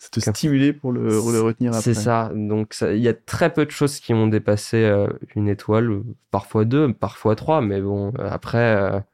Ça 0.00 0.08
te 0.10 0.18
stimulait 0.18 0.72
pour 0.72 0.90
le, 0.90 1.10
le 1.10 1.40
retenir 1.40 1.70
après. 1.70 1.82
C'est 1.82 1.94
ça. 1.94 2.32
Donc, 2.34 2.74
il 2.80 2.98
y 2.98 3.06
a 3.06 3.14
très 3.14 3.52
peu 3.52 3.64
de 3.64 3.70
choses 3.70 4.00
qui 4.00 4.14
ont 4.14 4.26
dépassé 4.26 4.92
une 5.36 5.48
étoile, 5.48 6.02
parfois 6.32 6.64
deux, 6.64 6.92
parfois 6.92 7.36
trois. 7.36 7.60
Mais 7.60 7.80
bon, 7.80 8.12
après 8.18 9.04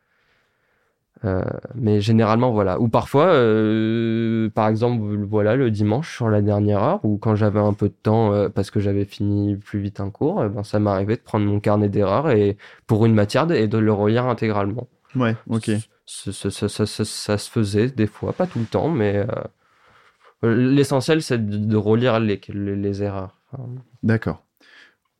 euh, 1.24 1.42
mais 1.74 2.00
généralement, 2.00 2.52
voilà. 2.52 2.80
Ou 2.80 2.88
parfois, 2.88 3.26
euh, 3.26 4.48
par 4.50 4.68
exemple, 4.68 5.02
voilà, 5.28 5.56
le 5.56 5.70
dimanche 5.70 6.14
sur 6.14 6.28
la 6.28 6.42
dernière 6.42 6.82
heure, 6.82 7.04
ou 7.04 7.18
quand 7.18 7.34
j'avais 7.34 7.60
un 7.60 7.72
peu 7.72 7.88
de 7.88 7.94
temps 7.94 8.32
euh, 8.32 8.48
parce 8.48 8.70
que 8.70 8.80
j'avais 8.80 9.04
fini 9.04 9.56
plus 9.56 9.80
vite 9.80 10.00
un 10.00 10.10
cours, 10.10 10.44
ben, 10.48 10.62
ça 10.62 10.78
m'arrivait 10.78 11.16
de 11.16 11.20
prendre 11.20 11.46
mon 11.46 11.60
carnet 11.60 11.88
d'erreurs 11.88 12.30
et 12.30 12.56
pour 12.86 13.04
une 13.06 13.14
matière 13.14 13.50
et 13.50 13.66
de 13.66 13.78
le 13.78 13.92
relire 13.92 14.26
intégralement. 14.26 14.86
Ouais, 15.16 15.36
ok. 15.48 15.70
Ça, 16.06 16.32
ça, 16.32 16.68
ça, 16.68 16.86
ça, 16.86 17.38
se 17.38 17.50
faisait 17.50 17.88
des 17.88 18.06
fois, 18.06 18.32
pas 18.32 18.46
tout 18.46 18.60
le 18.60 18.64
temps, 18.64 18.88
mais 18.88 19.26
l'essentiel, 20.42 21.22
c'est 21.22 21.38
de, 21.38 21.76
relire 21.76 22.18
les, 22.18 22.40
les, 22.48 22.76
les 22.76 23.02
erreurs. 23.02 23.36
D'accord. 24.02 24.42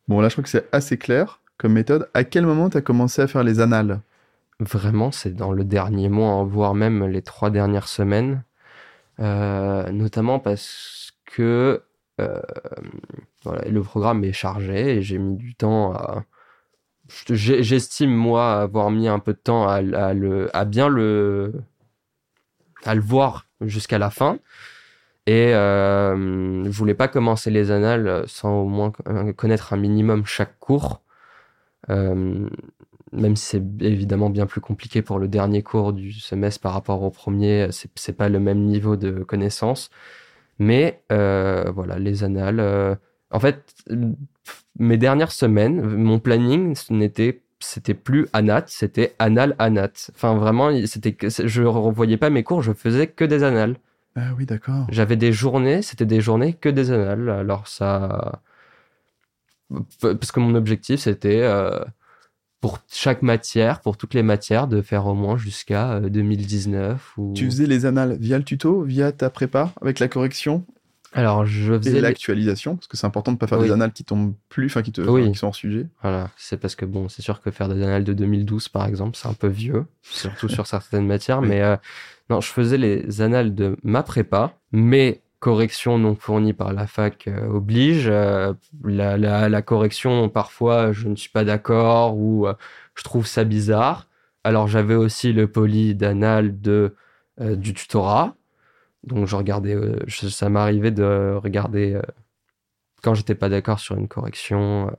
Bon, 0.07 0.19
là, 0.21 0.29
je 0.29 0.33
crois 0.33 0.43
que 0.43 0.49
c'est 0.49 0.67
assez 0.71 0.97
clair 0.97 1.41
comme 1.59 1.73
méthode. 1.73 2.09
À 2.15 2.23
quel 2.23 2.45
moment 2.45 2.69
tu 2.69 2.77
as 2.77 2.81
commencé 2.81 3.21
à 3.21 3.27
faire 3.27 3.43
les 3.43 3.59
annales? 3.59 3.99
Vraiment, 4.59 5.11
c'est 5.11 5.33
dans 5.33 5.53
le 5.53 5.63
dernier 5.63 6.09
mois, 6.09 6.43
voire 6.43 6.75
même 6.75 7.05
les 7.05 7.21
trois 7.21 7.49
dernières 7.49 7.87
semaines. 7.87 8.43
Euh, 9.19 9.91
notamment 9.91 10.39
parce 10.39 11.11
que 11.25 11.83
euh, 12.21 12.41
le 13.45 13.81
programme 13.81 14.23
est 14.23 14.33
chargé 14.33 14.97
et 14.97 15.01
j'ai 15.01 15.17
mis 15.17 15.35
du 15.35 15.55
temps 15.55 15.93
à. 15.93 16.23
J'estime, 17.29 18.11
moi, 18.11 18.61
avoir 18.61 18.91
mis 18.91 19.07
un 19.07 19.17
peu 19.19 19.33
de 19.33 19.39
temps 19.39 19.67
à 19.67 20.65
bien 20.65 20.89
le, 20.89 21.53
à 22.83 22.95
le 22.95 23.01
voir 23.01 23.47
jusqu'à 23.61 23.97
la 23.97 24.11
fin. 24.11 24.37
Et 25.25 25.53
euh, 25.55 26.63
je 26.65 26.69
voulais 26.77 26.93
pas 26.93 27.07
commencer 27.07 27.49
les 27.49 27.71
annales 27.71 28.23
sans 28.27 28.61
au 28.61 28.67
moins 28.67 28.91
connaître 29.35 29.73
un 29.73 29.77
minimum 29.77 30.25
chaque 30.25 30.59
cours. 30.59 31.01
Euh, 31.89 32.47
même 33.11 33.35
si 33.35 33.45
c'est 33.45 33.63
évidemment 33.81 34.29
bien 34.29 34.45
plus 34.45 34.61
compliqué 34.61 35.01
pour 35.01 35.19
le 35.19 35.27
dernier 35.27 35.63
cours 35.63 35.93
du 35.93 36.13
semestre 36.13 36.61
par 36.61 36.73
rapport 36.73 37.01
au 37.03 37.09
premier, 37.09 37.69
c'est 37.71 38.13
pas 38.13 38.29
le 38.29 38.39
même 38.39 38.63
niveau 38.65 38.95
de 38.95 39.23
connaissance. 39.23 39.89
Mais 40.59 41.01
euh, 41.11 41.71
voilà, 41.73 41.97
les 41.99 42.23
annales. 42.23 42.59
Euh, 42.59 42.95
en 43.31 43.39
fait, 43.39 43.73
mes 44.77 44.97
dernières 44.97 45.31
semaines, 45.31 45.81
mon 45.81 46.19
planning, 46.19 46.75
n'était 46.89 47.41
c'était 47.61 47.93
plus 47.93 48.27
anat, 48.33 48.63
c'était 48.67 49.15
anal 49.19 49.55
anat. 49.59 49.91
Enfin 50.15 50.35
vraiment, 50.35 50.71
c'était 50.85 51.15
je 51.29 51.63
revoyais 51.63 52.17
pas 52.17 52.29
mes 52.29 52.43
cours, 52.43 52.61
je 52.61 52.71
faisais 52.73 53.07
que 53.07 53.25
des 53.25 53.43
annales. 53.43 53.75
Ah 54.15 54.31
oui, 54.37 54.45
d'accord. 54.45 54.87
J'avais 54.89 55.17
des 55.17 55.31
journées, 55.31 55.81
c'était 55.81 56.05
des 56.05 56.21
journées 56.21 56.53
que 56.53 56.69
des 56.69 56.91
annales. 56.91 57.29
Alors 57.29 57.67
ça, 57.67 58.41
parce 60.01 60.31
que 60.31 60.39
mon 60.39 60.55
objectif 60.55 61.01
c'était 61.01 61.41
euh, 61.41 61.79
pour 62.61 62.79
chaque 62.91 63.21
matière, 63.21 63.81
pour 63.81 63.97
toutes 63.97 64.13
les 64.13 64.23
matières, 64.23 64.67
de 64.67 64.81
faire 64.81 65.05
au 65.07 65.13
moins 65.13 65.37
jusqu'à 65.37 65.99
2019. 66.01 67.13
Euh, 67.17 67.21
ou... 67.21 67.33
Tu 67.33 67.45
faisais 67.45 67.65
les 67.65 67.85
annales 67.85 68.17
via 68.19 68.37
le 68.37 68.43
tuto, 68.43 68.81
via 68.83 69.11
ta 69.11 69.29
prépa, 69.29 69.73
avec 69.81 69.99
la 69.99 70.07
correction 70.07 70.65
alors, 71.13 71.43
je 71.45 71.75
faisais 71.79 71.97
et 71.97 72.01
l'actualisation, 72.01 72.75
parce 72.75 72.87
que 72.87 72.95
c'est 72.95 73.07
important 73.07 73.31
de 73.31 73.37
ne 73.37 73.39
pas 73.39 73.47
faire 73.47 73.59
des 73.59 73.71
annales 73.71 73.93
qui 73.93 74.03
tombent 74.03 74.35
plus, 74.47 74.67
enfin 74.67 74.83
qui, 74.83 74.91
te, 74.91 75.01
qui 75.01 75.37
sont 75.37 75.47
hors 75.47 75.55
sujet. 75.55 75.87
Voilà, 76.03 76.29
c'est 76.37 76.57
parce 76.57 76.75
que 76.75 76.85
bon, 76.85 77.09
c'est 77.09 77.23
sûr 77.23 77.41
que 77.41 77.49
faire 77.49 77.67
des 77.67 77.81
annales 77.81 78.03
de 78.03 78.13
2012, 78.13 78.69
par 78.69 78.85
exemple, 78.85 79.17
c'est 79.17 79.27
un 79.27 79.33
peu 79.33 79.47
vieux, 79.47 79.85
surtout 80.03 80.49
sur 80.49 80.67
certaines 80.67 81.07
matières. 81.07 81.41
Mais 81.41 81.61
euh, 81.61 81.77
non, 82.29 82.41
je 82.41 82.49
faisais 82.49 82.77
les 82.77 83.21
annales 83.21 83.55
de 83.55 83.75
ma 83.81 84.03
prépa, 84.03 84.53
mais 84.71 85.23
correction 85.39 85.97
non 85.97 86.15
fournie 86.15 86.53
par 86.53 86.73
la 86.73 86.87
fac 86.87 87.27
euh, 87.27 87.47
oblige. 87.47 88.07
Euh, 88.09 88.53
la, 88.83 89.17
la, 89.17 89.61
correction, 89.61 90.29
parfois, 90.29 90.91
je 90.91 91.07
ne 91.07 91.15
suis 91.15 91.29
pas 91.29 91.45
d'accord 91.45 92.17
ou 92.17 92.47
euh, 92.47 92.53
je 92.95 93.03
trouve 93.03 93.25
ça 93.25 93.43
bizarre. 93.43 94.07
Alors 94.43 94.67
j'avais 94.67 94.95
aussi 94.95 95.33
le 95.33 95.51
poly 95.51 95.95
d'anal 95.95 96.59
de 96.61 96.95
du 97.39 97.73
tutorat. 97.73 98.35
Donc 99.03 99.27
je 99.27 99.35
regardais, 99.35 99.77
ça 100.09 100.49
m'arrivait 100.49 100.91
de 100.91 101.37
regarder 101.41 101.99
quand 103.01 103.13
j'étais 103.13 103.35
pas 103.35 103.49
d'accord 103.49 103.79
sur 103.79 103.95
une 103.97 104.09
correction 104.09 104.91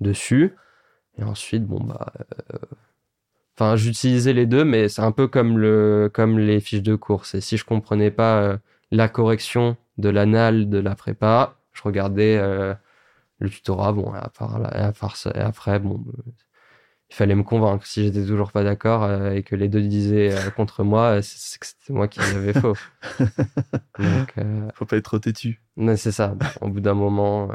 dessus. 0.00 0.54
Et 1.18 1.22
ensuite, 1.24 1.66
bon 1.66 1.82
bah, 1.84 2.12
enfin 3.54 3.76
j'utilisais 3.76 4.32
les 4.32 4.46
deux, 4.46 4.64
mais 4.64 4.88
c'est 4.88 5.02
un 5.02 5.12
peu 5.12 5.28
comme 5.28 5.58
le 5.58 6.10
comme 6.12 6.38
les 6.38 6.60
fiches 6.60 6.82
de 6.82 6.96
course. 6.96 7.34
Et 7.34 7.40
si 7.42 7.56
je 7.58 7.64
comprenais 7.64 8.10
pas 8.10 8.58
la 8.90 9.08
correction 9.08 9.76
de 9.98 10.08
l'anal 10.08 10.68
de 10.68 10.78
la 10.78 10.94
prépa. 10.94 11.56
Je 11.72 11.82
regardais 11.82 12.36
euh, 12.38 12.74
le 13.38 13.50
tutorat. 13.50 13.92
Bon, 13.92 14.12
à 14.12 14.28
part, 14.28 14.60
à 14.64 14.92
part 14.92 15.16
ça, 15.16 15.30
et 15.34 15.40
après, 15.40 15.78
bon, 15.78 16.04
euh, 16.08 16.32
il 17.10 17.14
fallait 17.14 17.34
me 17.34 17.42
convaincre. 17.42 17.86
Si 17.86 18.04
j'étais 18.04 18.24
toujours 18.24 18.52
pas 18.52 18.64
d'accord 18.64 19.04
euh, 19.04 19.32
et 19.32 19.42
que 19.42 19.54
les 19.54 19.68
deux 19.68 19.82
disaient 19.82 20.34
contre 20.56 20.84
moi, 20.84 21.22
c'est 21.22 21.58
que 21.58 21.66
c'était 21.66 21.92
moi 21.92 22.08
qui 22.08 22.20
avais 22.20 22.52
faux. 22.52 22.76
donc, 23.98 24.34
faut 24.74 24.86
pas 24.86 24.96
être 24.96 25.04
trop 25.04 25.18
têtu. 25.18 25.62
C'est 25.96 26.12
ça. 26.12 26.34
Au 26.60 26.68
bout 26.68 26.80
d'un 26.80 26.94
moment. 26.94 27.50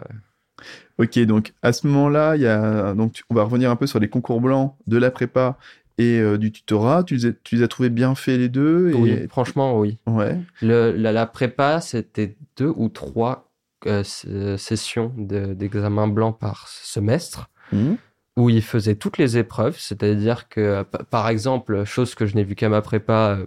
Ok, 1.00 1.18
donc 1.20 1.54
à 1.64 1.74
ce 1.74 1.88
moment-là, 1.88 2.36
il 2.36 2.44
y 2.44 2.48
a 2.48 2.94
donc 2.94 3.24
on 3.32 3.36
va 3.36 3.44
revenir 3.44 3.72
un 3.72 3.76
peu 3.76 3.88
sur 3.88 4.00
les 4.00 4.10
concours 4.10 4.42
blancs 4.42 4.76
de 4.86 4.98
la 4.98 5.10
prépa 5.10 5.58
et 6.02 6.20
euh, 6.20 6.38
du 6.38 6.52
tutorat. 6.52 7.04
Tu 7.04 7.16
les, 7.16 7.26
as, 7.28 7.32
tu 7.44 7.56
les 7.56 7.64
as 7.64 7.68
trouvés 7.68 7.90
bien 7.90 8.16
faits 8.16 8.40
les 8.40 8.50
deux 8.50 8.90
et... 8.90 8.94
Oui, 8.94 9.28
franchement, 9.30 9.80
oui. 9.80 9.98
Ouais. 10.08 10.38
Le, 10.62 10.92
la, 10.92 11.12
la 11.12 11.26
prépa, 11.26 11.82
c'était 11.82 12.36
deux 12.58 12.74
ou 12.76 12.90
trois 12.90 13.52
euh, 13.88 14.04
sessions 14.58 15.12
d'examen 15.18 16.08
de, 16.08 16.14
blanc 16.14 16.34
par 16.34 16.68
semestre. 16.68 17.50
Mmh. 17.72 17.94
Où 18.38 18.50
ils 18.50 18.62
faisaient 18.62 18.96
toutes 18.96 19.18
les 19.18 19.38
épreuves, 19.38 19.78
c'est-à-dire 19.78 20.48
que, 20.48 20.84
par 21.10 21.28
exemple, 21.28 21.84
chose 21.84 22.16
que 22.16 22.26
je 22.26 22.36
n'ai 22.36 22.44
vu 22.44 22.56
qu'à 22.56 22.70
ma 22.70 22.82
prépa, 22.82 23.38
euh, 23.38 23.46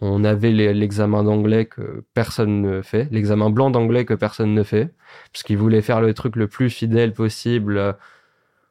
on 0.00 0.22
avait 0.24 0.52
l'examen 0.52 1.24
d'anglais 1.24 1.66
que 1.66 2.04
personne 2.14 2.60
ne 2.60 2.82
fait, 2.82 3.08
l'examen 3.10 3.50
blanc 3.50 3.70
d'anglais 3.70 4.04
que 4.04 4.14
personne 4.14 4.54
ne 4.54 4.62
fait, 4.62 4.92
parce 5.32 5.42
qu'ils 5.42 5.58
voulaient 5.58 5.82
faire 5.82 6.00
le 6.00 6.14
truc 6.14 6.36
le 6.36 6.46
plus 6.46 6.70
fidèle 6.70 7.12
possible 7.12 7.96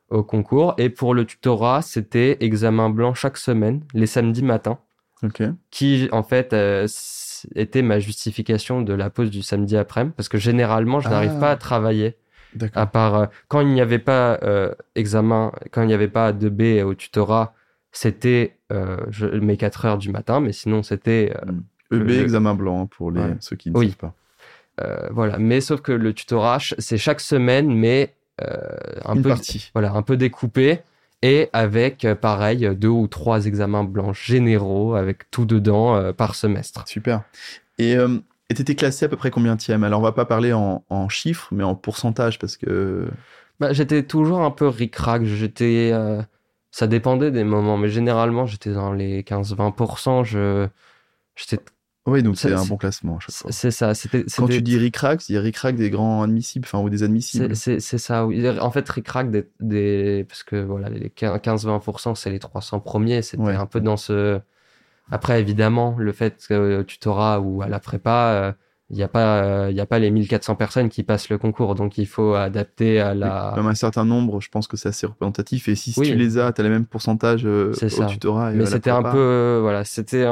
au 0.09 0.23
concours. 0.23 0.75
Et 0.77 0.89
pour 0.89 1.13
le 1.13 1.25
tutorat, 1.25 1.81
c'était 1.81 2.37
examen 2.39 2.89
blanc 2.89 3.13
chaque 3.13 3.37
semaine, 3.37 3.81
les 3.93 4.07
samedis 4.07 4.43
matins. 4.43 4.79
Qui, 5.71 6.09
en 6.11 6.23
fait, 6.23 6.53
euh, 6.53 6.87
était 7.55 7.81
ma 7.81 7.99
justification 7.99 8.81
de 8.81 8.93
la 8.93 9.09
pause 9.09 9.29
du 9.29 9.41
samedi 9.41 9.77
après-midi. 9.77 10.13
Parce 10.15 10.29
que 10.29 10.37
généralement, 10.37 10.99
je 10.99 11.09
n'arrive 11.09 11.39
pas 11.39 11.49
à 11.49 11.53
ah. 11.53 11.57
travailler. 11.57 12.17
À 12.75 12.85
part 12.85 13.15
euh, 13.15 13.25
quand 13.47 13.61
il 13.61 13.69
n'y 13.69 13.81
avait 13.81 13.99
pas 13.99 14.37
euh, 14.43 14.75
examen, 14.93 15.51
quand 15.71 15.81
il 15.81 15.87
n'y 15.87 15.93
avait 15.93 16.07
pas 16.07 16.33
de 16.33 16.49
b 16.49 16.83
au 16.85 16.93
tutorat, 16.93 17.55
c'était 17.91 18.57
mes 18.69 19.57
4 19.57 19.85
heures 19.85 19.97
du 19.97 20.11
matin, 20.11 20.39
mais 20.39 20.51
sinon 20.51 20.83
c'était. 20.83 21.33
EB, 21.91 22.09
e 22.09 22.21
examen 22.21 22.53
blanc, 22.53 22.83
hein, 22.83 22.87
pour 22.91 23.11
les, 23.11 23.21
ceux 23.39 23.55
qui 23.55 23.71
ne 23.71 23.79
savent 23.79 23.97
pas. 23.97 24.13
voilà, 25.11 25.39
mais 25.39 25.61
sauf 25.61 25.81
que 25.81 25.91
le 25.91 26.13
tutorat, 26.13 26.59
c'est 26.77 26.97
chaque 26.97 27.21
semaine, 27.21 27.73
mais 27.73 28.13
euh, 28.41 28.55
un 29.05 29.21
peu 29.21 29.33
voilà 29.73 29.91
un 29.93 30.01
peu 30.01 30.17
découpé 30.17 30.79
et 31.21 31.49
avec 31.53 32.03
euh, 32.03 32.15
pareil 32.15 32.69
deux 32.75 32.87
ou 32.87 33.07
trois 33.07 33.45
examens 33.45 33.83
blancs 33.83 34.15
généraux 34.15 34.95
avec 34.95 35.29
tout 35.29 35.45
dedans 35.45 35.95
euh, 35.95 36.13
par 36.13 36.35
semestre. 36.35 36.83
Super. 36.87 37.23
Et 37.79 37.95
tu 38.55 38.61
étais 38.61 38.75
classé 38.75 39.05
à 39.05 39.09
peu 39.09 39.17
près 39.17 39.31
combien 39.31 39.57
tième 39.57 39.83
Alors 39.83 39.99
on 39.99 40.03
va 40.03 40.11
pas 40.11 40.25
parler 40.25 40.53
en, 40.53 40.83
en, 40.89 41.09
chiffres 41.09 41.47
mais 41.51 41.63
en 41.63 41.73
pourcentage 41.73 42.37
parce 42.37 42.55
que 42.55 43.07
bah, 43.59 43.73
J'étais 43.73 44.03
toujours 44.03 44.41
un 44.41 44.51
peu 44.51 44.67
ric-rac. 44.67 45.23
J'étais. 45.23 45.91
Euh, 45.93 46.21
ça 46.71 46.87
dépendait 46.87 47.31
des 47.31 47.43
moments, 47.43 47.77
mais 47.77 47.89
généralement, 47.89 48.45
j'étais 48.45 48.73
dans 48.73 48.91
les 48.93 49.21
15-20%. 49.23 50.25
Je... 50.25 50.67
J'étais 51.35 51.63
oui, 52.05 52.21
donc 52.21 52.37
c'est 52.37 52.51
un 52.51 52.65
bon 52.65 52.77
classement. 52.77 53.19
C'est 53.27 53.71
ça. 53.71 53.93
Quand 54.37 54.47
tu 54.47 54.61
dis 54.61 54.77
ric-rac, 54.77 55.21
c'est 55.21 55.37
ric-rac 55.37 55.75
des 55.75 55.89
grands 55.89 56.23
admissibles, 56.23 56.65
enfin, 56.65 56.79
ou 56.79 56.89
des 56.89 57.03
admissibles. 57.03 57.55
C'est 57.55 57.79
ça, 57.79 58.25
oui. 58.25 58.47
En 58.59 58.71
fait, 58.71 58.87
ric-rac 58.89 59.31
des, 59.31 59.47
des, 59.59 60.25
Parce 60.27 60.43
que 60.43 60.57
voilà, 60.57 60.89
les 60.89 61.09
15-20%, 61.09 62.15
c'est 62.15 62.29
les 62.29 62.39
300 62.39 62.79
premiers. 62.79 63.21
C'était 63.21 63.43
un 63.43 63.65
peu 63.65 63.79
dans 63.79 63.97
ce. 63.97 64.39
Après, 65.11 65.39
évidemment, 65.39 65.95
le 65.97 66.11
fait 66.13 66.45
que 66.47 66.79
au 66.79 66.83
tutorat 66.83 67.39
ou 67.41 67.61
à 67.61 67.67
la 67.67 67.79
prépa, 67.79 68.55
il 68.89 68.97
n'y 68.97 69.03
a 69.03 69.07
pas 69.07 69.69
il 69.69 69.75
y 69.75 69.81
a 69.81 69.85
pas 69.85 69.99
les 69.99 70.11
1400 70.11 70.55
personnes 70.55 70.89
qui 70.89 71.03
passent 71.03 71.29
le 71.29 71.37
concours 71.37 71.73
donc 71.73 71.97
il 71.97 72.05
faut 72.05 72.35
adapter 72.35 72.99
à 72.99 73.15
la 73.15 73.53
même 73.55 73.65
un 73.65 73.75
certain 73.75 74.05
nombre 74.05 74.39
je 74.39 74.49
pense 74.49 74.67
que 74.67 74.77
c'est 74.77 74.89
assez 74.89 75.07
représentatif 75.07 75.67
et 75.67 75.75
si, 75.75 75.93
tu 75.93 76.15
les 76.15 76.37
as 76.37 76.51
tu 76.53 76.61
as 76.61 76.63
les 76.63 76.69
mêmes 76.69 76.85
pourcentages 76.85 77.45
euh, 77.45 77.73
au 77.81 78.05
tutorat 78.05 78.51
mais 78.51 78.65
c'était 78.65 78.91
un 78.91 79.01
peu 79.01 79.17
euh, 79.17 79.59
voilà 79.61 79.83
c'était 79.83 80.25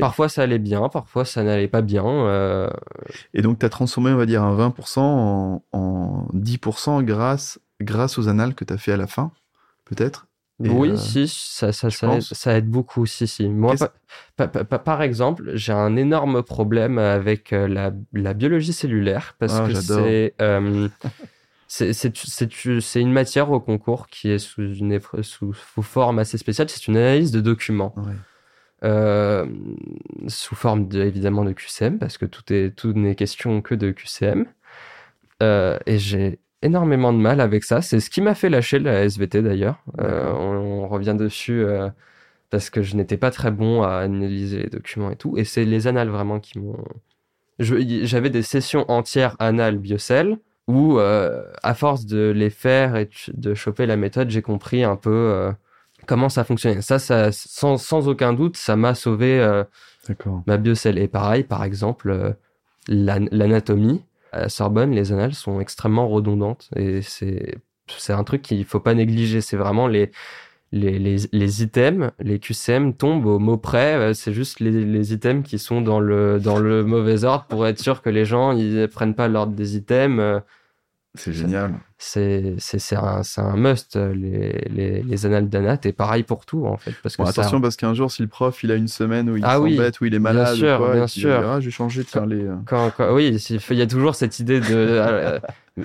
Parfois 0.00 0.28
ça 0.28 0.42
allait 0.42 0.58
bien, 0.58 0.88
parfois 0.88 1.24
ça 1.24 1.42
n'allait 1.42 1.68
pas 1.68 1.82
bien. 1.82 2.04
Euh. 2.06 2.70
Et 3.32 3.42
donc 3.42 3.58
tu 3.58 3.66
as 3.66 3.68
transformé, 3.68 4.10
on 4.12 4.16
va 4.16 4.26
dire, 4.26 4.42
un 4.42 4.56
20% 4.56 5.00
en, 5.00 5.62
en 5.72 6.28
10% 6.34 7.02
grâce, 7.04 7.58
grâce 7.80 8.18
aux 8.18 8.28
annales 8.28 8.54
que 8.54 8.64
tu 8.64 8.72
as 8.72 8.78
fait 8.78 8.92
à 8.92 8.96
la 8.96 9.06
fin, 9.06 9.32
peut-être? 9.84 10.26
Oui, 10.60 10.90
euh, 10.90 10.96
si, 10.96 11.26
ça, 11.26 11.72
ça, 11.72 11.90
ça, 11.90 12.14
aide, 12.14 12.22
ça, 12.22 12.56
aide, 12.56 12.68
beaucoup. 12.68 13.06
Si, 13.06 13.26
si. 13.26 13.48
Moi, 13.48 13.74
par 14.36 15.02
exemple, 15.02 15.50
j'ai 15.54 15.72
un 15.72 15.96
énorme 15.96 16.44
problème 16.44 16.98
avec 16.98 17.52
euh, 17.52 17.66
la, 17.66 17.92
la 18.12 18.34
biologie 18.34 18.72
cellulaire 18.72 19.34
parce 19.40 19.54
ah, 19.56 19.66
que 19.66 19.74
c'est. 19.74 20.34
c'est 22.80 23.00
une 23.00 23.12
matière 23.12 23.50
au 23.50 23.58
concours 23.58 24.06
qui 24.06 24.30
est 24.30 24.38
sous, 24.38 24.62
une, 24.62 25.00
sous, 25.22 25.54
sous 25.54 25.82
forme 25.82 26.20
assez 26.20 26.38
spéciale. 26.38 26.68
C'est 26.70 26.86
une 26.86 26.98
analyse 26.98 27.32
de 27.32 27.40
documents. 27.40 27.92
Ouais. 27.96 28.12
Euh, 28.84 29.46
sous 30.28 30.54
forme 30.54 30.88
de, 30.88 31.02
évidemment 31.02 31.44
de 31.44 31.52
QCM, 31.52 31.98
parce 31.98 32.18
que 32.18 32.26
tout, 32.26 32.52
est, 32.52 32.70
tout 32.76 32.92
n'est 32.92 33.14
question 33.14 33.62
que 33.62 33.74
de 33.74 33.90
QCM. 33.90 34.46
Euh, 35.42 35.78
et 35.86 35.98
j'ai 35.98 36.38
énormément 36.60 37.12
de 37.12 37.18
mal 37.18 37.40
avec 37.40 37.64
ça. 37.64 37.80
C'est 37.80 38.00
ce 38.00 38.10
qui 38.10 38.20
m'a 38.20 38.34
fait 38.34 38.50
lâcher 38.50 38.78
la 38.78 39.04
SVT 39.04 39.42
d'ailleurs. 39.42 39.82
Euh, 40.00 40.30
on, 40.32 40.86
revient 40.88 41.14
dessus 41.18 41.64
parce 42.50 42.70
que 42.70 42.82
je 42.82 42.94
n'étais 42.96 43.16
pas 43.16 43.30
très 43.30 43.50
bon 43.50 43.82
à 43.82 43.96
analyser 43.96 44.64
les 44.64 44.70
documents 44.70 45.10
et 45.10 45.16
tout. 45.16 45.36
Et 45.38 45.44
c'est 45.44 45.64
les 45.64 45.86
annales 45.86 46.10
vraiment 46.10 46.38
qui 46.38 46.58
m'ont. 46.58 46.76
J'avais 47.58 48.30
des 48.30 48.42
sessions 48.42 48.84
entières 48.90 49.36
annales 49.38 49.78
biocell 49.78 50.38
où, 50.68 50.98
à 50.98 51.74
force 51.74 52.06
de 52.06 52.30
les 52.30 52.50
faire 52.50 52.96
et 52.96 53.08
de 53.32 53.54
choper 53.54 53.86
la 53.86 53.96
méthode, 53.96 54.30
j'ai 54.30 54.42
compris 54.42 54.84
un 54.84 54.96
peu 54.96 55.52
comment 56.06 56.28
ça 56.28 56.44
fonctionnait. 56.44 56.82
Ça, 56.82 56.98
ça 56.98 57.32
sans, 57.32 57.76
sans 57.76 58.08
aucun 58.08 58.32
doute, 58.32 58.56
ça 58.56 58.76
m'a 58.76 58.94
sauvé 58.94 59.40
euh, 59.40 59.64
ma 60.46 60.56
biocelle. 60.56 60.98
Et 60.98 61.08
pareil, 61.08 61.44
par 61.44 61.64
exemple, 61.64 62.10
euh, 62.10 62.32
l'anatomie 62.88 64.02
à 64.32 64.48
Sorbonne, 64.48 64.92
les 64.92 65.12
annales 65.12 65.34
sont 65.34 65.60
extrêmement 65.60 66.08
redondantes 66.08 66.68
et 66.76 67.00
c'est 67.02 68.12
un 68.12 68.24
truc 68.24 68.42
qu'il 68.42 68.64
faut 68.64 68.80
pas 68.80 68.94
négliger. 68.94 69.40
C'est 69.40 69.56
vraiment 69.56 69.86
les 69.86 70.10
les, 70.72 70.98
les, 70.98 71.16
les, 71.30 71.62
items, 71.62 72.10
les 72.18 72.40
QCM 72.40 72.94
tombent 72.94 73.26
au 73.26 73.38
mot 73.38 73.56
près. 73.56 73.94
Euh, 73.94 74.12
c'est 74.12 74.32
juste 74.32 74.58
les, 74.58 74.84
les, 74.84 75.12
items 75.12 75.46
qui 75.48 75.60
sont 75.60 75.80
dans 75.80 76.00
le, 76.00 76.40
dans 76.40 76.58
le 76.58 76.82
mauvais 76.82 77.22
ordre 77.22 77.44
pour 77.44 77.64
être 77.68 77.78
sûr 77.78 78.02
que 78.02 78.10
les 78.10 78.24
gens 78.24 78.50
ils 78.50 78.88
prennent 78.88 79.14
pas 79.14 79.28
l'ordre 79.28 79.52
des 79.52 79.76
items. 79.76 80.42
C'est 81.16 81.32
génial. 81.32 81.74
C'est 81.96 82.56
un, 82.96 83.22
un 83.36 83.56
must, 83.56 83.96
les, 83.96 84.66
les, 84.68 85.02
les 85.02 85.26
annales 85.26 85.48
d'Anat, 85.48 85.78
et 85.84 85.92
pareil 85.92 86.24
pour 86.24 86.44
tout, 86.44 86.66
en 86.66 86.76
fait. 86.76 86.92
Parce 87.04 87.16
que 87.16 87.22
attention, 87.22 87.60
parce 87.60 87.76
qu'un 87.76 87.94
jour, 87.94 88.10
si 88.10 88.20
le 88.22 88.28
prof, 88.28 88.64
il 88.64 88.72
a 88.72 88.74
une 88.74 88.88
semaine 88.88 89.30
où 89.30 89.36
il 89.36 89.44
ah 89.44 89.54
s'embête, 89.54 90.00
où 90.00 90.06
il 90.06 90.14
est 90.14 90.18
malade, 90.18 90.56
bien 90.56 90.68
sûr, 90.68 90.78
quoi, 90.78 90.92
bien 90.92 91.06
sûr. 91.06 91.48
Ah, 91.48 91.60
je 91.60 91.66
vais 91.66 91.70
changer, 91.70 92.04
tiens, 92.04 92.26
les... 92.26 92.44
Euh. 92.44 92.56
Quand, 92.66 92.90
oui, 93.12 93.40
il 93.70 93.76
y 93.76 93.82
a 93.82 93.86
toujours 93.86 94.16
cette 94.16 94.40
idée 94.40 94.58
de... 94.58 94.66
Euh, 94.70 95.38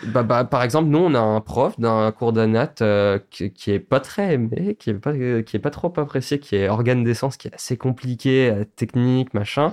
bah, 0.07 0.23
bah, 0.23 0.45
par 0.45 0.63
exemple, 0.63 0.89
nous, 0.89 0.97
on 0.97 1.13
a 1.13 1.19
un 1.19 1.41
prof 1.41 1.79
d'un 1.79 2.11
cours 2.11 2.33
d'Anat 2.33 2.73
euh, 2.81 3.19
qui, 3.29 3.51
qui, 3.51 3.71
est 3.71 3.79
pas 3.79 3.99
très 3.99 4.33
aimé, 4.33 4.75
qui 4.79 4.89
est 4.89 4.95
pas, 4.95 5.13
qui 5.13 5.55
est 5.55 5.61
pas 5.61 5.69
trop 5.71 5.93
apprécié, 5.95 6.39
qui 6.39 6.55
est 6.55 6.69
organe 6.69 7.03
d'essence, 7.03 7.37
qui 7.37 7.49
est 7.49 7.53
assez 7.53 7.77
compliqué, 7.77 8.51
technique, 8.75 9.35
machin. 9.35 9.71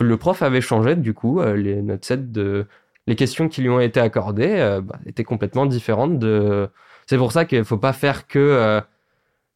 Le 0.00 0.16
prof 0.16 0.42
avait 0.42 0.60
changé, 0.60 0.96
du 0.96 1.14
coup, 1.14 1.40
les, 1.40 1.82
notre 1.82 2.04
set 2.04 2.32
de 2.32 2.66
les 3.08 3.16
questions 3.16 3.48
qui 3.48 3.62
lui 3.62 3.70
ont 3.70 3.80
été 3.80 3.98
accordées 3.98 4.56
euh, 4.58 4.82
bah, 4.82 5.00
étaient 5.06 5.24
complètement 5.24 5.66
différentes 5.66 6.18
de. 6.18 6.68
C'est 7.06 7.16
pour 7.16 7.32
ça 7.32 7.46
qu'il 7.46 7.64
faut 7.64 7.78
pas 7.78 7.94
faire 7.94 8.26
que 8.26 8.38
euh, 8.38 8.82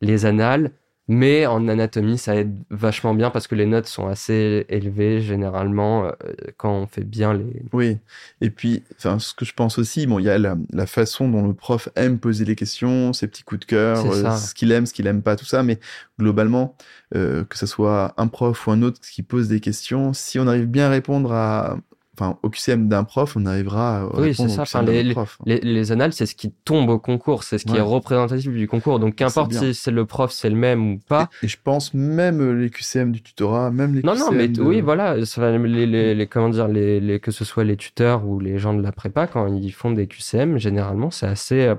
les 0.00 0.24
annales, 0.24 0.70
mais 1.06 1.44
en 1.44 1.68
anatomie, 1.68 2.16
ça 2.16 2.34
aide 2.34 2.56
vachement 2.70 3.12
bien 3.12 3.28
parce 3.28 3.46
que 3.46 3.54
les 3.54 3.66
notes 3.66 3.88
sont 3.88 4.06
assez 4.06 4.64
élevées 4.70 5.20
généralement 5.20 6.06
euh, 6.06 6.12
quand 6.56 6.72
on 6.72 6.86
fait 6.86 7.04
bien 7.04 7.34
les. 7.34 7.62
Oui, 7.74 7.98
et 8.40 8.48
puis, 8.48 8.84
ce 8.96 9.34
que 9.34 9.44
je 9.44 9.52
pense 9.52 9.78
aussi, 9.78 10.06
bon, 10.06 10.18
il 10.18 10.24
y 10.24 10.30
a 10.30 10.38
la, 10.38 10.86
façon 10.86 11.28
dont 11.28 11.46
le 11.46 11.52
prof 11.52 11.90
aime 11.94 12.18
poser 12.18 12.46
les 12.46 12.56
questions, 12.56 13.12
ses 13.12 13.28
petits 13.28 13.44
coups 13.44 13.60
de 13.60 13.66
cœur, 13.66 13.98
ce 14.38 14.54
qu'il 14.54 14.72
aime, 14.72 14.86
ce 14.86 14.94
qu'il 14.94 15.06
aime 15.06 15.20
pas, 15.20 15.36
tout 15.36 15.44
ça, 15.44 15.62
mais 15.62 15.78
globalement, 16.18 16.74
que 17.12 17.44
ce 17.52 17.66
soit 17.66 18.14
un 18.16 18.28
prof 18.28 18.66
ou 18.66 18.70
un 18.70 18.80
autre 18.80 18.98
qui 19.02 19.22
pose 19.22 19.48
des 19.48 19.60
questions, 19.60 20.14
si 20.14 20.38
on 20.38 20.46
arrive 20.46 20.68
bien 20.68 20.86
à 20.86 20.90
répondre 20.90 21.34
à, 21.34 21.76
enfin, 22.22 22.38
au 22.42 22.50
QCM 22.50 22.88
d'un 22.88 23.04
prof, 23.04 23.36
on 23.36 23.46
arrivera 23.46 24.02
à 24.02 24.20
oui, 24.20 24.34
c'est 24.34 24.48
ça. 24.48 24.82
Les, 24.82 25.12
prof. 25.12 25.38
Les, 25.44 25.58
les, 25.60 25.92
annales, 25.92 26.12
c'est 26.12 26.26
ce 26.26 26.34
qui 26.34 26.50
tombe 26.50 26.88
au 26.88 26.98
concours, 26.98 27.42
c'est 27.42 27.58
ce 27.58 27.64
qui 27.64 27.76
est 27.76 27.80
représentatif 27.80 28.52
du 28.52 28.68
concours. 28.68 28.98
Donc, 28.98 29.16
qu'importe 29.16 29.52
si 29.52 29.74
c'est 29.74 29.90
le 29.90 30.06
prof, 30.06 30.30
c'est 30.30 30.50
le 30.50 30.56
même 30.56 30.94
ou 30.94 30.98
pas. 30.98 31.28
Et, 31.42 31.48
je 31.48 31.58
pense 31.62 31.94
même 31.94 32.60
les 32.60 32.70
QCM 32.70 33.12
du 33.12 33.22
tutorat, 33.22 33.70
même 33.70 33.94
les 33.94 34.02
non, 34.02 34.14
QCM 34.14 34.26
Non, 34.26 34.32
mais 34.32 34.60
oui, 34.60 34.80
voilà. 34.80 35.16
Les, 35.16 36.14
les, 36.14 36.26
comment 36.26 36.48
dire, 36.48 36.68
les, 36.68 37.20
que 37.20 37.30
ce 37.30 37.44
soit 37.44 37.64
les 37.64 37.76
tuteurs 37.76 38.26
ou 38.26 38.40
les 38.40 38.58
gens 38.58 38.74
de 38.74 38.82
la 38.82 38.92
prépa, 38.92 39.26
quand 39.26 39.46
ils 39.48 39.72
font 39.72 39.90
des 39.90 40.06
QCM, 40.06 40.58
généralement, 40.58 41.10
c'est 41.10 41.26
assez. 41.26 41.66
Euh, 41.66 41.74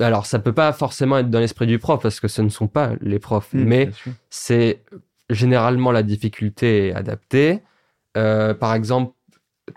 alors, 0.00 0.26
ça 0.26 0.38
peut 0.38 0.52
pas 0.52 0.72
forcément 0.72 1.18
être 1.18 1.30
dans 1.30 1.40
l'esprit 1.40 1.66
du 1.66 1.78
prof 1.78 2.00
parce 2.00 2.20
que 2.20 2.28
ce 2.28 2.42
ne 2.42 2.48
sont 2.48 2.68
pas 2.68 2.92
les 3.00 3.18
profs, 3.18 3.52
mmh, 3.52 3.64
mais 3.64 3.90
c'est 4.30 4.82
généralement 5.28 5.90
la 5.90 6.02
difficulté 6.02 6.94
adaptée. 6.94 7.62
Euh, 8.16 8.54
par 8.54 8.74
exemple, 8.74 9.12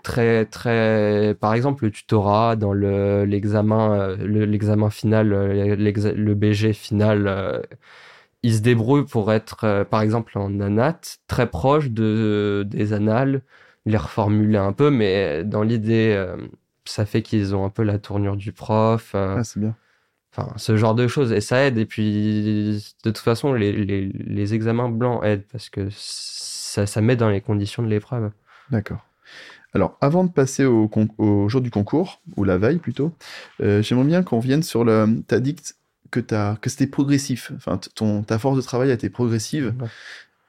très 0.02 0.46
très 0.46 1.34
par 1.40 1.54
exemple 1.54 1.84
le 1.84 1.90
tutorat 1.90 2.56
dans 2.56 2.72
le 2.72 3.24
l'examen 3.24 3.94
euh, 3.94 4.16
l'examen 4.46 4.90
final 4.90 5.32
euh, 5.32 5.76
le 5.76 6.34
BG 6.34 6.72
final 6.72 7.26
euh, 7.26 7.60
il 8.42 8.54
se 8.54 8.60
débrouille 8.60 9.04
pour 9.04 9.32
être 9.32 9.86
par 9.90 10.02
exemple 10.02 10.36
en 10.38 10.60
anat 10.60 11.00
très 11.26 11.48
proche 11.48 11.90
de 11.90 12.64
des 12.66 12.92
annales 12.92 13.42
les 13.86 13.96
reformuler 13.96 14.58
un 14.58 14.72
peu 14.72 14.90
mais 14.90 15.44
dans 15.44 15.62
l'idée 15.62 16.20
ça 16.84 17.06
fait 17.06 17.22
qu'ils 17.22 17.54
ont 17.54 17.64
un 17.64 17.70
peu 17.70 17.82
la 17.82 17.98
tournure 17.98 18.36
du 18.36 18.52
prof 18.52 19.14
ah, 19.14 19.44
c'est 19.44 19.60
bien. 19.60 19.76
enfin 20.32 20.52
ce 20.56 20.76
genre 20.76 20.94
de 20.94 21.06
choses 21.06 21.32
et 21.32 21.40
ça 21.40 21.64
aide 21.64 21.78
et 21.78 21.86
puis 21.86 22.82
de 23.04 23.10
toute 23.10 23.18
façon 23.18 23.52
les, 23.52 23.72
les, 23.72 24.06
les 24.08 24.54
examens 24.54 24.88
blancs 24.88 25.24
aident 25.24 25.46
parce 25.52 25.68
que 25.68 25.88
ça, 25.90 26.86
ça 26.86 27.00
met 27.00 27.16
dans 27.16 27.28
les 27.28 27.42
conditions 27.42 27.82
de 27.82 27.88
l'épreuve. 27.88 28.30
D'accord 28.70 29.04
alors, 29.74 29.96
avant 30.00 30.24
de 30.24 30.30
passer 30.30 30.64
au, 30.64 30.88
jour 31.48 31.60
du 31.60 31.70
concours, 31.70 32.20
ou 32.36 32.44
la 32.44 32.58
veille 32.58 32.78
plutôt, 32.78 33.12
euh, 33.62 33.82
j'aimerais 33.82 34.06
bien 34.06 34.22
qu'on 34.22 34.38
vienne 34.38 34.62
sur 34.62 34.84
le. 34.84 35.22
Tu 35.26 35.34
as 35.34 35.40
dit 35.40 35.56
que, 36.10 36.20
que 36.20 36.70
c'était 36.70 36.86
progressif. 36.86 37.52
Enfin, 37.56 37.80
ton, 37.94 38.22
ta 38.22 38.38
force 38.38 38.56
de 38.56 38.62
travail 38.62 38.90
a 38.90 38.94
été 38.94 39.08
progressive. 39.08 39.74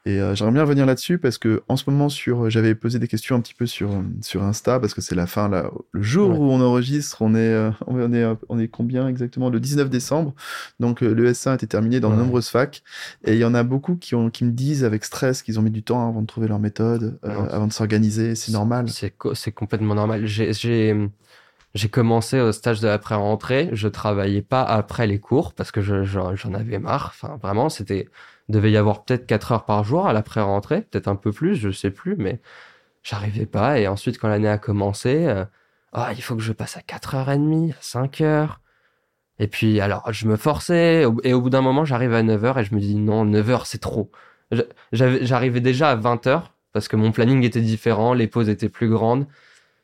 Et 0.06 0.20
euh, 0.20 0.34
j'aimerais 0.34 0.52
bien 0.52 0.62
revenir 0.62 0.84
là-dessus 0.84 1.18
parce 1.18 1.38
que 1.38 1.62
en 1.66 1.76
ce 1.76 1.88
moment 1.88 2.10
sur, 2.10 2.50
j'avais 2.50 2.74
posé 2.74 2.98
des 2.98 3.08
questions 3.08 3.36
un 3.36 3.40
petit 3.40 3.54
peu 3.54 3.64
sur 3.64 3.90
sur 4.20 4.42
Insta 4.42 4.78
parce 4.78 4.92
que 4.92 5.00
c'est 5.00 5.14
la 5.14 5.26
fin 5.26 5.48
là, 5.48 5.70
le 5.92 6.02
jour 6.02 6.38
où 6.38 6.44
on 6.44 6.60
enregistre, 6.60 7.22
on 7.22 7.34
est 7.34 7.38
euh, 7.38 7.70
on 7.86 8.12
est 8.12 8.24
on 8.50 8.58
est 8.58 8.68
combien 8.68 9.08
exactement? 9.08 9.48
Le 9.48 9.60
19 9.60 9.88
décembre. 9.88 10.34
Donc 10.78 11.02
euh, 11.02 11.14
le 11.14 11.32
S1 11.32 11.54
était 11.54 11.66
terminé 11.66 12.00
dans 12.00 12.10
de 12.10 12.16
nombreuses 12.16 12.48
facs 12.48 12.82
et 13.24 13.32
il 13.32 13.38
y 13.38 13.44
en 13.46 13.54
a 13.54 13.62
beaucoup 13.62 13.96
qui 13.96 14.14
ont 14.14 14.28
qui 14.28 14.44
me 14.44 14.52
disent 14.52 14.84
avec 14.84 15.06
stress 15.06 15.42
qu'ils 15.42 15.58
ont 15.58 15.62
mis 15.62 15.70
du 15.70 15.82
temps 15.82 16.06
avant 16.06 16.20
de 16.20 16.26
trouver 16.26 16.48
leur 16.48 16.58
méthode, 16.58 17.18
avant 17.22 17.66
de 17.66 17.72
s'organiser. 17.72 18.34
C'est 18.34 18.52
normal. 18.52 18.90
C'est 18.90 19.14
c'est 19.32 19.52
complètement 19.52 19.94
normal. 19.94 20.26
J'ai 20.26 20.52
j'ai 21.74 21.88
commencé 21.88 22.40
au 22.40 22.52
stage 22.52 22.80
de 22.80 22.86
l'après-rentrée. 22.86 23.70
Je 23.72 23.88
travaillais 23.88 24.42
pas 24.42 24.62
après 24.62 25.06
les 25.06 25.18
cours 25.18 25.54
parce 25.54 25.72
que 25.72 25.80
j'en 25.80 26.54
avais 26.54 26.78
marre. 26.78 27.12
Enfin, 27.14 27.36
vraiment, 27.42 27.68
c'était 27.68 28.08
devait 28.48 28.70
y 28.70 28.76
avoir 28.76 29.04
peut-être 29.04 29.26
4 29.26 29.52
heures 29.52 29.64
par 29.64 29.84
jour 29.84 30.06
à 30.06 30.12
l'après-rentrée, 30.12 30.82
peut-être 30.82 31.08
un 31.08 31.16
peu 31.16 31.32
plus, 31.32 31.56
je 31.56 31.70
sais 31.70 31.90
plus, 31.90 32.16
mais 32.16 32.40
j'arrivais 33.02 33.46
pas. 33.46 33.78
Et 33.80 33.88
ensuite, 33.88 34.18
quand 34.18 34.28
l'année 34.28 34.48
a 34.48 34.58
commencé, 34.58 35.26
euh, 35.26 35.44
ah, 35.92 36.12
il 36.14 36.22
faut 36.22 36.36
que 36.36 36.42
je 36.42 36.52
passe 36.52 36.76
à 36.76 36.80
4h30, 36.80 37.72
à 37.72 37.76
5 37.80 38.20
heures. 38.20 38.60
Et 39.38 39.48
puis, 39.48 39.80
alors, 39.80 40.12
je 40.12 40.26
me 40.28 40.36
forçais, 40.36 41.04
et 41.24 41.34
au 41.34 41.40
bout 41.40 41.50
d'un 41.50 41.62
moment, 41.62 41.84
j'arrive 41.84 42.14
à 42.14 42.22
9h 42.22 42.60
et 42.60 42.64
je 42.64 42.74
me 42.74 42.80
dis, 42.80 42.94
non, 42.96 43.26
9h, 43.26 43.62
c'est 43.64 43.80
trop. 43.80 44.10
J'arrivais 44.92 45.60
déjà 45.60 45.90
à 45.90 45.96
20h, 45.96 46.42
parce 46.72 46.88
que 46.88 46.96
mon 46.96 47.12
planning 47.12 47.42
était 47.44 47.60
différent, 47.60 48.14
les 48.14 48.28
pauses 48.28 48.48
étaient 48.48 48.68
plus 48.68 48.88
grandes. 48.88 49.26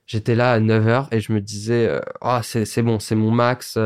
j'étais 0.06 0.34
là 0.34 0.52
à 0.52 0.60
9h 0.60 1.08
et 1.12 1.20
je 1.20 1.32
me 1.32 1.40
disais, 1.40 2.00
ah, 2.20 2.42
c'est 2.44 2.82
bon, 2.82 2.98
c'est 3.00 3.16
mon 3.16 3.30
max. 3.30 3.78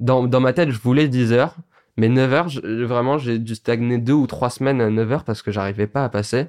Dans, 0.00 0.26
dans 0.26 0.40
ma 0.40 0.52
tête, 0.52 0.70
je 0.70 0.78
voulais 0.78 1.08
10 1.08 1.32
heures. 1.32 1.56
Mais 1.96 2.08
9 2.08 2.32
heures, 2.32 2.48
vraiment, 2.86 3.18
j'ai 3.18 3.38
dû 3.38 3.54
stagner 3.54 3.98
deux 3.98 4.12
ou 4.12 4.26
trois 4.26 4.50
semaines 4.50 4.80
à 4.80 4.90
9 4.90 5.12
heures 5.12 5.24
parce 5.24 5.42
que 5.42 5.50
j'arrivais 5.50 5.86
pas 5.86 6.04
à 6.04 6.08
passer. 6.08 6.48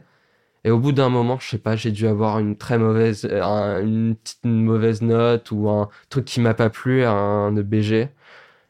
Et 0.63 0.71
au 0.71 0.79
bout 0.79 0.91
d'un 0.91 1.09
moment, 1.09 1.39
je 1.39 1.49
sais 1.49 1.57
pas, 1.59 1.75
j'ai 1.77 1.91
dû 1.91 2.07
avoir 2.07 2.39
une 2.39 2.57
très 2.57 2.77
mauvaise, 2.77 3.25
une 3.25 4.15
petite 4.15 4.45
mauvaise 4.45 5.01
note 5.01 5.51
ou 5.51 5.69
un 5.69 5.89
truc 6.09 6.25
qui 6.25 6.41
m'a 6.41 6.53
pas 6.53 6.69
plu, 6.69 7.05
un 7.05 7.55
EBG. 7.55 8.09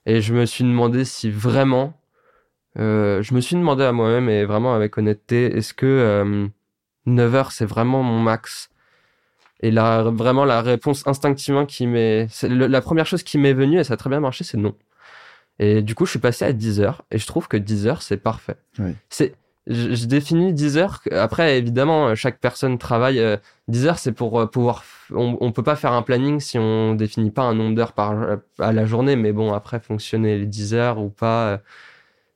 Et 0.06 0.22
je 0.22 0.34
me 0.34 0.46
suis 0.46 0.64
demandé 0.64 1.06
si 1.06 1.32
vraiment, 1.32 2.00
euh, 2.80 3.22
je 3.24 3.34
me 3.34 3.42
suis 3.42 3.56
demandé 3.56 3.84
à 3.84 3.92
moi-même 3.94 4.30
et 4.30 4.46
vraiment 4.46 4.76
avec 4.76 4.98
honnêteté, 4.98 5.58
est-ce 5.58 5.74
que 5.74 5.86
euh, 5.86 6.48
9 7.08 7.36
heures 7.36 7.52
c'est 7.52 7.66
vraiment 7.66 8.04
mon 8.04 8.20
max? 8.20 8.70
Et 9.62 9.72
là, 9.72 10.04
vraiment 10.04 10.46
la 10.46 10.62
réponse 10.62 11.06
instinctivement 11.08 11.66
qui 11.66 11.88
m'est, 11.88 12.28
la 12.44 12.82
première 12.82 13.08
chose 13.08 13.24
qui 13.24 13.38
m'est 13.38 13.54
venue 13.54 13.80
et 13.80 13.84
ça 13.84 13.96
a 13.96 13.98
très 13.98 14.10
bien 14.10 14.20
marché, 14.20 14.44
c'est 14.44 14.58
non. 14.58 14.76
Et 15.60 15.82
du 15.82 15.96
coup, 15.96 16.06
je 16.06 16.12
suis 16.12 16.20
passé 16.20 16.46
à 16.46 16.54
10 16.54 16.80
heures 16.82 17.04
et 17.12 17.18
je 17.18 17.26
trouve 17.26 17.48
que 17.48 17.58
10 17.58 17.88
heures, 17.88 18.02
c'est 18.02 18.18
parfait. 18.18 18.58
Oui. 18.80 18.96
C'est, 19.10 19.34
je, 19.66 19.96
je, 19.96 20.06
définis 20.06 20.54
10 20.54 20.78
heures. 20.78 21.02
Après, 21.12 21.58
évidemment, 21.58 22.14
chaque 22.16 22.40
personne 22.40 22.78
travaille. 22.78 23.22
10 23.68 23.86
euh, 23.86 23.90
heures, 23.90 24.00
c'est 24.00 24.12
pour 24.12 24.40
euh, 24.40 24.46
pouvoir. 24.46 24.84
On, 25.12 25.38
on 25.42 25.52
peut 25.52 25.64
pas 25.64 25.76
faire 25.76 25.94
un 25.94 26.04
planning 26.04 26.40
si 26.40 26.58
on 26.60 26.94
définit 26.94 27.32
pas 27.32 27.44
un 27.44 27.54
nombre 27.56 27.76
d'heures 27.76 27.94
par 27.94 28.38
à 28.60 28.72
la 28.72 28.86
journée. 28.86 29.16
Mais 29.16 29.32
bon, 29.34 29.52
après, 29.54 29.80
fonctionner 29.80 30.38
les 30.38 30.46
10 30.46 30.74
heures 30.74 31.00
ou 31.00 31.10
pas, 31.10 31.48
euh, 31.54 31.58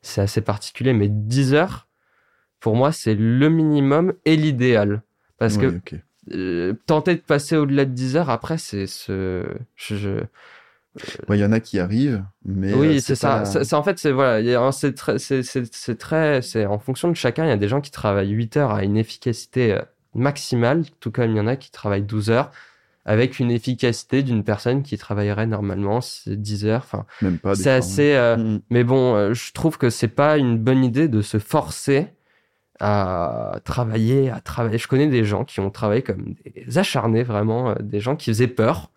c'est 0.01 0.21
assez 0.21 0.41
particulier. 0.41 0.93
Mais 0.93 1.07
10 1.07 1.53
heures, 1.53 1.87
pour 2.59 2.75
moi, 2.75 2.91
c'est 2.91 3.15
le 3.15 3.49
minimum 3.49 4.13
et 4.25 4.35
l'idéal. 4.35 5.03
Parce 5.37 5.57
Oui, 5.57 5.79
que 5.85 5.95
euh, 6.33 6.73
tenter 6.85 7.15
de 7.15 7.21
passer 7.21 7.55
au-delà 7.57 7.85
de 7.85 7.91
10 7.91 8.15
heures, 8.15 8.29
après, 8.29 8.57
c'est 8.57 8.87
ce. 8.87 9.45
Je, 9.75 9.95
je- 9.95 10.23
Ouais, 11.29 11.37
il 11.37 11.41
y 11.41 11.45
en 11.45 11.51
a 11.53 11.59
qui 11.61 11.79
arrivent, 11.79 12.23
mais. 12.43 12.73
euh, 12.73 12.77
oui, 12.77 13.01
c'est 13.01 13.15
ça. 13.15 13.39
pas- 13.39 13.63
C'est 13.63 13.73
en 13.75 13.83
fait, 13.83 13.97
c'est 13.97 14.11
voilà, 14.11 14.71
c'est 14.73 14.93
très, 14.93 15.17
c'est 15.19 15.97
très, 15.97 16.41
en 16.65 16.79
fonction 16.79 17.07
de 17.07 17.13
chacun. 17.15 17.45
Il 17.45 17.49
y 17.49 17.51
a 17.53 17.57
des 17.57 17.69
gens 17.69 17.79
qui 17.81 17.91
travaillent 17.91 18.29
8 18.31 18.57
heures 18.57 18.71
à 18.71 18.83
une 18.83 18.97
efficacité 18.97 19.73
euh, 19.73 19.81
maximale, 20.15 20.83
tout 20.99 21.11
comme 21.11 21.31
il 21.31 21.37
y 21.37 21.39
en 21.39 21.47
a 21.47 21.55
qui 21.55 21.71
travaillent 21.71 22.03
12 22.03 22.29
heures 22.29 22.51
avec 23.05 23.39
une 23.39 23.49
efficacité 23.49 24.21
d'une 24.21 24.43
personne 24.43 24.83
qui 24.83 24.95
travaillerait 24.97 25.47
normalement 25.47 26.01
c'est 26.01 26.35
10 26.39 26.65
heures. 26.65 26.83
Enfin, 26.83 27.05
Même 27.21 27.39
pas. 27.39 27.55
c'est 27.55 27.71
assez. 27.71 28.13
euh, 28.15 28.35
Mm. 28.37 28.61
mais 28.69 28.83
bon, 28.83 29.15
euh, 29.15 29.33
je 29.33 29.53
trouve 29.53 29.77
que 29.77 29.89
c'est 29.89 30.07
pas 30.09 30.37
une 30.37 30.57
bonne 30.59 30.83
idée 30.83 31.07
de 31.07 31.21
se 31.21 31.39
forcer 31.39 32.09
à 32.79 33.59
travailler, 33.63 34.29
à 34.29 34.39
travailler. 34.41 34.77
Je 34.77 34.87
connais 34.87 35.07
des 35.07 35.23
gens 35.23 35.45
qui 35.45 35.59
ont 35.59 35.69
travaillé 35.69 36.01
comme 36.01 36.33
des 36.55 36.77
acharnés, 36.77 37.23
vraiment, 37.23 37.69
euh, 37.71 37.75
des 37.79 37.99
gens 37.99 38.15
qui 38.15 38.29
faisaient 38.31 38.47
peur 38.47 38.91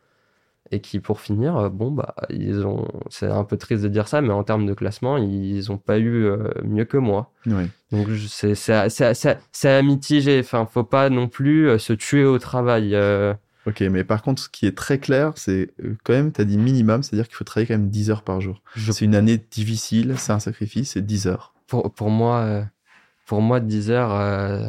et 0.70 0.80
qui, 0.80 0.98
pour 1.00 1.20
finir, 1.20 1.56
euh, 1.56 1.68
bon, 1.68 1.90
bah, 1.90 2.14
ils 2.30 2.64
ont. 2.66 2.88
C'est 3.10 3.26
un 3.26 3.44
peu 3.44 3.56
triste 3.56 3.82
de 3.82 3.88
dire 3.88 4.08
ça, 4.08 4.20
mais 4.22 4.32
en 4.32 4.42
termes 4.44 4.66
de 4.66 4.74
classement, 4.74 5.16
ils 5.18 5.70
ont 5.70 5.78
pas 5.78 5.98
eu 5.98 6.24
euh, 6.24 6.48
mieux 6.64 6.84
que 6.84 6.96
moi. 6.96 7.30
Donc 7.92 8.08
c'est 8.28 8.54
c'est 8.54 8.72
à 9.68 9.82
mitiger. 9.82 10.40
Enfin, 10.40 10.66
faut 10.66 10.84
pas 10.84 11.10
non 11.10 11.28
plus 11.28 11.68
euh, 11.68 11.78
se 11.78 11.92
tuer 11.92 12.24
au 12.24 12.38
travail. 12.38 12.94
euh. 12.94 13.34
Ok, 13.66 13.80
mais 13.82 14.04
par 14.04 14.22
contre, 14.22 14.42
ce 14.42 14.48
qui 14.50 14.66
est 14.66 14.76
très 14.76 14.98
clair, 14.98 15.32
c'est 15.36 15.70
quand 16.02 16.12
même, 16.12 16.32
tu 16.32 16.40
as 16.40 16.44
dit 16.44 16.58
minimum, 16.58 17.02
c'est-à-dire 17.02 17.26
qu'il 17.26 17.36
faut 17.36 17.44
travailler 17.44 17.66
quand 17.66 17.78
même 17.78 17.88
10 17.88 18.10
heures 18.10 18.22
par 18.22 18.40
jour. 18.42 18.60
Je- 18.74 18.92
C'est 18.92 19.04
une 19.06 19.14
année 19.14 19.38
difficile, 19.38 20.14
c'est 20.18 20.32
un 20.32 20.38
sacrifice, 20.40 20.92
c'est 20.92 21.06
10 21.06 21.26
heures. 21.26 21.54
pour, 21.66 21.90
pour 21.94 22.10
moi, 22.10 22.64
pour 23.26 23.40
moi, 23.40 23.60
10 23.60 23.90
heures, 23.90 24.12
euh, 24.12 24.68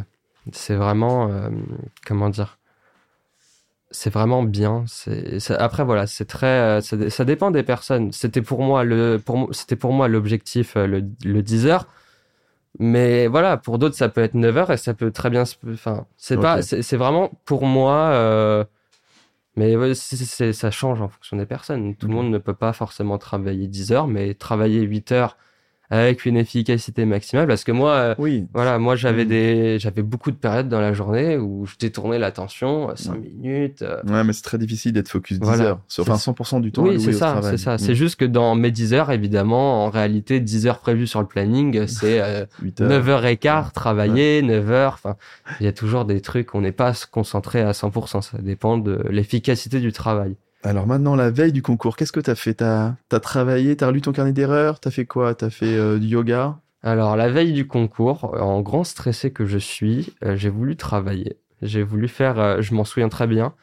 c'est 0.54 0.76
vraiment, 0.76 1.30
comment 2.06 2.30
dire, 2.30 2.58
c'est 3.96 4.10
vraiment 4.12 4.44
bien. 4.44 4.84
C'est, 4.88 5.40
c'est- 5.40 5.56
après 5.56 5.84
voilà, 5.84 6.08
c'est 6.08 6.26
très, 6.26 6.48
euh, 6.48 6.82
ça, 6.82 6.98
dé- 6.98 7.10
ça 7.10 7.26
dépend 7.26 7.52
des 7.52 7.64
personnes. 7.64 8.12
C'était 8.12 8.42
pour 8.42 8.62
moi 8.62 8.84
le, 8.84 9.18
pour 9.24 9.50
c'était 9.56 9.76
pour 9.76 9.94
moi 9.94 10.08
l'objectif, 10.08 10.78
euh, 10.78 10.88
le, 10.88 11.04
le 11.26 11.42
10 11.44 11.66
heures. 11.68 11.88
Mais 12.80 13.28
voilà, 13.28 13.58
pour 13.58 13.80
d'autres, 13.80 13.96
ça 13.96 14.10
peut 14.10 14.22
être 14.24 14.34
9 14.36 14.58
heures 14.58 14.72
et 14.72 14.78
ça 14.78 14.94
peut 14.94 15.12
très 15.12 15.30
bien 15.30 15.46
se, 15.46 15.56
enfin, 15.74 16.06
c'est 16.18 16.38
pas, 16.40 16.62
c'est, 16.62 16.82
c'est 16.84 16.98
vraiment 16.98 17.32
pour 17.46 17.66
moi, 17.66 18.10
euh, 18.14 18.66
mais 19.56 19.94
c'est, 19.96 20.54
ça 20.54 20.72
change 20.72 21.02
en 21.02 21.08
fonction 21.10 21.38
des 21.38 21.46
personnes. 21.46 21.96
Tout 21.96 22.08
le 22.08 22.14
monde 22.14 22.30
ne 22.32 22.38
peut 22.38 22.54
pas 22.54 22.74
forcément 22.74 23.18
travailler 23.18 23.68
10 23.68 23.92
heures, 23.94 24.08
mais 24.08 24.34
travailler 24.34 24.82
8 24.82 25.12
heures 25.14 25.38
avec 25.90 26.26
une 26.26 26.38
efficacité 26.38 27.06
maximale 27.06 27.48
parce 27.48 27.64
que 27.64 27.72
moi 27.72 27.92
euh, 27.92 28.16
Oui. 28.18 28.48
voilà 28.54 28.80
moi 28.80 28.96
j'avais 28.96 29.26
Mm. 29.26 29.28
des 29.30 29.80
j'avais 29.80 30.02
beaucoup 30.02 30.32
de 30.32 30.36
périodes 30.36 30.68
dans 30.68 30.80
la 30.82 30.94
journée 30.94 31.38
où 31.38 31.66
je 31.66 31.76
détournais 31.80 32.18
l'attention 32.20 32.90
5 32.96 33.14
Ouais. 33.14 33.20
minutes 33.20 33.82
euh, 33.84 34.02
Ouais, 34.08 34.24
mais 34.24 34.34
c'est 34.34 34.42
très 34.44 34.58
difficile 34.58 34.94
d'être 34.94 35.10
focus 35.10 35.40
10 35.40 35.46
Voilà. 35.46 35.64
heures. 35.64 35.80
Sur- 35.88 36.04
Enfin, 36.04 36.16
C'est- 36.18 36.32
100% 36.32 36.60
du 36.62 36.72
temps 36.72 36.84
oui 36.84 37.00
c'est 37.00 37.14
ça 37.14 37.40
c'est 37.44 37.58
ça 37.58 37.76
Mm. 37.76 37.78
c'est 37.80 37.96
juste 37.96 38.16
que 38.20 38.26
dans 38.26 38.56
mes 38.56 38.72
10 38.72 38.94
heures 38.94 39.12
évidemment 39.12 39.86
en 39.86 39.90
réalité 39.90 40.40
10 40.40 40.66
heures 40.68 40.80
prévues 40.80 41.08
sur 41.08 41.22
le 41.22 41.28
planning 41.28 41.86
c'est 41.88 42.20
euh, 42.22 42.46
8 42.62 42.82
heures. 42.82 42.90
9h15 42.90 43.72
travailler 43.74 44.42
9h 44.42 44.88
enfin 44.94 45.16
il 45.60 45.66
y 45.66 45.70
a 45.70 45.74
toujours 45.74 46.06
des 46.06 46.22
trucs 46.22 46.56
on 46.56 46.62
n'est 46.62 46.72
pas 46.72 46.94
concentré 47.12 47.62
à 47.62 47.72
100% 47.72 48.22
ça 48.22 48.38
dépend 48.40 48.78
de 48.78 49.04
l'efficacité 49.10 49.80
du 49.80 49.92
travail 49.92 50.36
Alors 50.66 50.88
maintenant, 50.88 51.16
la 51.16 51.30
veille 51.30 51.52
du 51.52 51.62
concours, 51.62 51.96
qu'est-ce 51.96 52.12
que 52.12 52.20
t'as 52.20 52.34
fait? 52.34 52.56
T'as 52.56 52.96
as 53.12 53.20
travaillé, 53.20 53.76
t'as 53.78 53.86
relu 53.86 54.02
ton 54.02 54.12
carnet 54.12 54.34
d'erreurs, 54.34 54.80
t'as 54.80 54.90
fait 54.90 55.06
quoi? 55.06 55.36
T'as 55.36 55.52
fait 55.52 55.76
euh, 55.76 56.00
du 56.00 56.08
yoga? 56.08 56.58
Alors, 56.82 57.16
la 57.16 57.30
veille 57.30 57.54
du 57.54 57.68
concours, 57.68 58.34
en 58.42 58.62
grand 58.62 58.84
stressé 58.84 59.32
que 59.32 59.46
je 59.46 59.60
suis, 59.60 60.16
euh, 60.24 60.36
j'ai 60.36 60.50
voulu 60.50 60.76
travailler. 60.76 61.38
J'ai 61.62 61.84
voulu 61.84 62.08
faire, 62.08 62.40
euh, 62.40 62.62
je 62.62 62.74
m'en 62.74 62.84
souviens 62.84 63.10
très 63.10 63.28
bien, 63.28 63.54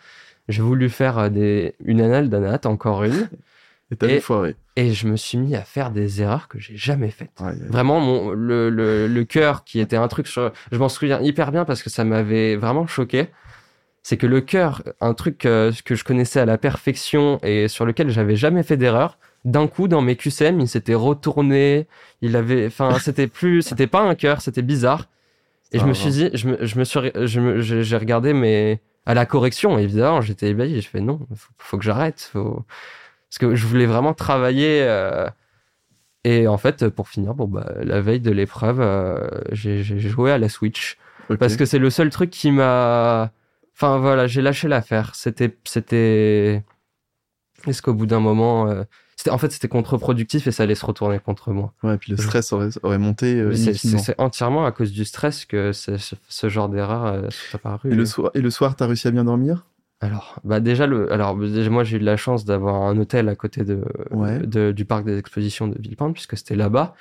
j'ai 0.49 0.63
voulu 0.63 0.89
faire 0.89 1.19
euh, 1.19 1.29
des, 1.29 1.75
une 1.85 2.01
annale 2.01 2.29
d'anat, 2.31 2.61
encore 2.67 3.03
une, 3.03 3.29
et 3.91 3.97
t'as 3.97 4.21
foiré. 4.21 4.55
et 4.77 4.93
je 4.93 5.09
me 5.09 5.17
suis 5.17 5.39
mis 5.39 5.57
à 5.57 5.63
faire 5.63 5.91
des 5.91 6.23
erreurs 6.23 6.47
que 6.47 6.61
j'ai 6.61 6.77
jamais 6.77 7.11
faites. 7.11 7.33
Ouais, 7.41 7.47
ouais. 7.47 7.69
Vraiment, 7.69 7.99
mon, 7.99 8.31
le, 8.31 8.71
le, 8.71 9.09
le 9.09 9.25
cœur 9.25 9.65
qui 9.65 9.81
était 9.81 9.97
un 9.97 10.07
truc 10.07 10.29
sur, 10.29 10.53
je 10.71 10.79
m'en 10.79 10.89
souviens 10.89 11.21
hyper 11.21 11.51
bien 11.51 11.65
parce 11.65 11.83
que 11.83 11.91
ça 11.91 12.05
m'avait 12.05 12.55
vraiment 12.55 12.87
choqué. 12.87 13.27
C'est 14.03 14.17
que 14.17 14.27
le 14.27 14.41
cœur, 14.41 14.83
un 15.01 15.15
truc 15.15 15.47
euh, 15.47 15.73
que 15.85 15.95
je 15.95 16.05
connaissais 16.05 16.41
à 16.41 16.45
la 16.45 16.59
perfection 16.59 17.39
et 17.43 17.69
sur 17.69 17.85
lequel 17.87 18.11
j'avais 18.11 18.37
jamais 18.37 18.63
fait 18.63 18.77
d'erreur, 18.77 19.19
d'un 19.45 19.67
coup, 19.69 19.89
dans 19.89 20.01
mes 20.03 20.17
QCM, 20.17 20.61
il 20.61 20.69
s'était 20.69 20.95
retourné, 20.95 21.87
il 22.21 22.37
avait, 22.37 22.67
enfin, 22.67 22.99
c'était 23.01 23.29
plus, 23.29 23.63
c'était 23.63 23.87
pas 23.87 24.01
un 24.03 24.15
cœur, 24.15 24.41
c'était 24.41 24.63
bizarre. 24.63 25.09
Et 25.73 25.79
je 25.79 25.85
Ah, 25.85 25.87
me 25.87 25.95
suis 25.95 26.11
dit, 26.11 26.31
je 26.35 26.49
me, 26.49 26.67
je 26.67 26.79
me 26.79 26.85
suis, 26.85 27.01
je 27.15 27.41
me, 27.41 27.61
j'ai 27.61 27.97
regardé, 27.97 28.33
mais 28.35 28.81
à 29.07 29.15
la 29.15 29.25
correction, 29.27 29.79
évidemment, 29.79 30.21
j'étais 30.21 30.49
ébahi. 30.51 30.81
Je 30.81 30.89
fais 30.89 31.01
non, 31.01 31.21
faut, 31.35 31.53
faut 31.59 31.79
que 31.79 31.85
j'arrête. 31.85 32.29
Faut... 32.33 32.65
Parce 33.31 33.39
que 33.39 33.55
je 33.55 33.67
voulais 33.67 33.87
vraiment 33.87 34.15
travailler. 34.15 34.81
euh, 34.83 35.27
Et 36.25 36.47
en 36.47 36.59
fait, 36.59 36.89
pour 36.89 37.09
finir, 37.09 37.35
bon, 37.35 37.47
bah, 37.49 37.73
la 37.83 38.01
veille 38.01 38.21
de 38.21 38.31
l'épreuve, 38.31 38.81
euh, 38.81 39.29
j'ai 39.51 39.83
joué 39.83 40.31
à 40.31 40.39
la 40.39 40.49
Switch. 40.49 40.99
Parce 41.39 41.57
que 41.57 41.65
c'est 41.65 41.79
le 41.79 41.91
seul 41.91 42.11
truc 42.11 42.31
qui 42.31 42.51
m'a. 42.53 43.31
Enfin 43.83 43.99
voilà, 43.99 44.29
j'ai 44.29 44.43
lâché 44.43 44.69
l'affaire. 44.69 45.15
C'était. 45.17 45.57
c'était... 45.65 46.63
Est-ce 47.67 47.83
qu'au 47.83 47.95
bout 47.95 48.07
d'un 48.07 48.21
moment. 48.21 48.69
euh, 48.69 48.85
En 49.29 49.39
fait, 49.39 49.51
c'était 49.51 49.67
contre-productif 49.67 50.47
et 50.47 50.53
ça 50.53 50.63
allait 50.63 50.77
se 50.77 50.87
retourner 50.87 51.19
contre 51.19 51.51
moi. 51.53 51.75
Ouais, 51.83 51.99
puis 51.99 52.13
le 52.13 52.17
stress 52.17 52.53
aurait, 52.53 52.69
aurait 52.85 52.99
monté 52.99 53.41
euh, 53.41 53.55
C'est- 53.55 54.15
entièrement 54.21 54.67
à 54.67 54.71
cause 54.73 54.93
du 54.93 55.05
stress 55.05 55.45
que 55.47 55.73
ce, 55.73 56.49
genre 56.49 56.69
d'erreur 56.69 57.07
euh, 57.07 57.29
sont 57.31 57.57
apparues. 57.57 57.91
Et 57.93 57.97
le 57.97 58.07
soir, 58.07 58.31
et 58.35 58.41
le 58.41 58.51
soir, 58.51 58.77
t'as 58.77 58.87
réussi 58.87 59.09
à 59.09 59.11
bien 59.11 59.25
dormir? 59.25 59.67
Alors, 60.01 60.39
bah 60.45 60.61
déjà, 60.61 60.87
le, 60.87 61.13
alors 61.13 61.37
déjà, 61.37 61.71
moi 61.71 61.83
j'ai 61.85 61.97
eu 61.97 62.01
de 62.01 62.05
la 62.05 62.17
chance 62.17 62.45
d'avoir 62.45 62.83
un 62.83 62.97
hôtel 62.99 63.29
à 63.29 63.37
côté 63.37 63.65
de, 63.65 63.85
Ouais. 64.11 64.39
de- 64.41 64.71
du 64.73 64.85
parc 64.85 65.05
des 65.05 65.17
expositions 65.19 65.67
de 65.69 65.77
Villepinte 65.81 66.13
puisque 66.15 66.37
c'était 66.37 66.57
là-bas. 66.57 66.95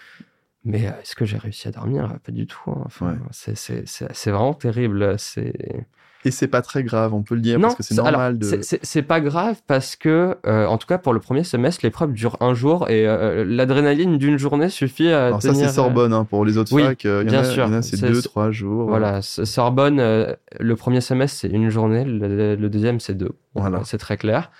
Mais 0.64 0.88
euh, 0.88 0.92
est-ce 1.02 1.16
que 1.16 1.26
j'ai 1.26 1.38
réussi 1.38 1.68
à 1.68 1.72
dormir? 1.72 2.18
Pas 2.24 2.32
du 2.32 2.46
tout. 2.48 2.70
hein. 2.72 2.84
Enfin, 2.86 3.12
Ouais. 3.14 3.18
c'est- 3.32 3.56
c'est 3.56 3.88
c'est- 3.88 4.14
c'est 4.14 4.30
vraiment 4.32 4.54
terrible. 4.54 5.16
C'est 5.18 5.88
Et 6.24 6.32
c'est 6.32 6.48
pas 6.48 6.62
très 6.62 6.84
grave, 6.84 7.14
on 7.14 7.24
peut 7.24 7.34
le 7.36 7.42
dire, 7.42 7.58
non, 7.58 7.64
parce 7.70 7.76
que 7.76 7.84
c'est 7.84 7.96
normal 7.96 8.38
de. 8.38 8.60
c'est- 8.62 9.02
pas 9.02 9.20
grave 9.22 9.60
parce 9.66 9.96
que, 9.96 10.38
euh, 10.46 10.66
en 10.68 10.78
tout 10.78 10.86
cas 10.88 10.98
pour 11.00 11.14
le 11.14 11.20
premier 11.20 11.44
semestre, 11.44 11.82
l'épreuve 11.84 12.14
dure 12.14 12.38
un 12.42 12.54
jour 12.54 12.90
et 12.90 13.08
euh, 13.08 13.44
l'adrénaline 13.48 14.18
d'une 14.20 14.38
journée 14.38 14.70
suffit 14.70 15.10
à 15.10 15.28
Alors 15.28 15.42
ça, 15.42 15.50
tenir. 15.50 15.68
c'est 15.70 15.76
Sorbonne, 15.76 16.14
hein, 16.14 16.24
pour 16.26 16.46
les 16.46 16.58
autres 16.58 16.74
oui, 16.74 16.84
facs. 16.84 17.06
euh, 17.06 17.24
bien 17.24 17.40
a- 17.40 17.44
sûr. 17.44 17.70
C'est 17.82 18.00
deux, 18.02 18.22
trois 18.22 18.52
jours. 18.52 18.88
Voilà, 18.90 19.22
Sorbonne, 19.24 20.00
euh, 20.00 20.34
le 20.60 20.76
premier 20.76 21.02
semestre, 21.02 21.40
c'est 21.42 21.50
une 21.50 21.70
journée, 21.70 22.06
le, 22.06 22.56
le 22.56 22.70
deuxième, 22.70 23.00
c'est 23.00 23.16
deux. 23.16 23.32
Voilà. 23.56 23.82
C'est 23.84 23.98
très 23.98 24.18
clair. 24.18 24.52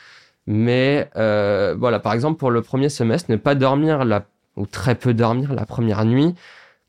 Mais 0.48 1.10
euh, 1.18 1.76
voilà, 1.78 2.00
par 2.00 2.14
exemple, 2.14 2.40
pour 2.40 2.50
le 2.52 2.62
premier 2.62 2.90
semestre, 2.90 3.30
ne 3.30 3.36
pas 3.36 3.54
dormir 3.56 4.04
la, 4.06 4.26
ou 4.56 4.66
très 4.66 4.96
peu 4.96 5.14
dormir 5.14 5.54
la 5.54 5.66
première 5.66 6.04
nuit, 6.06 6.34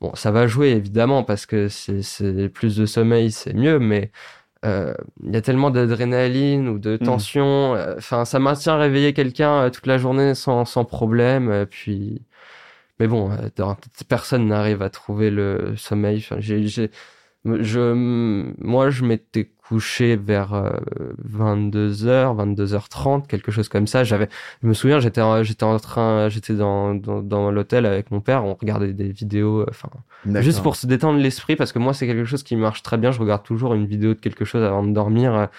bon, 0.01 0.11
ça 0.15 0.31
va 0.31 0.47
jouer 0.47 0.69
évidemment 0.71 1.23
parce 1.23 1.45
que 1.45 1.67
c'est 1.69 2.49
plus 2.49 2.75
de 2.75 2.85
sommeil, 2.87 3.31
c'est 3.31 3.53
mieux, 3.53 3.77
mais 3.77 4.05
euh, 4.05 4.07
il 5.23 5.33
y 5.33 5.35
a 5.37 5.41
tellement 5.41 5.71
d'adrénaline 5.71 6.67
ou 6.69 6.79
de 6.79 6.97
tension. 6.97 7.75
euh, 7.75 7.95
Enfin, 7.97 8.25
ça 8.25 8.39
maintient 8.39 8.77
réveiller 8.77 9.13
quelqu'un 9.13 9.63
euh, 9.63 9.69
toute 9.69 9.87
la 9.87 9.97
journée 9.97 10.35
sans, 10.35 10.65
sans 10.65 10.85
problème. 10.85 11.49
euh, 11.49 11.65
puis, 11.65 12.21
mais 12.99 13.07
bon, 13.07 13.31
euh, 13.31 13.49
personne 14.07 14.47
n'arrive 14.47 14.81
à 14.81 14.89
trouver 14.89 15.29
le 15.31 15.75
sommeil. 15.77 16.17
Enfin, 16.19 16.37
j'ai- 16.39 16.67
je, 17.45 17.93
moi, 18.61 18.89
je 18.89 19.03
m'étais 19.03 19.51
couché 19.67 20.15
vers 20.15 20.53
22h, 21.29 22.55
22h30, 22.55 23.27
quelque 23.27 23.51
chose 23.51 23.69
comme 23.69 23.87
ça. 23.87 24.03
J'avais, 24.03 24.29
je 24.61 24.67
me 24.67 24.73
souviens, 24.73 24.99
j'étais, 24.99 25.21
j'étais 25.43 25.63
en 25.63 25.77
train, 25.79 26.29
j'étais 26.29 26.53
dans, 26.53 26.95
dans, 26.95 27.21
dans 27.21 27.51
l'hôtel 27.51 27.85
avec 27.85 28.11
mon 28.11 28.21
père, 28.21 28.45
on 28.45 28.53
regardait 28.53 28.93
des 28.93 29.11
vidéos, 29.11 29.65
enfin, 29.69 29.89
juste 30.41 30.63
pour 30.63 30.75
se 30.75 30.87
détendre 30.87 31.19
l'esprit, 31.19 31.55
parce 31.55 31.71
que 31.71 31.79
moi, 31.79 31.93
c'est 31.93 32.07
quelque 32.07 32.25
chose 32.25 32.43
qui 32.43 32.55
marche 32.55 32.83
très 32.83 32.97
bien. 32.97 33.11
Je 33.11 33.19
regarde 33.19 33.43
toujours 33.43 33.73
une 33.73 33.85
vidéo 33.85 34.13
de 34.13 34.19
quelque 34.19 34.45
chose 34.45 34.63
avant 34.63 34.83
de 34.83 34.91
dormir. 34.93 35.49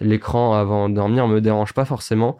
L'écran 0.00 0.54
avant 0.54 0.88
de 0.88 0.94
dormir 0.94 1.26
me 1.26 1.40
dérange 1.40 1.72
pas 1.72 1.84
forcément. 1.84 2.38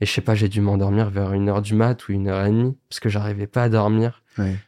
Et 0.00 0.06
je 0.06 0.12
sais 0.12 0.20
pas, 0.20 0.34
j'ai 0.34 0.48
dû 0.48 0.60
m'endormir 0.60 1.10
vers 1.10 1.32
une 1.32 1.48
heure 1.48 1.60
du 1.60 1.74
mat 1.74 2.08
ou 2.08 2.12
une 2.12 2.28
heure 2.28 2.46
et 2.46 2.50
demie 2.50 2.76
parce 2.88 3.00
que 3.00 3.08
j'arrivais 3.08 3.46
pas 3.46 3.64
à 3.64 3.68
dormir. 3.68 4.22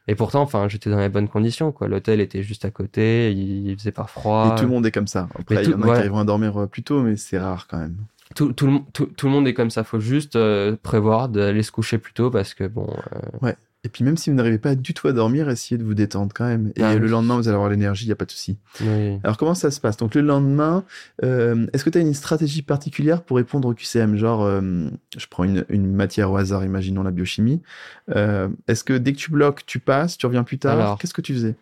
Et 0.07 0.15
pourtant, 0.15 0.43
enfin, 0.43 0.69
j'étais 0.69 0.91
dans 0.91 0.99
les 0.99 1.09
bonnes 1.09 1.29
conditions, 1.29 1.73
quoi. 1.73 1.89
L'hôtel 1.89 2.21
était 2.21 2.43
juste 2.43 2.67
à 2.67 2.71
côté, 2.71 3.33
il, 3.33 3.75
faisait 3.79 3.93
pas 3.93 4.05
froid. 4.05 4.53
Et 4.53 4.61
tout 4.61 4.67
le 4.67 4.71
monde 4.71 4.85
est 4.85 4.91
comme 4.91 5.07
ça. 5.07 5.29
Après, 5.39 5.65
il 5.65 5.71
y 5.71 5.75
en 5.75 5.81
a 5.81 5.85
qui 5.85 5.91
arrivent 5.91 6.15
à 6.15 6.25
dormir 6.25 6.61
euh, 6.61 6.67
plus 6.67 6.83
tôt, 6.83 7.01
mais 7.03 7.17
c'est 7.17 7.39
rare 7.39 7.67
quand 7.69 7.79
même. 7.79 7.97
Tout, 8.35 8.53
tout, 8.53 8.67
le, 8.67 8.81
tout, 8.93 9.27
le 9.27 9.33
monde 9.33 9.47
est 9.47 9.55
comme 9.55 9.71
ça. 9.71 9.85
Faut 9.85 10.01
juste 10.01 10.37
euh, 10.37 10.77
prévoir 10.83 11.29
d'aller 11.29 11.63
se 11.63 11.73
coucher 11.73 11.99
plus 11.99 12.13
tôt 12.13 12.31
parce 12.31 12.55
que 12.55 12.65
bon. 12.65 12.87
Euh, 13.15 13.47
ouais. 13.47 13.57
Et 13.85 13.89
puis 13.89 14.05
même 14.05 14.17
si 14.17 14.31
vous 14.31 14.37
n'arrivez 14.37 14.59
pas 14.59 14.77
du 14.77 14.95
tout 14.95 15.09
à 15.09 15.13
dormir, 15.13 15.49
essayez 15.49 15.77
de 15.77 15.83
vous 15.83 15.95
détendre 15.95 16.33
quand 16.33 16.47
même. 16.47 16.73
Et 16.77 16.83
ah 16.83 16.95
le 16.95 17.09
lendemain, 17.09 17.35
vous 17.37 17.49
allez 17.49 17.57
avoir 17.57 17.69
l'énergie, 17.69 18.05
il 18.05 18.09
n'y 18.09 18.13
a 18.13 18.17
pas 18.17 18.27
de 18.27 18.31
souci. 18.31 18.57
Alors 19.25 19.37
comment 19.37 19.55
ça 19.55 19.73
se 19.73 19.81
passe? 19.81 19.97
Donc 19.97 20.15
le 20.15 20.21
lendemain, 20.21 20.85
euh, 21.25 21.67
est-ce 21.73 21.85
que 21.85 21.91
tu 21.91 21.99
as 21.99 22.01
une 22.01 22.15
stratégie 22.15 22.63
particulière 22.63 23.23
pour 23.23 23.39
répondre 23.39 23.69
au 23.69 23.75
QCM 23.75 24.15
Genre, 24.17 24.43
euh, 24.43 24.89
je 25.17 25.27
prends 25.27 25.43
une, 25.43 25.65
matière 25.93 26.31
au 26.31 26.37
hasard, 26.37 26.65
imaginons 26.65 27.03
la 27.03 27.11
biochimie. 27.11 27.61
Euh, 28.15 28.49
est-ce 28.69 28.85
que 28.85 28.93
dès 28.93 29.13
que 29.15 29.19
tu 29.19 29.33
bloques, 29.33 29.67
tu 29.67 29.81
passes, 29.81 30.17
tu 30.17 30.27
reviens 30.27 30.45
plus 30.45 30.59
tard? 30.59 30.97
Qu'est-ce 30.99 31.15
que 31.15 31.21
tu 31.21 31.35
faisais? 31.35 31.57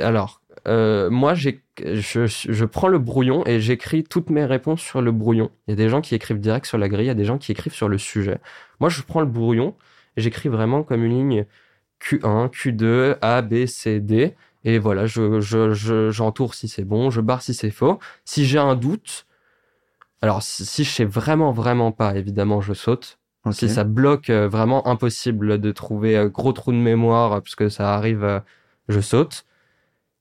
Alors, 0.00 0.40
moi, 0.66 1.34
je, 1.34 1.50
je, 1.86 2.64
prends 2.64 2.88
le 2.88 2.98
brouillon 2.98 3.44
et 3.46 3.60
j'écris 3.60 4.04
toutes 4.04 4.30
mes 4.30 4.44
réponses 4.44 4.80
sur 4.80 5.02
le 5.02 5.12
brouillon. 5.12 5.50
Il 5.66 5.70
y 5.70 5.74
a 5.74 5.76
des 5.76 5.88
gens 5.88 6.00
qui 6.00 6.14
écrivent 6.14 6.40
direct 6.40 6.66
sur 6.66 6.78
la 6.78 6.88
grille, 6.88 7.04
il 7.04 7.08
y 7.08 7.10
a 7.10 7.14
des 7.14 7.24
gens 7.24 7.38
qui 7.38 7.52
écrivent 7.52 7.74
sur 7.74 7.88
le 7.88 7.98
sujet. 7.98 8.38
Moi, 8.80 8.88
je 8.88 9.02
prends 9.02 9.20
le 9.20 9.26
brouillon 9.26 9.74
et 10.16 10.20
j'écris 10.20 10.48
vraiment 10.48 10.82
comme 10.82 11.04
une 11.04 11.12
ligne 11.12 11.46
Q1, 12.00 12.50
Q2, 12.50 13.16
A, 13.20 13.42
B, 13.42 13.66
C, 13.66 14.00
D. 14.00 14.34
Et 14.64 14.78
voilà, 14.78 15.06
je, 15.06 15.40
je, 15.40 16.10
j'entoure 16.10 16.54
si 16.54 16.68
c'est 16.68 16.84
bon, 16.84 17.10
je 17.10 17.20
barre 17.20 17.42
si 17.42 17.52
c'est 17.52 17.70
faux. 17.70 17.98
Si 18.24 18.46
j'ai 18.46 18.58
un 18.58 18.76
doute, 18.76 19.26
alors 20.22 20.42
si, 20.42 20.84
je 20.84 20.90
sais 20.90 21.04
vraiment, 21.04 21.52
vraiment 21.52 21.92
pas, 21.92 22.16
évidemment, 22.16 22.60
je 22.60 22.72
saute. 22.72 23.18
Si 23.50 23.68
ça 23.68 23.84
bloque 23.84 24.30
euh, 24.30 24.48
vraiment 24.48 24.86
impossible 24.88 25.60
de 25.60 25.70
trouver 25.70 26.16
un 26.16 26.24
euh, 26.24 26.28
gros 26.30 26.54
trou 26.54 26.72
de 26.72 26.78
mémoire, 26.78 27.42
puisque 27.42 27.70
ça 27.70 27.94
arrive, 27.94 28.24
euh, 28.24 28.40
je 28.88 29.00
saute. 29.00 29.44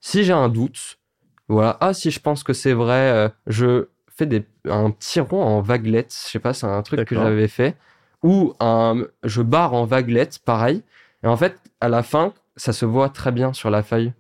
Si 0.06 0.26
j'ai 0.26 0.34
un 0.34 0.50
doute, 0.50 1.00
voilà, 1.48 1.78
ah, 1.80 1.94
si 1.94 2.12
je 2.12 2.20
pense 2.20 2.44
que 2.44 2.52
c'est 2.52 2.74
vrai, 2.74 3.32
je 3.48 3.88
fais 4.08 4.26
des, 4.26 4.46
un 4.66 4.92
petit 4.92 5.22
rond 5.22 5.42
en 5.42 5.62
vaguelette. 5.62 6.14
Je 6.14 6.32
sais 6.32 6.40
pas, 6.40 6.54
c'est 6.54 6.68
un 6.68 6.82
truc 6.82 7.06
que 7.06 7.16
j'avais 7.16 7.48
fait 7.48 7.78
ou 8.24 8.54
un, 8.60 9.06
je 9.24 9.42
barre 9.42 9.74
en 9.74 9.86
vaguelette, 9.86 10.40
pareil. 10.40 10.82
Et 11.24 11.28
en 11.28 11.38
fait, 11.38 11.58
à 11.82 11.90
la 11.90 12.04
fin, 12.04 12.34
ça 12.56 12.74
se 12.74 12.86
voit 12.86 13.10
très 13.10 13.32
bien 13.32 13.54
sur 13.54 13.70
la 13.70 13.84
feuille. 13.84 14.14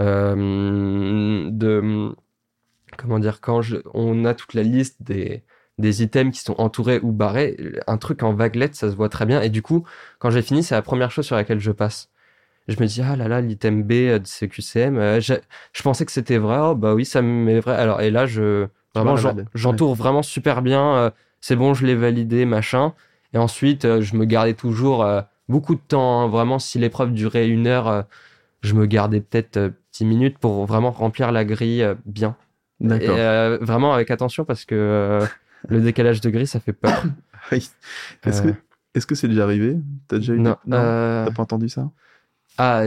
Euh, 0.00 1.48
de 1.50 2.14
comment 2.96 3.18
dire 3.18 3.40
quand 3.40 3.60
on 3.92 4.24
a 4.24 4.34
toute 4.34 4.54
la 4.54 4.62
liste 4.62 5.02
des, 5.02 5.42
des 5.78 6.02
items 6.02 6.34
qui 6.34 6.42
sont 6.42 6.54
entourés 6.58 7.00
ou 7.02 7.12
barrés, 7.12 7.56
un 7.86 7.98
truc 7.98 8.22
en 8.22 8.32
vaguelette, 8.34 8.74
ça 8.74 8.90
se 8.90 8.96
voit 8.96 9.08
très 9.08 9.26
bien. 9.26 9.42
Et 9.42 9.50
du 9.50 9.62
coup, 9.62 9.84
quand 10.18 10.30
j'ai 10.30 10.42
fini, 10.42 10.62
c'est 10.62 10.74
la 10.74 10.82
première 10.82 11.10
chose 11.10 11.26
sur 11.26 11.36
laquelle 11.36 11.60
je 11.60 11.72
passe. 11.72 12.10
Je 12.68 12.76
me 12.78 12.86
dis 12.86 13.02
ah 13.02 13.16
là 13.16 13.26
là 13.26 13.40
l'item 13.40 13.82
B 13.82 13.92
de 13.92 14.22
CQCM, 14.24 14.96
euh, 14.96 15.20
je, 15.20 15.34
je, 15.72 15.82
pensais 15.82 16.04
que 16.06 16.12
c'était 16.12 16.38
vrai. 16.38 16.58
Oh 16.60 16.74
bah 16.74 16.94
oui, 16.94 17.04
ça 17.04 17.20
m'est 17.20 17.58
vrai. 17.60 17.74
Alors 17.74 18.00
et 18.00 18.10
là 18.10 18.26
je 18.26 18.68
vraiment 18.94 19.16
j'entoure 19.54 19.94
vraiment 19.94 20.22
super 20.22 20.62
bien. 20.62 20.94
Euh, 20.94 21.10
c'est 21.40 21.56
bon, 21.56 21.74
je 21.74 21.86
l'ai 21.86 21.94
validé, 21.94 22.44
machin. 22.44 22.94
Et 23.32 23.38
ensuite, 23.38 23.84
euh, 23.84 24.00
je 24.00 24.16
me 24.16 24.24
gardais 24.24 24.54
toujours 24.54 25.02
euh, 25.02 25.22
beaucoup 25.48 25.74
de 25.74 25.80
temps. 25.80 26.22
Hein. 26.22 26.28
Vraiment, 26.28 26.58
si 26.58 26.78
l'épreuve 26.78 27.12
durait 27.12 27.48
une 27.48 27.66
heure, 27.66 27.88
euh, 27.88 28.02
je 28.62 28.74
me 28.74 28.86
gardais 28.86 29.20
peut-être 29.20 29.72
10 29.92 30.04
minutes 30.04 30.38
pour 30.38 30.66
vraiment 30.66 30.90
remplir 30.90 31.32
la 31.32 31.44
grille 31.44 31.86
bien. 32.04 32.36
D'accord. 32.80 33.16
vraiment 33.60 33.92
avec 33.92 34.10
attention 34.10 34.46
parce 34.46 34.64
que 34.64 35.20
le 35.68 35.80
décalage 35.82 36.22
de 36.22 36.30
grille, 36.30 36.46
ça 36.46 36.60
fait 36.60 36.72
peur. 36.72 37.04
oui. 37.52 37.68
Est-ce 38.24 38.42
que 38.42 38.48
est-ce 38.94 39.06
que 39.06 39.14
c'est 39.14 39.28
déjà 39.28 39.44
arrivé? 39.44 39.76
T'as 40.08 40.16
déjà 40.16 40.32
eu 40.32 40.38
Non, 40.38 40.56
non 40.66 40.76
T'as 40.76 41.30
pas 41.30 41.42
entendu 41.42 41.68
ça? 41.68 41.90
Ah, 42.62 42.82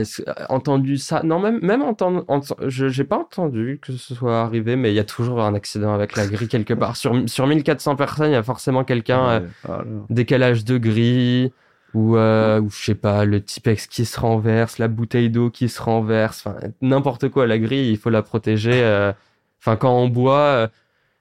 entendu 0.50 0.98
ça? 0.98 1.22
Non, 1.24 1.40
même, 1.40 1.58
même 1.60 1.82
entendu, 1.82 2.20
je 2.68 2.86
j'ai 2.86 3.02
pas 3.02 3.18
entendu 3.18 3.80
que 3.82 3.92
ce 3.92 4.14
soit 4.14 4.40
arrivé, 4.40 4.76
mais 4.76 4.92
il 4.92 4.94
y 4.94 5.00
a 5.00 5.04
toujours 5.04 5.42
un 5.42 5.52
accident 5.52 5.92
avec 5.92 6.14
la 6.14 6.28
grille 6.28 6.46
quelque 6.46 6.74
part. 6.74 6.96
Sur, 6.96 7.28
sur 7.28 7.48
1400 7.48 7.96
personnes, 7.96 8.30
il 8.30 8.34
y 8.34 8.36
a 8.36 8.44
forcément 8.44 8.84
quelqu'un, 8.84 9.28
euh, 9.28 9.40
ah 9.68 9.82
décalage 10.10 10.64
de 10.64 10.78
grille, 10.78 11.50
ou, 11.92 12.16
euh, 12.16 12.60
ou 12.60 12.70
je 12.70 12.84
sais 12.84 12.94
pas, 12.94 13.24
le 13.24 13.42
Tipex 13.42 13.88
qui 13.88 14.04
se 14.04 14.20
renverse, 14.20 14.78
la 14.78 14.86
bouteille 14.86 15.28
d'eau 15.28 15.50
qui 15.50 15.68
se 15.68 15.82
renverse, 15.82 16.46
enfin, 16.46 16.56
n'importe 16.80 17.28
quoi. 17.28 17.48
La 17.48 17.58
grille, 17.58 17.90
il 17.90 17.98
faut 17.98 18.10
la 18.10 18.22
protéger. 18.22 18.80
Euh, 18.80 19.12
enfin, 19.58 19.74
quand 19.74 19.92
on 19.92 20.08
boit, 20.08 20.70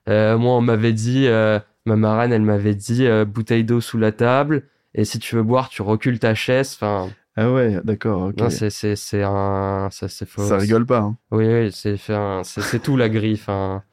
euh, 0.09 0.37
moi, 0.37 0.53
on 0.53 0.61
m'avait 0.61 0.93
dit, 0.93 1.27
ma 1.87 1.95
marraine, 1.95 2.31
elle 2.31 2.43
m'avait 2.43 2.75
dit, 2.75 3.07
bouteille 3.25 3.63
d'eau 3.63 3.81
sous 3.81 3.97
la 3.97 4.11
table, 4.11 4.65
et 4.93 5.05
si 5.05 5.17
tu 5.17 5.35
veux 5.35 5.43
boire, 5.43 5.69
tu 5.69 5.81
recules 5.81 6.19
ta 6.19 6.35
chaise, 6.35 6.77
enfin 6.79 7.09
ah 7.35 7.51
ouais, 7.51 7.79
d'accord. 7.83 8.31
Non, 8.37 8.49
c'est 8.49 8.69
c'est 8.69 9.23
un 9.23 9.89
ça 9.91 10.07
c'est 10.07 10.27
faux. 10.27 10.45
Ça 10.47 10.57
rigole 10.57 10.85
pas. 10.85 10.99
Hein. 10.99 11.17
Oui 11.31 11.47
oui, 11.47 11.71
c'est 11.71 12.79
tout 12.83 12.95
la 12.95 13.09
griffe. 13.09 13.49
Hein. 13.49 13.83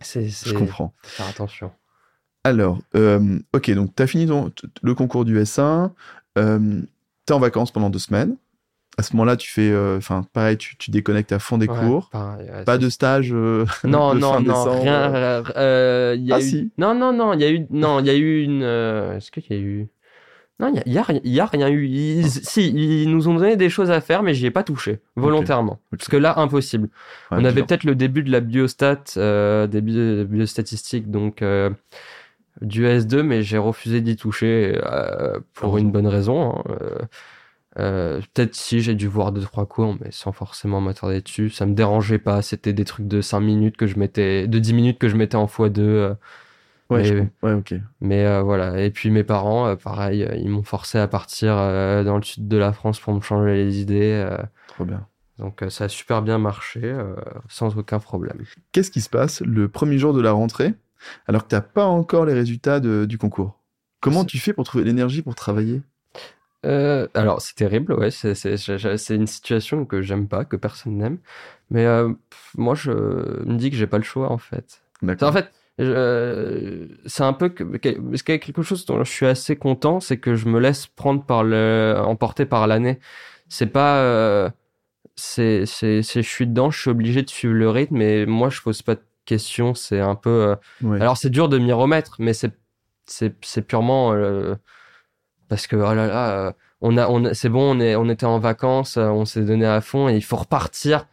C'est 0.00 0.28
Je 0.28 0.54
comprends. 0.54 0.94
Faire 1.02 1.28
attention. 1.28 1.70
Alors, 2.44 2.78
euh, 2.96 3.38
ok, 3.54 3.70
donc 3.72 3.94
tu 3.94 4.02
as 4.02 4.06
fini 4.06 4.26
ton, 4.26 4.50
le 4.82 4.94
concours 4.94 5.24
du 5.24 5.38
S1, 5.38 5.90
euh, 6.38 6.80
tu 7.26 7.32
es 7.32 7.32
en 7.32 7.38
vacances 7.38 7.70
pendant 7.70 7.88
deux 7.88 8.00
semaines. 8.00 8.36
À 8.98 9.02
ce 9.02 9.14
moment-là, 9.14 9.36
tu 9.36 9.50
fais, 9.50 9.70
euh, 9.70 9.96
enfin, 9.96 10.26
pareil, 10.32 10.58
tu, 10.58 10.76
tu, 10.76 10.90
déconnectes 10.90 11.32
à 11.32 11.38
fond 11.38 11.56
des 11.56 11.66
cours. 11.66 12.10
pas 12.10 12.78
de 12.78 12.88
stage. 12.90 13.32
Non, 13.84 14.14
non, 14.14 14.40
non, 14.40 14.80
rien. 14.80 15.12
Y 16.16 16.32
a 16.32 16.34
ah, 16.34 16.40
eu... 16.40 16.42
si. 16.42 16.70
Non, 16.76 16.94
non, 16.94 17.12
non, 17.12 17.32
il 17.32 17.40
y 17.40 17.44
a 17.44 17.50
eu, 17.50 17.66
non, 17.70 18.00
il 18.00 18.06
y 18.06 18.10
a 18.10 18.14
eu 18.14 18.42
une. 18.42 18.62
Est-ce 18.62 19.30
qu'il 19.30 19.44
y 19.48 19.54
a 19.54 19.62
eu 19.62 19.88
non, 20.60 20.72
il 20.86 20.92
y 20.92 20.98
a, 21.40 21.46
rien 21.46 21.68
eu. 21.68 21.86
Ils, 21.88 22.30
si, 22.30 22.68
ils 22.68 23.10
nous 23.10 23.26
ont 23.28 23.34
donné 23.34 23.56
des 23.56 23.68
choses 23.68 23.90
à 23.90 24.00
faire, 24.00 24.22
mais 24.22 24.32
j'y 24.32 24.46
ai 24.46 24.50
pas 24.50 24.62
touché, 24.62 25.00
volontairement. 25.16 25.80
Parce 25.90 26.08
que 26.08 26.16
là, 26.16 26.38
impossible. 26.38 26.88
On 27.30 27.44
avait 27.44 27.62
peut-être 27.62 27.84
le 27.84 27.94
début 27.94 28.22
de 28.22 28.30
la 28.30 28.40
biostat, 28.40 29.02
euh, 29.16 29.66
des 29.66 29.80
biostatistiques, 29.80 31.10
donc 31.10 31.42
euh, 31.42 31.70
du 32.60 32.84
S2, 32.84 33.22
mais 33.22 33.42
j'ai 33.42 33.58
refusé 33.58 34.00
d'y 34.00 34.14
toucher 34.14 34.78
euh, 34.84 35.40
pour 35.54 35.78
une 35.78 35.90
bonne 35.90 36.06
raison. 36.06 36.62
Hein. 36.66 37.08
Euh, 37.78 38.20
peut-être 38.34 38.54
si 38.54 38.80
j'ai 38.80 38.94
dû 38.94 39.08
voir 39.08 39.32
deux 39.32 39.40
trois 39.40 39.64
cours 39.64 39.96
mais 39.98 40.10
sans 40.10 40.30
forcément 40.32 40.82
m'attarder 40.82 41.22
dessus 41.22 41.48
ça 41.48 41.64
me 41.64 41.72
dérangeait 41.72 42.18
pas 42.18 42.42
c'était 42.42 42.74
des 42.74 42.84
trucs 42.84 43.08
de 43.08 43.22
5 43.22 43.40
minutes 43.40 43.78
que 43.78 43.86
je 43.86 43.98
mettais 43.98 44.46
de 44.46 44.58
10 44.58 44.74
minutes 44.74 44.98
que 44.98 45.08
je 45.08 45.16
mettais 45.16 45.36
en 45.36 45.46
x2 45.46 46.16
Ouais, 46.92 47.30
mais, 47.42 47.52
ok. 47.52 47.74
Mais 48.00 48.26
euh, 48.26 48.42
voilà. 48.42 48.80
Et 48.80 48.90
puis 48.90 49.10
mes 49.10 49.24
parents, 49.24 49.68
euh, 49.68 49.76
pareil, 49.76 50.22
euh, 50.22 50.34
ils 50.36 50.48
m'ont 50.48 50.62
forcé 50.62 50.98
à 50.98 51.08
partir 51.08 51.54
dans 51.56 52.16
le 52.16 52.22
sud 52.22 52.48
de 52.48 52.56
la 52.56 52.72
France 52.72 53.00
pour 53.00 53.14
me 53.14 53.20
changer 53.20 53.54
les 53.54 53.80
idées. 53.80 54.26
Trop 54.68 54.84
bien. 54.84 55.06
Donc 55.38 55.64
ça 55.70 55.84
a 55.84 55.88
super 55.88 56.22
bien 56.22 56.38
marché, 56.38 56.94
sans 57.48 57.76
aucun 57.76 57.98
problème. 57.98 58.38
Qu'est-ce 58.70 58.90
qui 58.90 59.00
se 59.00 59.10
passe 59.10 59.40
le 59.40 59.68
premier 59.68 59.98
jour 59.98 60.12
de 60.12 60.20
la 60.20 60.32
rentrée, 60.32 60.74
alors 61.26 61.44
que 61.44 61.48
tu 61.48 61.54
n'as 61.54 61.62
pas 61.62 61.86
encore 61.86 62.26
les 62.26 62.34
résultats 62.34 62.80
du 62.80 63.18
concours? 63.18 63.58
Comment 64.00 64.24
tu 64.24 64.38
fais 64.38 64.52
pour 64.52 64.64
trouver 64.64 64.84
l'énergie 64.84 65.22
pour 65.22 65.34
travailler? 65.34 65.80
Alors 66.64 67.40
c'est 67.40 67.56
terrible, 67.56 67.94
ouais, 67.94 68.10
c'est 68.12 69.14
une 69.14 69.26
situation 69.26 69.84
que 69.84 70.00
j'aime 70.00 70.28
pas, 70.28 70.44
que 70.44 70.54
personne 70.54 70.96
n'aime, 70.98 71.18
mais 71.70 71.86
moi 72.56 72.74
je 72.76 72.92
me 72.92 73.56
dis 73.56 73.70
que 73.70 73.76
j'ai 73.76 73.88
pas 73.88 73.98
le 73.98 74.04
choix 74.04 74.30
en 74.30 74.38
fait. 74.38 74.82
En 75.22 75.32
fait, 75.32 75.50
c'est 75.78 77.22
un 77.22 77.32
peu 77.32 77.48
que, 77.48 77.64
parce 77.64 78.22
qu'il 78.22 78.34
y 78.34 78.36
a 78.36 78.38
quelque 78.38 78.62
chose 78.62 78.84
dont 78.86 79.02
je 79.02 79.10
suis 79.10 79.26
assez 79.26 79.56
content, 79.56 80.00
c'est 80.00 80.18
que 80.18 80.34
je 80.34 80.46
me 80.48 80.60
laisse 80.60 80.86
prendre 80.86 81.24
par 81.24 81.44
le, 81.44 81.96
emporter 81.98 82.44
par 82.46 82.66
l'année. 82.66 82.98
C'est 83.48 83.66
pas, 83.66 83.98
euh, 83.98 84.50
c'est, 85.16 85.66
c'est, 85.66 86.02
je 86.02 86.20
suis 86.20 86.46
dedans, 86.46 86.70
je 86.70 86.80
suis 86.80 86.90
obligé 86.90 87.22
de 87.22 87.30
suivre 87.30 87.54
le 87.54 87.70
rythme, 87.70 88.00
et 88.00 88.26
moi 88.26 88.50
je 88.50 88.60
pose 88.60 88.82
pas 88.82 88.96
de 88.96 89.02
questions. 89.24 89.74
C'est 89.74 90.00
un 90.00 90.14
peu, 90.14 90.56
euh, 90.84 90.92
alors 91.00 91.16
c'est 91.16 91.30
dur 91.30 91.48
de 91.48 91.58
m'y 91.58 91.72
remettre, 91.72 92.16
mais 92.18 92.34
c'est, 92.34 92.52
c'est, 93.06 93.34
c'est 93.44 93.62
purement 93.62 94.12
euh, 94.12 94.54
parce 95.48 95.66
que 95.66 95.76
oh 95.76 95.94
là 95.94 96.06
là, 96.06 96.54
on 96.80 96.96
a, 96.96 97.08
on, 97.08 97.32
c'est 97.34 97.48
bon, 97.48 97.76
on 97.76 97.80
est, 97.80 97.96
on 97.96 98.08
était 98.08 98.26
en 98.26 98.38
vacances, 98.38 98.96
on 98.96 99.24
s'est 99.24 99.42
donné 99.42 99.66
à 99.66 99.80
fond, 99.80 100.08
et 100.08 100.16
il 100.16 100.24
faut 100.24 100.36
repartir 100.36 101.06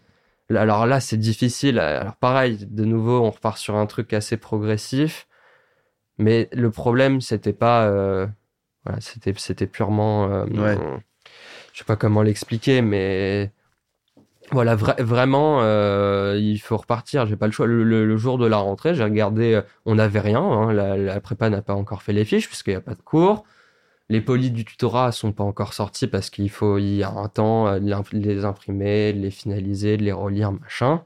alors 0.58 0.86
là, 0.86 1.00
c'est 1.00 1.18
difficile. 1.18 1.80
Alors 1.80 2.16
pareil, 2.16 2.66
de 2.70 2.86
nouveau, 2.86 3.22
on 3.22 3.30
repart 3.30 3.58
sur 3.58 3.76
un 3.76 3.86
truc 3.86 4.14
assez 4.14 4.38
progressif. 4.38 5.28
Mais 6.18 6.50
le 6.52 6.70
problème, 6.72 7.22
c'était 7.22 7.54
pas, 7.54 7.86
euh, 7.88 8.28
voilà, 8.86 9.00
c'était, 9.02 9.34
c'était 9.38 9.68
purement, 9.68 10.30
euh, 10.30 10.46
je 11.72 11.80
sais 11.80 11.86
pas 11.86 11.96
comment 11.96 12.24
l'expliquer, 12.24 12.82
mais 12.82 13.54
voilà, 14.52 14.76
vraiment, 14.76 15.60
euh, 15.62 16.38
il 16.40 16.58
faut 16.58 16.78
repartir. 16.78 17.26
J'ai 17.28 17.36
pas 17.36 17.46
le 17.46 17.52
choix. 17.52 17.68
Le, 17.68 18.18
jour 18.18 18.38
de 18.38 18.48
la 18.48 18.58
rentrée, 18.58 18.96
j'ai 18.96 19.04
regardé, 19.04 19.54
euh, 19.54 19.62
on 19.86 19.96
n'avait 19.96 20.20
rien. 20.20 20.42
Hein, 20.42 20.74
la, 20.74 21.20
prépa 21.22 21.50
n'a 21.50 21.62
pas 21.62 21.76
encore 21.76 22.02
fait 22.02 22.14
les 22.14 22.26
fiches 22.26 22.48
puisqu'il 22.48 22.72
n'y 22.72 22.78
a 22.78 22.82
pas 22.82 22.96
de 22.96 23.02
cours. 23.02 23.46
Les 24.10 24.22
polis 24.22 24.52
du 24.52 24.66
tutorat 24.66 25.12
sont 25.12 25.32
pas 25.32 25.44
encore 25.44 25.74
sortis 25.74 26.08
parce 26.08 26.30
qu'il 26.30 26.50
faut, 26.50 26.78
il 26.78 26.96
y 26.96 27.04
a 27.04 27.12
un 27.12 27.28
temps, 27.28 27.68
euh, 27.68 27.80
les 28.12 28.46
imprimer, 28.46 29.14
les 29.14 29.32
finaliser, 29.32 29.98
les 29.98 30.12
relire, 30.12 30.52
machin. 30.52 31.04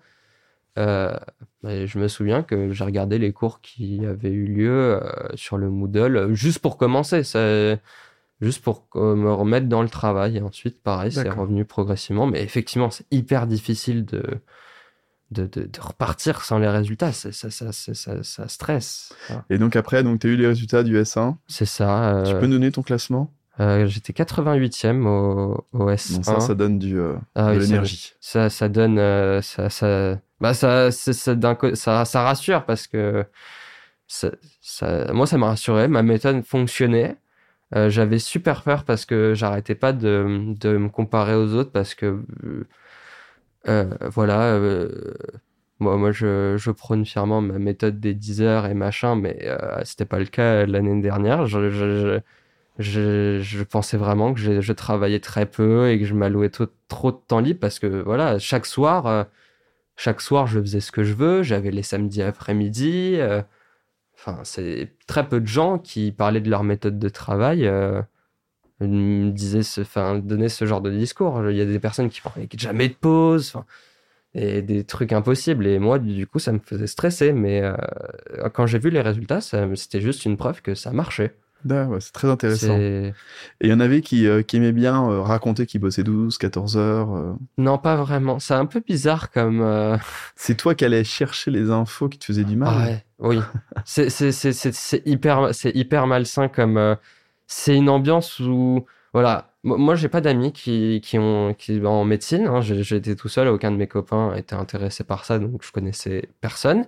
je 0.78 1.98
me 2.00 2.08
souviens 2.08 2.44
que 2.44 2.72
j'ai 2.72 2.84
regardé 2.84 3.20
les 3.20 3.34
cours 3.34 3.62
qui 3.62 4.06
avaient 4.06 4.32
eu 4.32 4.46
lieu 4.46 5.02
sur 5.36 5.58
le 5.58 5.70
Moodle 5.70 6.34
juste 6.34 6.60
pour 6.60 6.78
commencer. 6.78 7.24
Ça, 7.24 7.76
juste 8.42 8.64
pour 8.64 8.88
me 8.96 9.32
remettre 9.32 9.68
dans 9.68 9.82
le 9.82 9.90
travail. 9.90 10.38
Et 10.38 10.42
ensuite, 10.42 10.82
pareil, 10.82 11.12
c'est 11.12 11.30
revenu 11.30 11.66
progressivement. 11.66 12.28
Mais 12.28 12.42
effectivement, 12.42 12.90
c'est 12.90 13.06
hyper 13.12 13.48
difficile 13.48 14.06
de, 14.06 14.24
de, 15.34 15.48
de, 15.48 15.70
repartir 15.80 16.44
sans 16.44 16.60
les 16.60 16.68
résultats. 16.68 17.12
Ça, 17.12 17.32
ça, 17.32 17.50
ça, 17.50 17.72
ça, 18.24 18.48
stresse. 18.48 19.14
Et 19.50 19.58
donc 19.58 19.76
après, 19.76 20.04
donc 20.04 20.20
tu 20.20 20.28
as 20.28 20.30
eu 20.30 20.36
les 20.36 20.48
résultats 20.48 20.84
du 20.84 20.96
S1. 20.96 21.36
C'est 21.48 21.66
ça. 21.66 22.24
tu 22.26 22.34
peux 22.36 22.48
donner 22.48 22.72
ton 22.72 22.82
classement? 22.82 23.32
euh, 23.60 23.88
J'étais 23.88 24.14
88e 24.14 25.06
au, 25.06 25.66
au 25.74 25.90
S1. 25.90 26.24
ça, 26.24 26.40
ça 26.40 26.56
donne 26.56 26.80
du, 26.80 27.00
euh, 27.00 27.16
ah 27.36 27.54
de 27.54 27.60
l'énergie. 27.60 28.14
Ça, 28.20 28.50
ça 28.50 28.70
donne... 28.70 28.98
Euh, 28.98 29.42
ça, 29.42 29.70
ça, 29.70 30.20
bah, 30.40 30.54
ça, 30.54 30.92
ça, 30.92 32.06
ça, 32.06 32.24
rassure 32.24 32.66
parce 32.66 32.88
que 32.88 33.26
ça, 34.08 34.30
ça, 34.62 35.12
moi, 35.14 35.28
ça 35.28 35.38
m'a 35.38 35.48
rassuré. 35.48 35.88
Ma 35.88 36.04
méthode 36.04 36.44
fonctionnait. 36.44 37.18
Euh, 37.76 37.90
j'avais 37.90 38.20
super 38.20 38.62
peur 38.62 38.84
parce 38.84 39.06
que 39.06 39.34
j'arrêtais 39.34 39.76
pas 39.76 39.94
de, 39.94 40.54
de, 40.60 40.78
me 40.78 40.90
comparer 40.90 41.34
aux 41.36 41.54
autres 41.56 41.72
parce 41.72 41.96
que 41.96 42.06
euh, 42.06 42.22
euh 42.44 42.68
voilà 43.66 44.54
euh, 44.54 45.14
moi 45.80 45.98
moi 45.98 46.12
je, 46.12 46.56
je 46.58 46.72
prône 46.72 47.06
fièrement 47.06 47.42
ma 47.42 47.60
méthode 47.60 48.00
des 48.00 48.14
10 48.14 48.42
heures 48.42 48.66
et 48.66 48.74
machin 48.74 49.16
mais 49.16 49.38
euh, 49.44 49.82
c'était 49.86 50.06
pas 50.06 50.20
le 50.20 50.26
cas 50.26 50.66
l'année 50.66 51.02
dernière 51.02 51.46
je, 51.46 51.70
je, 51.70 52.20
je, 52.80 53.64
pensais 53.64 53.98
vraiment 53.98 54.34
que 54.34 54.40
je, 54.62 54.72
travaillais 54.74 55.20
très 55.20 55.46
peu 55.46 55.90
et 55.90 56.00
que 56.00 56.06
je 56.06 56.14
m'allouais 56.14 56.50
trop, 56.50 56.66
de 57.12 57.18
temps 57.28 57.40
libre 57.40 57.60
parce 57.60 57.80
que 57.80 57.88
voilà 57.88 58.40
chaque 58.40 58.66
soir 58.66 59.28
chaque 59.96 60.22
soir 60.22 60.48
je 60.48 60.60
faisais 60.60 60.80
ce 60.82 60.92
que 60.92 61.04
je 61.04 61.14
veux 61.14 61.44
j'avais 61.44 61.72
les 61.72 61.84
samedis 61.84 62.22
après-midi 62.22 63.20
Enfin, 64.26 64.40
c'est 64.44 64.92
très 65.08 65.28
peu 65.28 65.42
de 65.42 65.48
gens 65.48 65.80
qui 65.80 66.12
parlaient 66.14 66.40
de 66.40 66.50
leur 66.50 66.64
méthode 66.64 66.98
de 66.98 67.10
travail. 67.10 67.70
Ce, 68.86 69.82
enfin, 69.82 70.20
donnaient 70.20 70.50
ce 70.50 70.66
genre 70.66 70.82
de 70.82 70.92
discours. 70.92 71.42
Il 71.50 71.58
y 71.58 71.62
a 71.62 71.66
des 71.66 71.80
personnes 71.80 72.10
qui 72.10 72.22
parlaient 72.22 72.48
jamais 72.58 72.90
de 72.90 72.94
pause, 72.94 73.52
enfin, 73.54 73.66
et 74.34 74.62
des 74.62 74.84
trucs 74.84 75.14
impossibles. 75.14 75.68
Et 75.68 75.80
moi, 75.80 76.00
du 76.00 76.28
coup, 76.28 76.40
ça 76.40 76.52
me 76.52 76.60
faisait 76.60 76.88
stresser. 76.88 77.34
Mais 77.34 77.62
euh, 77.62 77.76
quand 78.54 78.66
j'ai 78.66 78.80
vu 78.80 78.90
les 78.90 79.02
résultats, 79.02 79.42
c'était 79.42 80.02
juste 80.02 80.26
une 80.26 80.38
preuve 80.38 80.62
que 80.62 80.76
ça 80.76 80.92
marchait 80.92 81.36
c'est 82.00 82.12
très 82.12 82.30
intéressant. 82.30 82.78
Et 82.78 83.14
il 83.62 83.70
y 83.70 83.74
en 83.74 83.80
avait 83.80 84.02
qui, 84.02 84.28
euh, 84.28 84.42
qui 84.42 84.58
aimaient 84.58 84.72
bien 84.72 85.10
euh, 85.10 85.22
raconter 85.22 85.66
qu'ils 85.66 85.82
bossaient 85.82 86.04
12, 86.04 86.38
14 86.38 86.78
heures. 86.78 87.38
Non, 87.58 87.78
pas 87.78 87.96
vraiment. 87.96 88.40
C'est 88.40 88.54
un 88.54 88.66
peu 88.66 88.82
bizarre 88.86 89.32
comme. 89.32 89.98
C'est 90.36 90.56
toi 90.56 90.76
qui 90.76 90.86
allais 90.86 91.04
chercher 91.04 91.52
les 91.52 91.70
infos 91.70 92.10
qui 92.10 92.20
te 92.20 92.26
faisaient 92.26 92.44
du 92.44 92.56
mal. 92.56 92.78
ouais, 92.78 93.06
oui. 93.20 93.40
c'est 93.86 95.02
hyper, 95.06 95.52
hyper 95.64 96.08
malsain 96.08 96.48
comme. 96.48 96.98
C'est 97.54 97.76
une 97.78 97.90
ambiance 97.90 98.40
où. 98.40 98.86
Voilà. 99.14 99.50
Moi, 99.64 99.96
j'ai 99.96 100.10
pas 100.10 100.22
d'amis 100.22 100.52
qui, 100.52 101.00
qui 101.02 101.18
ont 101.20 101.54
qui 101.54 101.86
en 101.86 102.04
médecine. 102.04 102.48
Hein. 102.48 102.62
J'étais 102.62 103.16
tout 103.16 103.30
seul. 103.30 103.48
Aucun 103.48 103.72
de 103.72 103.78
mes 103.78 103.88
copains 103.88 104.36
était 104.36 104.56
intéressé 104.56 105.04
par 105.04 105.24
ça, 105.26 105.40
donc 105.40 105.64
je 105.64 105.72
connaissais 105.72 106.30
personne. 106.42 106.86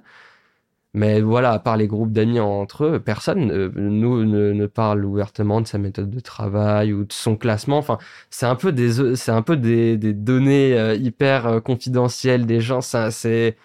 Mais 0.93 1.21
voilà, 1.21 1.51
à 1.51 1.59
part 1.59 1.77
les 1.77 1.87
groupes 1.87 2.13
d'amis 2.13 2.39
entre 2.39 2.85
eux, 2.85 2.99
personne 2.99 3.71
nous 3.75 4.23
ne, 4.25 4.65
parle 4.65 5.03
ouvertement 5.05 5.59
de 5.61 5.67
sa 5.67 5.77
méthode 5.77 6.09
de 6.09 6.19
travail 6.21 6.93
ou 6.93 7.03
de 7.05 7.11
son 7.13 7.35
classement. 7.35 7.77
Enfin, 7.77 7.97
c'est 8.29 8.45
un 8.45 8.55
peu 8.55 8.71
des 8.71 9.15
c'est 9.15 9.31
un 9.31 9.41
peu 9.41 9.57
des, 9.57 9.97
des 9.97 10.13
données 10.13 10.73
euh, 10.77 10.95
hyper 10.95 11.47
euh, 11.47 11.59
confidentielles 11.59 12.45
des 12.45 12.61
gens. 12.61 12.81
C'est 12.81 13.57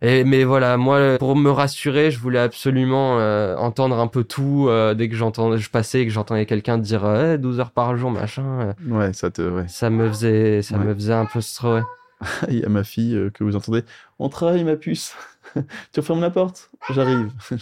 et, 0.00 0.24
mais 0.24 0.44
voilà, 0.44 0.76
moi, 0.76 1.16
pour 1.18 1.36
me 1.36 1.50
rassurer, 1.50 2.10
je 2.10 2.18
voulais 2.18 2.38
absolument 2.38 3.16
entendre 3.58 3.98
un 3.98 4.06
peu 4.06 4.24
tout 4.24 4.68
dès 4.96 5.08
que 5.08 5.16
j'entendais, 5.16 5.58
je 5.58 5.70
passais 5.70 6.02
et 6.02 6.06
que 6.06 6.12
j'entendais 6.12 6.46
quelqu'un 6.46 6.78
dire 6.78 7.38
12 7.38 7.60
heures 7.60 7.70
par 7.72 7.96
jour, 7.96 8.10
machin. 8.10 8.74
ouais, 8.86 9.12
ça 9.12 9.30
te, 9.30 9.42
ouais. 9.42 9.66
Ça 9.68 9.90
me 9.90 10.08
faisait, 10.08 10.62
ça 10.62 10.78
me 10.78 10.94
faisait 10.94 11.12
un 11.14 11.26
peu 11.26 11.40
stresser. 11.40 11.84
Il 12.48 12.58
y 12.58 12.64
a 12.64 12.68
ma 12.68 12.82
fille 12.82 13.30
que 13.32 13.44
vous 13.44 13.54
entendez. 13.54 13.84
On 14.18 14.28
travaille, 14.28 14.64
ma 14.64 14.76
puce. 14.76 15.14
tu 15.92 16.00
refermes 16.00 16.20
la 16.20 16.30
porte? 16.30 16.70
J'arrive. 16.90 17.30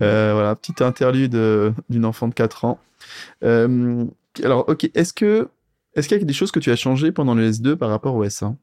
Euh, 0.00 0.32
voilà, 0.32 0.56
petite 0.56 0.80
interlude 0.80 1.34
euh, 1.34 1.72
d'une 1.90 2.06
enfant 2.06 2.26
de 2.26 2.32
4 2.32 2.64
ans. 2.64 2.78
Euh, 3.42 4.04
alors, 4.42 4.66
ok, 4.66 4.90
est-ce 4.94 5.12
que 5.12 5.48
est-ce 5.94 6.08
qu'il 6.08 6.18
y 6.18 6.22
a 6.22 6.24
des 6.24 6.32
choses 6.32 6.50
que 6.50 6.58
tu 6.58 6.70
as 6.70 6.76
changées 6.76 7.12
pendant 7.12 7.34
le 7.34 7.50
S2 7.50 7.76
par 7.76 7.90
rapport 7.90 8.14
au 8.14 8.24
S1 8.24 8.56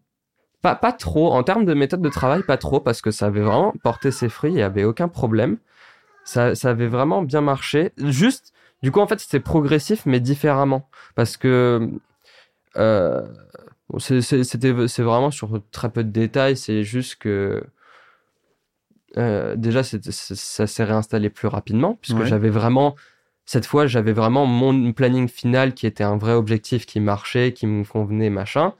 pas, 0.61 0.75
pas 0.75 0.91
trop. 0.91 1.31
En 1.31 1.43
termes 1.43 1.65
de 1.65 1.73
méthode 1.73 2.01
de 2.01 2.09
travail, 2.09 2.43
pas 2.43 2.57
trop, 2.57 2.79
parce 2.79 3.01
que 3.01 3.11
ça 3.11 3.27
avait 3.27 3.41
vraiment 3.41 3.73
porté 3.83 4.11
ses 4.11 4.29
fruits, 4.29 4.51
il 4.51 4.55
n'y 4.55 4.61
avait 4.61 4.83
aucun 4.83 5.07
problème. 5.07 5.57
Ça, 6.23 6.55
ça 6.55 6.69
avait 6.69 6.87
vraiment 6.87 7.23
bien 7.23 7.41
marché. 7.41 7.91
Juste, 7.97 8.53
du 8.83 8.91
coup, 8.91 8.99
en 8.99 9.07
fait, 9.07 9.19
c'était 9.19 9.39
progressif, 9.39 10.05
mais 10.05 10.19
différemment. 10.19 10.89
Parce 11.15 11.37
que 11.37 11.89
euh, 12.77 13.27
c'était 13.99 14.87
c'est 14.87 15.03
vraiment 15.03 15.31
sur 15.31 15.61
très 15.71 15.89
peu 15.89 16.03
de 16.03 16.11
détails. 16.11 16.55
C'est 16.57 16.83
juste 16.83 17.15
que 17.15 17.63
euh, 19.17 19.55
déjà 19.55 19.83
ça 19.83 20.67
s'est 20.67 20.83
réinstallé 20.83 21.29
plus 21.29 21.49
rapidement 21.49 21.97
puisque 22.01 22.23
j'avais 22.23 22.49
vraiment 22.49 22.95
cette 23.45 23.65
fois 23.65 23.85
j'avais 23.85 24.13
vraiment 24.13 24.45
mon 24.45 24.93
planning 24.93 25.27
final 25.27 25.73
qui 25.73 25.85
était 25.85 26.05
un 26.05 26.15
vrai 26.15 26.31
objectif 26.31 26.85
qui 26.85 27.01
marchait, 27.01 27.51
qui 27.51 27.67
me 27.67 27.83
convenait 27.83 28.29
machin. 28.29 28.73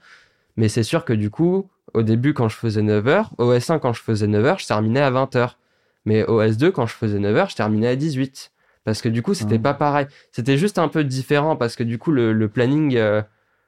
Mais 0.56 0.68
c'est 0.68 0.82
sûr 0.82 1.04
que 1.04 1.12
du 1.12 1.30
coup 1.30 1.68
au 1.94 2.02
début 2.02 2.34
quand 2.34 2.48
je 2.48 2.56
faisais 2.56 2.82
9 2.82 3.06
heures, 3.08 3.30
au 3.38 3.52
S1 3.52 3.80
quand 3.80 3.92
je 3.92 4.02
faisais 4.02 4.26
9 4.26 4.44
heures, 4.44 4.58
je 4.58 4.66
terminais 4.66 5.00
à 5.00 5.10
20 5.10 5.36
heures. 5.36 5.58
Mais 6.04 6.24
au 6.24 6.42
S2 6.42 6.72
quand 6.72 6.86
je 6.86 6.94
faisais 6.94 7.18
9 7.18 7.36
heures, 7.36 7.50
je 7.50 7.56
terminais 7.56 7.88
à 7.88 7.96
18 7.96 8.52
parce 8.84 9.00
que 9.00 9.08
du 9.08 9.22
coup 9.22 9.34
c'était 9.34 9.56
ah. 9.56 9.62
pas 9.62 9.74
pareil. 9.74 10.06
C'était 10.32 10.58
juste 10.58 10.78
un 10.78 10.88
peu 10.88 11.04
différent 11.04 11.56
parce 11.56 11.76
que 11.76 11.84
du 11.84 11.98
coup 11.98 12.10
le, 12.10 12.32
le 12.32 12.48
planning 12.48 12.96
euh, 12.96 13.22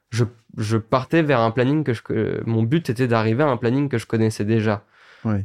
je, 0.09 0.25
je, 0.57 0.77
partais 0.77 1.21
vers 1.21 1.39
un 1.39 1.51
planning 1.51 1.83
que 1.83 1.93
je, 1.93 2.01
mon 2.45 2.63
but 2.63 2.89
était 2.89 3.07
d'arriver 3.07 3.43
à 3.43 3.47
un 3.47 3.57
planning 3.57 3.89
que 3.89 3.97
je 3.97 4.05
connaissais 4.05 4.45
déjà. 4.45 4.83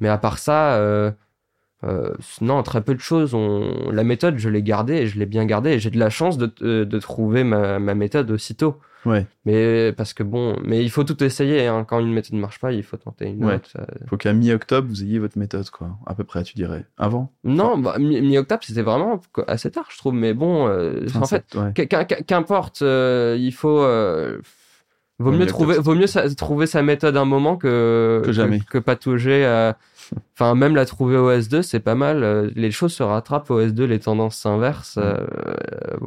Mais 0.00 0.08
à 0.08 0.18
part 0.18 0.36
ça, 0.36 0.74
euh, 0.74 1.10
euh, 1.84 2.12
non, 2.40 2.62
très 2.62 2.82
peu 2.82 2.94
de 2.94 3.00
choses. 3.00 3.34
On... 3.34 3.90
La 3.90 4.04
méthode, 4.04 4.38
je 4.38 4.48
l'ai 4.48 4.62
gardée 4.62 4.94
et 4.94 5.06
je 5.06 5.18
l'ai 5.18 5.26
bien 5.26 5.46
gardée. 5.46 5.78
J'ai 5.78 5.90
de 5.90 5.98
la 5.98 6.10
chance 6.10 6.38
de, 6.38 6.52
euh, 6.62 6.84
de 6.84 6.98
trouver 6.98 7.44
ma, 7.44 7.78
ma, 7.78 7.94
méthode 7.94 8.30
aussitôt. 8.30 8.78
Ouais. 9.06 9.26
Mais 9.46 9.92
parce 9.92 10.12
que 10.12 10.22
bon, 10.22 10.56
mais 10.62 10.84
il 10.84 10.90
faut 10.90 11.04
tout 11.04 11.24
essayer. 11.24 11.66
Hein. 11.66 11.86
Quand 11.88 12.00
une 12.00 12.12
méthode 12.12 12.34
ne 12.34 12.40
marche 12.40 12.58
pas, 12.58 12.72
il 12.72 12.82
faut 12.82 12.98
tenter 12.98 13.28
une 13.28 13.44
autre. 13.46 13.70
Il 14.02 14.08
faut 14.08 14.18
qu'à 14.18 14.34
mi-octobre, 14.34 14.88
vous 14.88 15.02
ayez 15.02 15.18
votre 15.18 15.38
méthode, 15.38 15.70
quoi. 15.70 15.96
À 16.06 16.14
peu 16.14 16.24
près, 16.24 16.42
tu 16.42 16.54
dirais. 16.54 16.84
Avant 16.98 17.32
Non, 17.42 17.78
bah, 17.78 17.98
mi-octobre, 17.98 18.62
c'était 18.62 18.82
vraiment 18.82 19.20
assez 19.46 19.70
tard, 19.70 19.86
je 19.90 19.96
trouve. 19.96 20.12
Mais 20.12 20.34
bon, 20.34 20.68
en 21.14 21.24
fait, 21.24 21.56
qu'importe, 22.26 22.82
il 22.82 23.52
faut 23.52 23.80
Vaut 25.20 25.32
mieux 25.32 25.46
trouver, 25.46 25.78
vaut 25.78 25.94
mieux 25.94 26.06
trouver 26.34 26.66
sa 26.66 26.82
méthode 26.82 27.16
un 27.16 27.24
moment 27.24 27.56
que 27.56 28.22
que 28.24 28.32
jamais 28.32 28.60
que, 28.60 28.78
patauger. 28.78 29.72
Enfin, 30.34 30.54
même 30.54 30.74
la 30.74 30.86
trouver 30.86 31.16
au 31.16 31.30
S2, 31.30 31.62
c'est 31.62 31.80
pas 31.80 31.94
mal. 31.94 32.24
Euh, 32.24 32.50
les 32.56 32.70
choses 32.70 32.92
se 32.94 33.02
rattrapent 33.02 33.50
au 33.50 33.60
S2, 33.60 33.84
les 33.84 34.00
tendances 34.00 34.36
s'inversent. 34.36 34.98
Euh, 34.98 35.24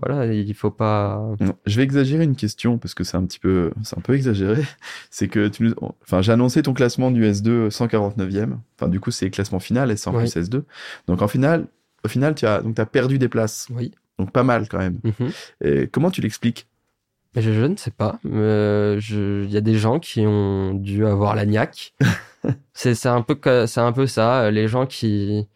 voilà, 0.01 0.25
il 0.33 0.53
faut 0.53 0.71
pas. 0.71 1.21
Je 1.65 1.77
vais 1.77 1.83
exagérer 1.83 2.23
une 2.23 2.35
question 2.35 2.77
parce 2.77 2.93
que 2.93 3.03
c'est 3.03 3.17
un 3.17 3.25
petit 3.25 3.39
peu, 3.39 3.71
c'est 3.83 3.97
un 3.97 4.01
peu 4.01 4.15
exagéré. 4.15 4.63
C'est 5.09 5.27
que 5.27 5.47
tu 5.47 5.63
nous, 5.63 5.73
enfin, 6.01 6.21
j'ai 6.21 6.31
annoncé 6.31 6.63
ton 6.63 6.73
classement 6.73 7.11
du 7.11 7.23
S2 7.23 7.69
149e. 7.69 8.57
Enfin, 8.77 8.89
du 8.89 8.99
coup, 8.99 9.11
c'est 9.11 9.25
le 9.25 9.31
classement 9.31 9.59
final 9.59 9.91
S1 9.91 10.17
plus 10.17 10.35
S2. 10.35 10.63
Donc, 11.07 11.21
en 11.21 11.27
final, 11.27 11.67
au 12.03 12.07
final, 12.07 12.33
tu 12.35 12.45
as 12.45 12.61
donc 12.61 12.79
as 12.79 12.85
perdu 12.85 13.19
des 13.19 13.29
places. 13.29 13.67
Oui. 13.71 13.91
Donc 14.19 14.31
pas 14.31 14.43
mal 14.43 14.67
quand 14.69 14.77
même. 14.77 14.99
Mhm. 15.03 15.31
Et 15.61 15.87
comment 15.87 16.11
tu 16.11 16.21
l'expliques? 16.21 16.67
Je, 17.41 17.51
je, 17.53 17.65
ne 17.65 17.75
sais 17.75 17.91
pas. 17.91 18.19
Il 18.23 19.51
y 19.51 19.57
a 19.57 19.61
des 19.61 19.75
gens 19.75 19.99
qui 19.99 20.25
ont 20.25 20.73
dû 20.73 21.05
avoir 21.05 21.35
la 21.35 21.45
niaque. 21.45 21.93
c'est 22.73 23.05
un 23.05 23.21
peu 23.21 23.65
c'est 23.67 23.81
un 23.81 23.91
peu 23.91 24.07
ça. 24.07 24.51
Les 24.51 24.67
gens 24.67 24.85
qui 24.85 25.47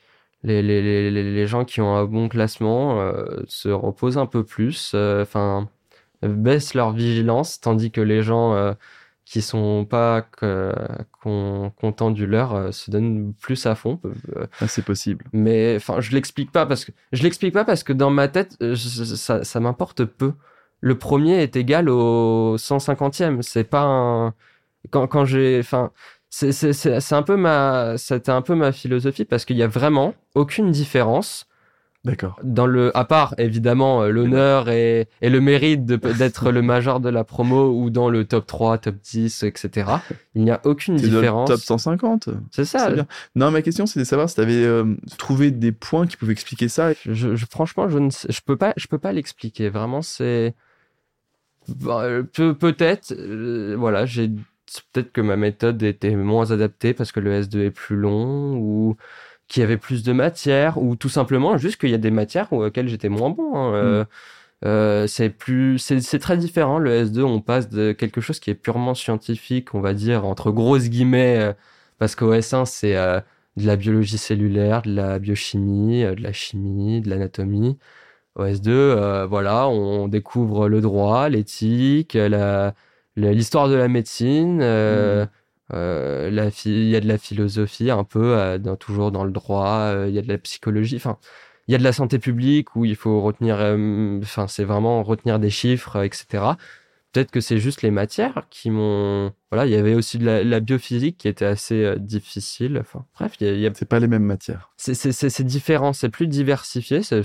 les, 0.43 0.61
les, 0.61 1.11
les, 1.11 1.11
les 1.11 1.47
gens 1.47 1.65
qui 1.65 1.81
ont 1.81 1.95
un 1.95 2.05
bon 2.05 2.29
classement 2.29 3.01
euh, 3.01 3.43
se 3.47 3.69
reposent 3.69 4.17
un 4.17 4.25
peu 4.25 4.43
plus. 4.43 4.91
Euh, 4.95 5.21
enfin 5.23 5.69
baissent 6.23 6.73
leur 6.73 6.93
vigilance, 6.93 7.61
tandis 7.61 7.91
que 7.91 8.01
les 8.01 8.23
gens 8.23 8.55
euh, 8.55 8.73
qui 9.23 9.43
sont 9.43 9.85
pas 9.85 10.25
contents 11.21 12.09
du 12.09 12.25
leur 12.25 12.73
se 12.73 12.89
donnent 12.89 13.33
plus 13.39 13.67
à 13.67 13.75
fond. 13.75 13.99
Ah, 14.59 14.67
c'est 14.67 14.83
possible. 14.83 15.25
Mais 15.31 15.75
enfin, 15.75 15.99
je 15.99 16.11
l'explique 16.13 16.51
pas 16.51 16.65
parce 16.65 16.85
que 16.85 16.91
je 17.11 17.21
l'explique 17.21 17.53
pas 17.53 17.65
parce 17.65 17.83
que 17.83 17.93
dans 17.93 18.09
ma 18.09 18.29
tête, 18.29 18.57
ça, 18.75 19.43
ça 19.43 19.59
m'importe 19.59 20.05
peu 20.05 20.33
le 20.81 20.97
premier 20.97 21.41
est 21.41 21.55
égal 21.55 21.89
au 21.89 22.57
150e. 22.57 23.41
C'est 23.41 23.63
pas 23.63 23.83
un. 23.83 24.33
Quand, 24.89 25.07
quand 25.07 25.25
j'ai. 25.25 25.59
Enfin, 25.59 25.91
c'est 26.29 27.13
un 27.13 27.23
peu 27.23 27.35
ma. 27.35 27.97
C'était 27.97 28.31
un 28.31 28.41
peu 28.41 28.55
ma 28.55 28.71
philosophie 28.71 29.25
parce 29.25 29.45
qu'il 29.45 29.57
y 29.57 29.63
a 29.63 29.67
vraiment 29.67 30.13
aucune 30.35 30.71
différence 30.71 31.47
D'accord. 32.07 32.39
Dans 32.41 32.67
le, 32.67 32.95
à 32.95 33.03
part 33.03 33.35
évidemment 33.37 34.01
euh, 34.01 34.09
l'honneur 34.09 34.69
et, 34.69 35.09
et, 35.21 35.29
le 35.29 35.41
mérite 35.41 35.85
d'être 36.17 36.51
le 36.51 36.61
major 36.61 37.01
de 37.01 37.09
la 37.09 37.25
promo 37.25 37.69
ou 37.69 37.89
dans 37.89 38.09
le 38.09 38.23
top 38.23 38.47
3, 38.47 38.77
top 38.77 38.95
10, 38.95 39.43
etc. 39.43 39.91
Il 40.33 40.43
n'y 40.43 40.51
a 40.51 40.61
aucune 40.63 40.95
différence. 40.95 41.49
top 41.49 41.59
150. 41.59 42.29
C'est 42.51 42.65
ça. 42.65 42.91
Bien. 42.91 43.07
Non, 43.35 43.51
ma 43.51 43.61
question 43.61 43.85
c'était 43.85 44.01
de 44.01 44.05
savoir 44.05 44.29
si 44.29 44.35
tu 44.35 44.41
avais 44.41 44.63
euh, 44.63 44.95
trouvé 45.17 45.51
des 45.51 45.73
points 45.73 46.07
qui 46.07 46.15
pouvaient 46.15 46.31
expliquer 46.31 46.69
ça. 46.69 46.93
Je, 47.05 47.35
je, 47.35 47.45
franchement, 47.45 47.89
je 47.89 47.99
ne 47.99 48.09
sais, 48.09 48.31
je 48.31 48.39
peux 48.41 48.55
pas, 48.55 48.73
je 48.77 48.87
peux 48.87 48.99
pas 48.99 49.11
l'expliquer. 49.11 49.69
Vraiment, 49.69 50.01
c'est 50.01 50.55
bah, 51.69 52.01
euh, 52.03 52.23
peut 52.23 52.53
peut-être. 52.53 53.13
voilà, 53.75 54.05
j'ai 54.05 54.29
peut-être 54.91 55.11
que 55.11 55.21
ma 55.21 55.35
méthode 55.35 55.81
était 55.83 56.15
moins 56.15 56.51
adaptée 56.51 56.93
parce 56.93 57.11
que 57.11 57.19
le 57.19 57.41
S2 57.41 57.65
est 57.65 57.71
plus 57.71 57.95
long 57.95 58.55
ou 58.57 58.97
qu'il 59.47 59.61
y 59.61 59.63
avait 59.63 59.77
plus 59.77 60.03
de 60.03 60.13
matière 60.13 60.77
ou 60.81 60.95
tout 60.95 61.09
simplement 61.09 61.57
juste 61.57 61.79
qu'il 61.79 61.89
y 61.89 61.93
a 61.93 61.99
des 61.99 62.11
matières 62.11 62.51
auxquelles 62.51 62.87
j'étais 62.89 63.09
moins 63.09 63.29
bon. 63.29 63.55
Hein. 63.55 63.73
Euh, 63.75 64.03
mm. 64.03 64.07
euh, 64.65 65.07
c'est 65.07 65.29
plus, 65.29 65.77
c'est 65.79 66.19
très 66.19 66.37
différent. 66.37 66.79
Le 66.79 67.05
S2, 67.05 67.21
on 67.23 67.41
passe 67.41 67.69
de 67.69 67.91
quelque 67.93 68.21
chose 68.21 68.39
qui 68.39 68.49
est 68.49 68.55
purement 68.55 68.93
scientifique, 68.93 69.73
on 69.73 69.81
va 69.81 69.93
dire 69.93 70.25
entre 70.25 70.51
grosses 70.51 70.89
guillemets, 70.89 71.37
euh, 71.39 71.53
parce 71.99 72.15
qu'au 72.15 72.33
S1 72.33 72.65
c'est 72.65 72.93
de 72.93 73.65
la 73.65 73.75
biologie 73.75 74.17
cellulaire, 74.17 74.81
de 74.83 74.93
la 74.93 75.19
biochimie, 75.19 76.03
de 76.03 76.21
la 76.21 76.33
chimie, 76.33 77.01
de 77.01 77.09
l'anatomie. 77.09 77.77
Au 78.37 78.45
S2, 78.45 79.25
voilà, 79.25 79.67
on 79.67 80.07
découvre 80.07 80.69
le 80.69 80.79
droit, 80.79 81.27
l'éthique, 81.27 82.17
l'histoire 83.15 83.67
de 83.67 83.75
la 83.75 83.87
médecine. 83.87 84.59
Mm. 84.59 85.27
Euh, 85.73 86.29
la 86.31 86.49
il 86.65 86.87
y 86.87 86.95
a 86.95 87.01
de 87.01 87.07
la 87.07 87.17
philosophie 87.17 87.91
un 87.91 88.03
peu, 88.05 88.37
euh, 88.37 88.57
dans, 88.57 88.75
toujours 88.75 89.11
dans 89.11 89.23
le 89.23 89.31
droit. 89.31 89.91
Euh, 89.93 90.05
il 90.07 90.15
y 90.15 90.19
a 90.19 90.21
de 90.21 90.27
la 90.27 90.37
psychologie. 90.37 90.95
Enfin, 90.95 91.17
il 91.67 91.73
y 91.73 91.75
a 91.75 91.77
de 91.77 91.83
la 91.83 91.91
santé 91.91 92.19
publique 92.19 92.75
où 92.75 92.85
il 92.85 92.95
faut 92.95 93.21
retenir. 93.21 93.57
Enfin, 94.23 94.47
c'est 94.47 94.63
vraiment 94.63 95.03
retenir 95.03 95.39
des 95.39 95.49
chiffres, 95.49 96.03
etc. 96.03 96.43
Peut-être 97.13 97.31
que 97.31 97.39
c'est 97.39 97.57
juste 97.57 97.81
les 97.81 97.91
matières 97.91 98.43
qui 98.49 98.69
m'ont. 98.69 99.31
Voilà, 99.51 99.65
il 99.65 99.71
y 99.71 99.75
avait 99.75 99.95
aussi 99.95 100.17
de 100.17 100.25
la, 100.25 100.59
biophysique 100.59 101.17
qui 101.17 101.27
était 101.27 101.45
assez 101.45 101.95
difficile. 101.97 102.77
Enfin, 102.79 103.05
bref, 103.15 103.33
il 103.39 103.59
y 103.59 103.65
a. 103.65 103.71
C'est 103.73 103.87
pas 103.87 103.99
les 103.99 104.07
mêmes 104.07 104.25
matières. 104.25 104.71
C'est 104.77 105.43
différent, 105.43 105.93
c'est 105.93 106.09
plus 106.09 106.27
diversifié. 106.27 107.01
C'est 107.01 107.23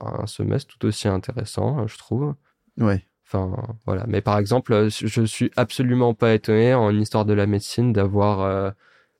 un 0.00 0.26
semestre 0.26 0.76
tout 0.78 0.86
aussi 0.86 1.08
intéressant, 1.08 1.86
je 1.86 1.98
trouve. 1.98 2.34
Ouais. 2.78 3.04
Enfin, 3.32 3.76
voilà. 3.86 4.04
Mais 4.08 4.22
par 4.22 4.38
exemple, 4.38 4.72
euh, 4.72 4.88
je 4.90 5.24
suis 5.24 5.50
absolument 5.56 6.14
pas 6.14 6.34
étonné 6.34 6.74
en 6.74 6.90
histoire 6.98 7.24
de 7.24 7.32
la 7.32 7.46
médecine 7.46 7.92
d'avoir 7.92 8.40
euh, 8.40 8.70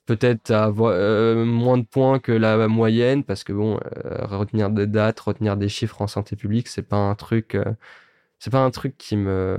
peut-être 0.07 0.51
euh, 0.51 1.45
moins 1.45 1.79
de 1.79 1.85
points 1.85 2.19
que 2.19 2.33
la 2.33 2.67
moyenne 2.69 3.23
parce 3.25 3.45
que 3.45 3.53
bon, 3.53 3.79
retenir 4.05 4.71
des 4.71 4.87
dates, 4.89 5.21
retenir 5.21 5.57
des 5.57 5.69
chiffres 5.69 6.03
en 6.03 6.09
santé 6.09 6.35
publique, 6.37 6.69
c'est 6.69 6.83
pas 6.83 6.97
un 6.97 7.15
truc, 7.15 7.57
c'est 8.41 8.51
pas 8.51 8.65
un 8.65 8.71
truc 8.71 8.97
qui 8.99 9.17
me, 9.17 9.57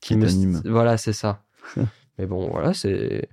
qui, 0.00 0.16
me, 0.16 0.70
voilà, 0.70 0.96
c'est 0.96 1.12
ça. 1.12 1.42
Mais 2.18 2.26
bon, 2.26 2.48
voilà, 2.50 2.72
c'est. 2.72 3.28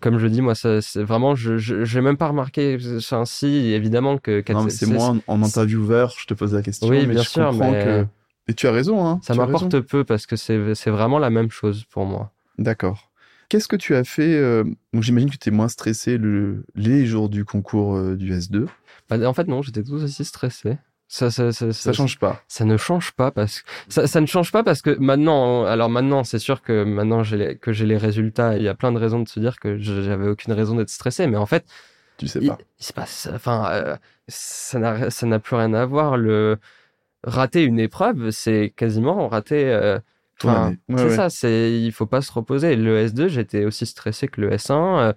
comme 0.00 0.18
je 0.18 0.26
dis, 0.26 0.42
moi, 0.42 0.54
c'est 0.54 1.02
vraiment, 1.02 1.34
je, 1.34 1.56
je, 1.56 2.00
même 2.00 2.18
pas 2.18 2.28
remarqué, 2.28 2.76
ainsi, 3.12 3.46
évidemment 3.72 4.18
que. 4.18 4.44
Non, 4.52 4.64
mais 4.64 4.70
c'est 4.70 4.86
moi 4.86 5.16
en, 5.26 5.42
intervieweur, 5.42 6.14
je 6.18 6.26
te 6.26 6.34
pose 6.34 6.52
la 6.52 6.62
question. 6.62 6.88
Oui, 6.88 7.06
mais 7.06 7.14
bien 7.14 7.22
je 7.22 7.28
sûr, 7.28 7.50
comprends 7.50 7.72
que 7.72 8.06
et 8.48 8.54
tu 8.54 8.66
as 8.66 8.72
raison. 8.72 9.04
Hein, 9.06 9.20
ça 9.22 9.34
m'apporte 9.34 9.80
peu 9.80 10.04
parce 10.04 10.26
que 10.26 10.36
c'est 10.36 10.90
vraiment 10.90 11.18
la 11.18 11.30
même 11.30 11.50
chose 11.50 11.84
pour 11.84 12.06
moi. 12.06 12.32
D'accord. 12.58 13.10
Qu'est-ce 13.48 13.68
que 13.68 13.76
tu 13.76 13.94
as 13.94 14.04
fait 14.04 14.34
euh, 14.34 14.64
J'imagine 14.92 15.30
que 15.30 15.36
tu 15.36 15.50
es 15.50 15.52
moins 15.52 15.68
stressé 15.68 16.18
le, 16.18 16.64
les 16.74 17.06
jours 17.06 17.28
du 17.28 17.44
concours 17.44 17.94
euh, 17.94 18.16
du 18.16 18.32
S2. 18.32 18.66
Bah, 19.08 19.28
en 19.28 19.32
fait, 19.34 19.46
non, 19.46 19.62
j'étais 19.62 19.84
tout 19.84 19.94
aussi 19.94 20.24
stressé. 20.24 20.78
Ça, 21.08 21.30
ça, 21.30 21.52
ça, 21.52 21.72
ça, 21.72 21.92
change 21.92 22.18
pas. 22.18 22.42
Ça 22.48 22.64
ne 22.64 22.76
change 22.76 23.12
pas 23.12 23.30
parce 23.30 23.62
que 23.62 23.68
ça, 23.88 24.06
ça 24.08 24.20
ne 24.20 24.26
change 24.26 24.50
pas 24.50 24.64
parce 24.64 24.82
que 24.82 24.90
maintenant, 24.98 25.64
alors 25.64 25.88
maintenant, 25.88 26.24
c'est 26.24 26.40
sûr 26.40 26.62
que 26.62 26.82
maintenant 26.82 27.22
j'ai 27.22 27.56
que 27.58 27.72
j'ai 27.72 27.86
les 27.86 27.96
résultats. 27.96 28.56
Il 28.56 28.62
y 28.64 28.68
a 28.68 28.74
plein 28.74 28.90
de 28.90 28.98
raisons 28.98 29.20
de 29.20 29.28
se 29.28 29.38
dire 29.38 29.60
que 29.60 29.78
j'avais 29.78 30.26
aucune 30.26 30.52
raison 30.52 30.74
d'être 30.74 30.90
stressé, 30.90 31.28
mais 31.28 31.36
en 31.36 31.46
fait, 31.46 31.64
tu 32.16 32.26
sais 32.26 32.40
pas. 32.40 32.58
Il, 32.80 32.84
se 32.84 32.92
passe, 32.92 33.28
enfin, 33.32 33.68
euh, 33.70 33.96
ça 34.26 34.80
n'a 34.80 35.10
ça 35.10 35.26
n'a 35.26 35.38
plus 35.38 35.54
rien 35.54 35.74
à 35.74 35.86
voir. 35.86 36.16
Le 36.16 36.58
rater 37.22 37.62
une 37.62 37.78
épreuve, 37.78 38.30
c'est 38.30 38.72
quasiment 38.74 39.28
rater. 39.28 39.72
Euh, 39.72 40.00
c'est 40.40 41.10
ça, 41.10 41.30
c'est 41.30 41.80
il 41.80 41.92
faut 41.92 42.06
pas 42.06 42.20
se 42.20 42.32
reposer. 42.32 42.74
Le 42.74 43.06
S2, 43.06 43.28
j'étais 43.28 43.64
aussi 43.64 43.86
stressé 43.86 44.26
que 44.26 44.40
le 44.40 44.50
S1. 44.50 44.72
Euh, 44.72 45.12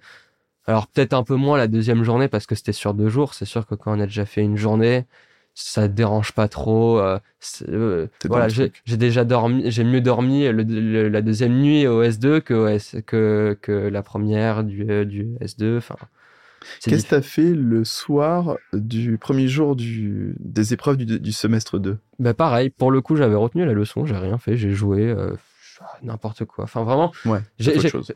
alors 0.66 0.86
peut-être 0.86 1.14
un 1.14 1.24
peu 1.24 1.34
moins 1.34 1.58
la 1.58 1.66
deuxième 1.66 2.04
journée 2.04 2.28
parce 2.28 2.46
que 2.46 2.54
c'était 2.54 2.72
sur 2.72 2.94
deux 2.94 3.08
jours. 3.08 3.34
C'est 3.34 3.44
sûr 3.44 3.66
que 3.66 3.74
quand 3.74 3.96
on 3.96 4.00
a 4.00 4.06
déjà 4.06 4.24
fait 4.24 4.42
une 4.42 4.56
journée, 4.56 5.06
ça 5.54 5.88
te 5.88 5.92
dérange 5.92 6.32
pas 6.32 6.48
trop. 6.48 6.98
Euh, 6.98 8.06
voilà, 8.24 8.48
j'ai 8.48 8.96
déjà 8.96 9.24
dormi, 9.24 9.70
j'ai 9.70 9.84
mieux 9.84 10.00
dormi 10.00 10.50
la 10.52 11.22
deuxième 11.22 11.58
nuit 11.58 11.86
au 11.86 12.02
S2 12.02 12.40
que, 12.40 13.00
que, 13.00 13.58
que 13.60 13.72
la 13.72 14.02
première 14.02 14.64
du, 14.64 14.84
du 15.06 15.28
S2. 15.40 15.78
Enfin, 15.78 15.96
Qu'est-ce 16.82 17.04
que 17.04 17.08
tu 17.08 17.14
as 17.14 17.22
fait 17.22 17.54
le 17.54 17.84
soir 17.84 18.56
du 18.72 19.18
premier 19.18 19.48
jour 19.48 19.76
du, 19.76 20.34
des 20.38 20.72
épreuves 20.72 20.96
du, 20.96 21.32
semestre 21.32 21.78
2 21.78 21.98
bah 22.18 22.34
Pareil, 22.34 22.70
pour 22.70 22.90
le 22.90 23.00
coup, 23.00 23.16
j'avais 23.16 23.34
retenu 23.34 23.64
la 23.64 23.72
leçon, 23.72 24.04
j'ai 24.04 24.16
rien 24.16 24.38
fait, 24.38 24.56
j'ai 24.56 24.70
joué 24.70 25.08
euh, 25.08 25.32
n'importe 26.02 26.44
quoi. 26.44 26.64
Enfin, 26.64 26.82
vraiment, 26.84 27.12
ouais, 27.24 27.40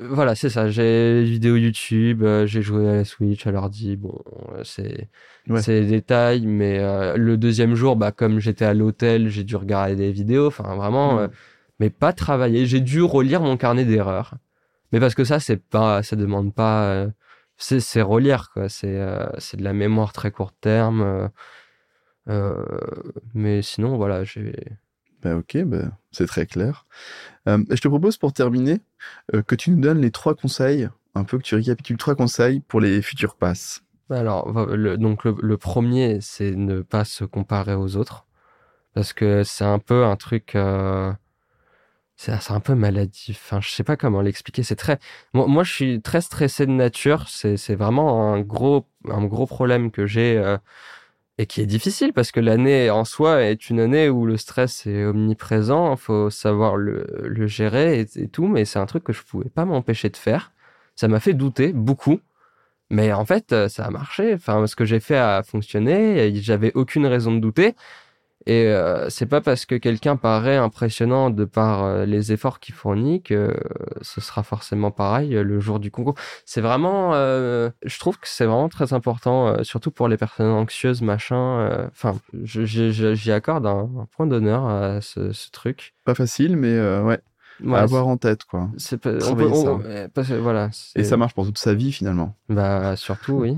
voilà, 0.01 0.35
c'est 0.35 0.51
ça. 0.51 0.69
J'ai 0.69 1.23
des 1.23 1.25
vidéos 1.25 1.57
YouTube, 1.57 2.23
euh, 2.23 2.47
j'ai 2.47 2.63
joué 2.63 2.89
à 2.89 2.97
la 2.97 3.05
Switch, 3.05 3.47
à 3.47 3.51
l'ordi. 3.51 3.97
Bon, 3.97 4.19
euh, 4.55 4.63
c'est 4.65 5.09
c'est 5.61 5.81
des 5.83 5.87
détails, 5.87 6.47
mais 6.47 6.79
le 7.17 7.37
deuxième 7.37 7.75
jour, 7.75 7.97
bah, 7.97 8.13
comme 8.13 8.41
j'étais 8.41 8.65
à 8.65 8.75
l'hôtel, 8.75 9.29
j'ai 9.29 9.45
dû 9.45 9.57
regarder 9.57 9.97
des 9.97 10.13
vidéos. 10.13 10.47
Enfin, 10.47 10.75
vraiment, 10.75 11.29
mais 11.81 11.91
pas 11.91 12.13
travailler. 12.13 12.67
J'ai 12.67 12.81
dû 12.81 13.03
relire 13.03 13.41
mon 13.41 13.57
carnet 13.57 13.85
d'erreurs. 13.85 14.35
Mais 14.93 15.01
parce 15.01 15.15
que 15.15 15.25
ça, 15.25 15.41
c'est 15.41 15.57
pas, 15.57 16.03
ça 16.03 16.17
demande 16.17 16.55
pas 16.55 17.07
c'est 17.57 18.03
relire 18.03 18.51
quoi 18.53 18.69
c'est 18.69 18.99
euh, 18.99 19.27
c'est 19.39 19.57
de 19.57 19.65
la 19.65 19.73
mémoire 19.73 20.13
très 20.13 20.31
court 20.31 20.53
terme 20.53 21.03
euh, 21.03 21.29
euh, 22.29 22.65
mais 23.35 23.63
sinon 23.63 23.97
voilà 23.97 24.25
j'ai 24.25 24.55
bah 25.25 25.37
ok 25.37 25.65
bah, 25.65 25.91
c'est 26.13 26.27
très 26.27 26.47
clair 26.47 26.87
je 27.47 27.81
te 27.81 27.89
propose 27.89 28.17
pour 28.17 28.33
terminer 28.33 28.81
que 29.47 29.55
tu 29.55 29.71
nous 29.71 29.81
donnes 29.81 30.01
les 30.01 30.11
trois 30.11 30.35
conseils 30.35 30.89
un 31.15 31.25
peu 31.25 31.39
que 31.39 31.43
tu 31.43 31.55
récapitules 31.55 31.97
trois 31.97 32.15
conseils 32.15 32.61
pour 32.61 32.81
les 32.81 33.03
futurs 33.03 33.35
passes 33.37 33.83
alors 34.11 34.67
le, 34.69 34.97
donc 34.97 35.25
le 35.25 35.57
premier 35.57 36.19
c'est 36.21 36.53
ne 36.53 36.83
pas 36.83 37.05
se 37.05 37.25
comparer 37.25 37.75
aux 37.75 37.97
autres 37.97 38.27
parce 38.95 39.13
que 39.13 39.43
c'est 39.43 39.65
un 39.65 39.79
peu 39.79 40.05
un 40.05 40.17
truc 40.17 40.57
c'est 42.17 42.53
un 42.53 42.61
peu 42.61 42.75
maladif. 42.75 43.41
Enfin, 43.45 43.61
je 43.61 43.71
sais 43.71 43.85
pas 43.85 43.97
comment 43.97 44.21
l'expliquer. 44.21 44.63
C'est 44.63 44.77
très. 44.77 44.99
Moi, 45.33 45.47
moi, 45.47 45.65
je 45.65 45.73
suis 45.73 46.03
très 46.03 46.21
stressé 46.21 46.67
de 46.67 46.71
nature. 46.73 47.29
C'est 47.29 47.75
vraiment 47.75 48.33
un 48.33 48.41
gros, 48.41 48.87
un 49.09 49.25
gros 49.25 49.47
problème 49.47 49.91
que 49.91 50.07
j'ai 50.07 50.37
euh, 50.37 50.57
et 51.39 51.47
qui 51.47 51.61
est 51.61 51.67
difficile 51.67 52.13
parce 52.13 52.31
que 52.31 52.41
l'année 52.41 52.91
en 52.91 53.05
soi 53.05 53.43
est 53.43 53.69
une 53.69 53.81
année 53.81 54.09
où 54.09 54.25
le 54.27 54.37
stress 54.37 54.87
est 54.87 55.05
omniprésent. 55.05 55.93
Il 55.93 55.99
faut 55.99 56.31
savoir 56.31 56.77
le, 56.77 57.47
gérer 57.47 58.01
et, 58.01 58.29
tout, 58.29 58.47
mais 58.47 58.65
c'est 58.65 58.79
un 58.79 58.87
truc 58.87 59.05
que 59.05 59.13
je 59.13 59.23
pouvais 59.23 59.49
pas 59.49 59.65
m'empêcher 59.65 60.11
de 60.11 60.17
faire. 60.17 60.53
Ça 60.95 61.09
m'a 61.09 61.21
fait 61.21 61.35
douter 61.35 61.73
beaucoup. 61.73 62.21
Mais 62.91 63.13
en 63.13 63.25
fait, 63.25 63.53
euh, 63.53 63.69
ça 63.69 63.87
a 63.87 63.91
marché. 63.91 64.35
Enfin, 64.35 64.67
ce 64.67 64.77
que 64.77 64.85
j'ai 64.85 65.01
fait 65.01 65.17
a 65.17 65.43
fonctionné. 65.43 66.33
J'avais 66.37 66.73
aucune 66.75 67.07
raison 67.07 67.33
de 67.33 67.41
douter. 67.41 67.75
Et 68.47 68.67
euh, 68.67 69.09
c'est 69.09 69.27
pas 69.27 69.41
parce 69.41 69.65
que 69.65 69.75
quelqu'un 69.75 70.17
paraît 70.17 70.57
impressionnant 70.57 71.31
de 71.31 71.45
par 71.45 71.85
euh, 71.85 72.05
les 72.05 72.33
efforts 72.33 72.61
qu'il 72.61 72.75
fournit 72.75 73.23
que 73.23 73.57
ce 74.03 74.21
sera 74.21 74.43
forcément 74.43 74.91
pareil 74.91 75.35
euh, 75.35 75.43
le 75.43 75.61
jour 75.61 75.81
du 75.81 75.91
concours. 75.91 76.15
C'est 76.45 76.61
vraiment, 76.61 77.13
je 77.15 77.99
trouve 77.99 78.19
que 78.19 78.29
c'est 78.29 78.45
vraiment 78.45 78.69
très 78.69 78.93
important, 78.93 79.63
surtout 79.63 79.91
pour 79.91 80.09
les 80.09 80.17
personnes 80.17 80.51
anxieuses, 80.51 81.03
machin. 81.03 81.89
Enfin, 81.91 82.15
j'y 82.43 83.33
accorde 83.33 83.67
un, 83.67 84.07
point 84.17 84.27
d'honneur 84.27 84.67
à 84.67 85.01
ce, 85.01 85.33
ce, 85.33 85.51
truc. 85.51 85.95
Pas 86.05 86.15
facile, 86.15 86.57
mais 86.57 86.79
ouais. 87.01 87.21
à 87.73 87.81
avoir 87.81 88.07
en 88.07 88.17
tête 88.17 88.45
quoi. 88.45 88.69
C'est 88.77 88.99
pas, 88.99 89.11
on 89.23 89.35
voilà. 90.41 90.71
Et 90.97 91.05
ça 91.05 91.17
marche 91.17 91.35
pour 91.35 91.47
toute 91.47 91.59
sa 91.59 91.75
vie 91.75 91.93
finalement. 91.93 92.37
Bah 92.49 92.97
surtout 92.97 93.35
oui. 93.35 93.57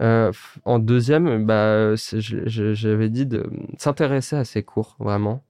Euh, 0.00 0.32
en 0.64 0.78
deuxième, 0.78 1.46
bah, 1.46 1.94
j'avais 1.94 3.08
dit 3.10 3.26
de 3.26 3.48
s'intéresser 3.78 4.36
à 4.36 4.44
ces 4.44 4.62
cours, 4.62 4.96
vraiment. 4.98 5.44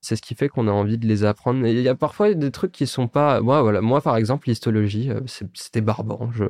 C'est 0.00 0.16
ce 0.16 0.22
qui 0.22 0.34
fait 0.34 0.48
qu'on 0.48 0.68
a 0.68 0.72
envie 0.72 0.98
de 0.98 1.06
les 1.06 1.24
apprendre. 1.24 1.66
il 1.66 1.80
y 1.80 1.88
a 1.88 1.94
parfois 1.94 2.34
des 2.34 2.50
trucs 2.50 2.72
qui 2.72 2.86
sont 2.86 3.08
pas. 3.08 3.40
Moi, 3.40 3.62
voilà, 3.62 3.80
moi 3.80 4.00
par 4.00 4.16
exemple, 4.16 4.48
l'histologie, 4.48 5.10
euh, 5.10 5.20
c'était 5.54 5.80
barbant. 5.80 6.30
Je, 6.32 6.44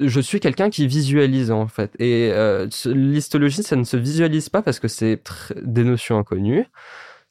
je 0.00 0.20
suis 0.20 0.40
quelqu'un 0.40 0.70
qui 0.70 0.86
visualise 0.86 1.50
en 1.50 1.66
fait. 1.68 1.92
Et 1.98 2.30
euh, 2.32 2.68
l'histologie, 2.86 3.62
ça 3.64 3.76
ne 3.76 3.84
se 3.84 3.96
visualise 3.96 4.48
pas 4.48 4.62
parce 4.62 4.78
que 4.80 4.88
c'est 4.88 5.20
des 5.62 5.84
notions 5.84 6.18
inconnues. 6.18 6.66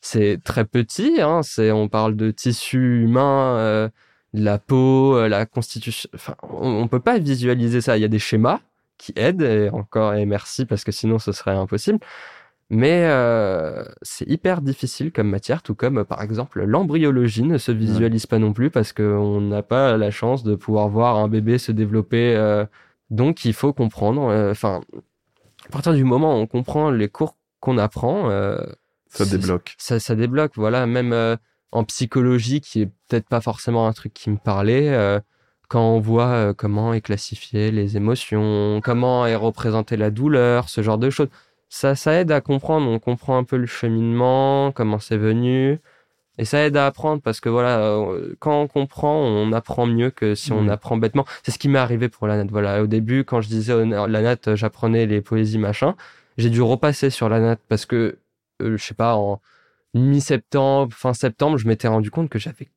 c'est 0.02 0.42
très 0.44 0.66
petit. 0.66 1.22
Hein, 1.22 1.42
c'est, 1.44 1.72
on 1.72 1.90
parle 1.90 2.16
de 2.18 2.32
tissu 2.32 3.04
humain, 3.04 3.58
euh, 3.58 3.90
la 4.34 4.60
peau, 4.60 5.28
la 5.28 5.46
constitution. 5.46 6.10
Enfin, 6.16 6.36
on, 6.44 6.84
ne 6.84 6.88
peut 6.90 7.00
pas 7.00 7.20
visualiser 7.20 7.82
ça. 7.82 7.98
Il 7.98 8.02
y 8.02 8.06
a 8.06 8.10
des 8.10 8.20
schémas 8.20 8.62
qui 8.98 9.14
aident, 9.16 9.42
et 9.42 9.70
encore, 9.70 10.14
et 10.14 10.26
merci 10.26 10.66
parce 10.66 10.84
que 10.84 10.92
sinon 10.92 11.20
ce 11.20 11.32
serait 11.32 11.52
impossible. 11.52 12.00
Mais 12.70 13.06
euh, 13.06 13.86
c'est 14.02 14.28
hyper 14.28 14.62
difficile 14.62 15.14
comme 15.14 15.30
matière, 15.30 15.64
tout 15.64 15.76
comme 15.76 16.04
par 16.04 16.22
exemple 16.22 16.64
l'embryologie 16.64 17.44
ne 17.44 17.58
se 17.58 17.72
visualise 17.72 18.26
pas 18.26 18.40
non 18.40 18.52
plus 18.52 18.70
parce 18.70 18.92
qu'on 18.92 19.40
n'a 19.40 19.64
pas 19.64 19.96
la 19.96 20.12
chance 20.12 20.44
de 20.44 20.56
pouvoir 20.56 20.90
voir 20.90 21.16
un 21.16 21.30
bébé 21.30 21.60
se 21.60 21.72
développer. 21.72 22.36
donc 23.10 23.46
il 23.46 23.54
faut 23.54 23.72
comprendre. 23.72 24.52
Enfin, 24.52 24.82
à 25.66 25.70
partir 25.72 25.94
du 25.94 26.04
moment 26.04 26.38
où 26.38 26.42
on 26.42 26.48
comprend 26.48 26.92
les 26.92 27.08
cours 27.08 27.38
qu'on 27.62 27.78
apprend, 27.78 28.30
ça 29.10 29.26
débloque. 29.26 29.76
Ça, 29.78 30.00
ça 30.00 30.16
débloque, 30.16 30.54
voilà. 30.56 30.86
Même 30.86 31.14
euh, 31.14 31.36
en 31.72 31.84
psychologie, 31.84 32.62
qui 32.62 32.82
est 32.82 32.86
peut-être 33.08 33.28
pas 33.28 33.42
forcément 33.42 33.88
un 33.88 33.94
truc 33.94 34.14
qui 34.14 34.30
me 34.30 34.38
parlait, 34.38 34.90
euh, 34.90 35.20
quand 35.68 35.82
on 35.96 36.00
voit 36.00 36.28
euh, 36.28 36.54
comment 36.54 36.94
est 36.94 37.02
classifié 37.02 37.72
les 37.72 37.98
émotions, 37.98 38.82
comment 38.84 39.26
est 39.26 39.36
représentée 39.36 39.98
la 39.98 40.12
douleur, 40.12 40.70
ce 40.70 40.82
genre 40.82 40.98
de 40.98 41.10
choses, 41.10 41.30
ça, 41.70 41.96
ça 41.96 42.14
aide 42.14 42.32
à 42.32 42.42
comprendre. 42.42 42.90
On 42.90 43.00
comprend 43.00 43.38
un 43.38 43.44
peu 43.44 43.58
le 43.58 43.66
cheminement, 43.66 44.72
comment 44.72 45.00
c'est 45.00 45.18
venu. 45.18 45.80
Et 46.38 46.46
ça 46.46 46.66
aide 46.66 46.78
à 46.78 46.86
apprendre 46.86 47.22
parce 47.22 47.40
que 47.42 47.50
voilà, 47.50 48.06
quand 48.40 48.62
on 48.62 48.68
comprend, 48.68 49.18
on 49.18 49.52
apprend 49.54 49.88
mieux 49.88 50.12
que 50.12 50.36
si 50.36 50.52
on 50.52 50.68
apprend 50.70 50.98
bêtement. 50.98 51.26
C'est 51.44 51.52
ce 51.52 51.60
qui 51.60 51.68
m'est 51.68 51.80
arrivé 51.80 52.10
pour 52.10 52.28
la 52.28 52.38
natte. 52.38 52.52
Voilà, 52.52 52.84
au 52.84 52.88
début, 52.88 53.24
quand 53.24 53.42
je 53.42 53.48
disais 53.50 53.74
la 53.86 54.22
natte, 54.22 54.56
j'apprenais 54.56 55.08
les 55.08 55.22
poésies 55.22 55.58
machin, 55.58 55.96
j'ai 56.38 56.50
dû 56.52 56.62
repasser 56.62 57.10
sur 57.10 57.30
la 57.30 57.40
natte 57.40 57.62
parce 57.68 57.86
que 57.88 58.20
euh, 58.62 58.78
je 58.78 58.84
sais 58.84 58.94
pas, 58.94 59.16
en 59.16 59.42
mi-septembre, 59.94 60.94
fin 60.94 61.14
septembre, 61.14 61.58
je 61.58 61.68
m'étais 61.68 61.88
rendu 61.88 62.12
compte 62.12 62.30
que 62.30 62.40
j'avais 62.40 62.70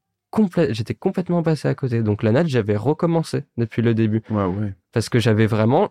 j'étais 0.70 0.94
complètement 0.94 1.42
passé 1.42 1.68
à 1.68 1.74
côté. 1.74 2.02
Donc 2.02 2.22
la 2.22 2.32
natte, 2.32 2.48
j'avais 2.48 2.76
recommencé 2.76 3.44
depuis 3.56 3.82
le 3.82 3.94
début. 3.94 4.22
Parce 4.92 5.08
que 5.08 5.18
j'avais 5.18 5.46
vraiment 5.46 5.90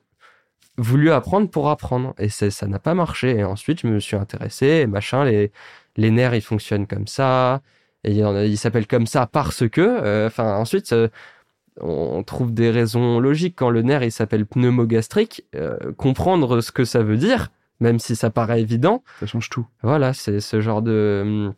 voulu 0.78 1.12
apprendre 1.12 1.50
pour 1.50 1.70
apprendre. 1.70 2.14
Et 2.18 2.30
ça 2.30 2.68
n'a 2.68 2.80
pas 2.80 2.94
marché. 2.94 3.38
Et 3.38 3.44
ensuite, 3.44 3.82
je 3.82 3.88
me 3.88 4.00
suis 4.00 4.16
intéressé, 4.16 4.66
et 4.66 4.88
machin, 4.88 5.26
les, 5.26 5.52
les 5.98 6.12
nerfs, 6.12 6.36
ils 6.36 6.42
fonctionnent 6.42 6.88
comme 6.88 7.08
ça. 7.08 7.62
Et 8.06 8.14
ils 8.14 8.58
s'appellent 8.58 8.88
comme 8.88 9.08
ça 9.08 9.28
parce 9.28 9.68
que. 9.68 9.82
Euh, 9.82 10.28
enfin, 10.28 10.56
ensuite, 10.56 10.94
euh, 10.94 11.10
on 11.82 12.24
trouve 12.24 12.54
des 12.54 12.72
raisons 12.72 13.20
logiques. 13.20 13.56
Quand 13.58 13.70
le 13.70 13.82
nerf, 13.82 14.04
il 14.04 14.12
s'appelle 14.12 14.46
pneumogastrique, 14.46 15.46
comprendre 15.98 16.62
ce 16.62 16.72
que 16.72 16.86
ça 16.86 17.04
veut 17.04 17.18
dire, 17.18 17.52
même 17.80 18.00
si 18.00 18.16
ça 18.16 18.30
paraît 18.30 18.62
évident. 18.62 19.04
Ça 19.20 19.26
change 19.26 19.50
tout. 19.50 19.66
Voilà, 19.82 20.14
c'est 20.14 20.40
ce 20.40 20.62
genre 20.62 20.82
de. 20.82 21.52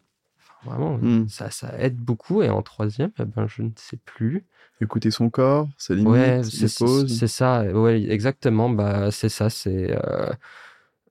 Vraiment, 0.63 0.97
hmm. 0.97 1.27
ça, 1.27 1.49
ça 1.49 1.73
aide 1.79 1.97
beaucoup. 1.97 2.41
Et 2.41 2.49
en 2.49 2.61
troisième, 2.61 3.11
eh 3.19 3.25
ben, 3.25 3.47
je 3.47 3.63
ne 3.63 3.71
sais 3.75 3.97
plus. 4.05 4.45
Écouter 4.79 5.11
son 5.11 5.29
corps, 5.29 5.67
ses 5.77 5.95
limites, 5.95 6.11
ouais, 6.11 6.41
C'est 6.43 7.27
ça, 7.27 7.63
ouais, 7.63 8.01
exactement. 8.09 8.69
Bah, 8.69 9.11
c'est 9.11 9.29
ça, 9.29 9.49
c'est. 9.49 9.95
Euh, 9.95 10.31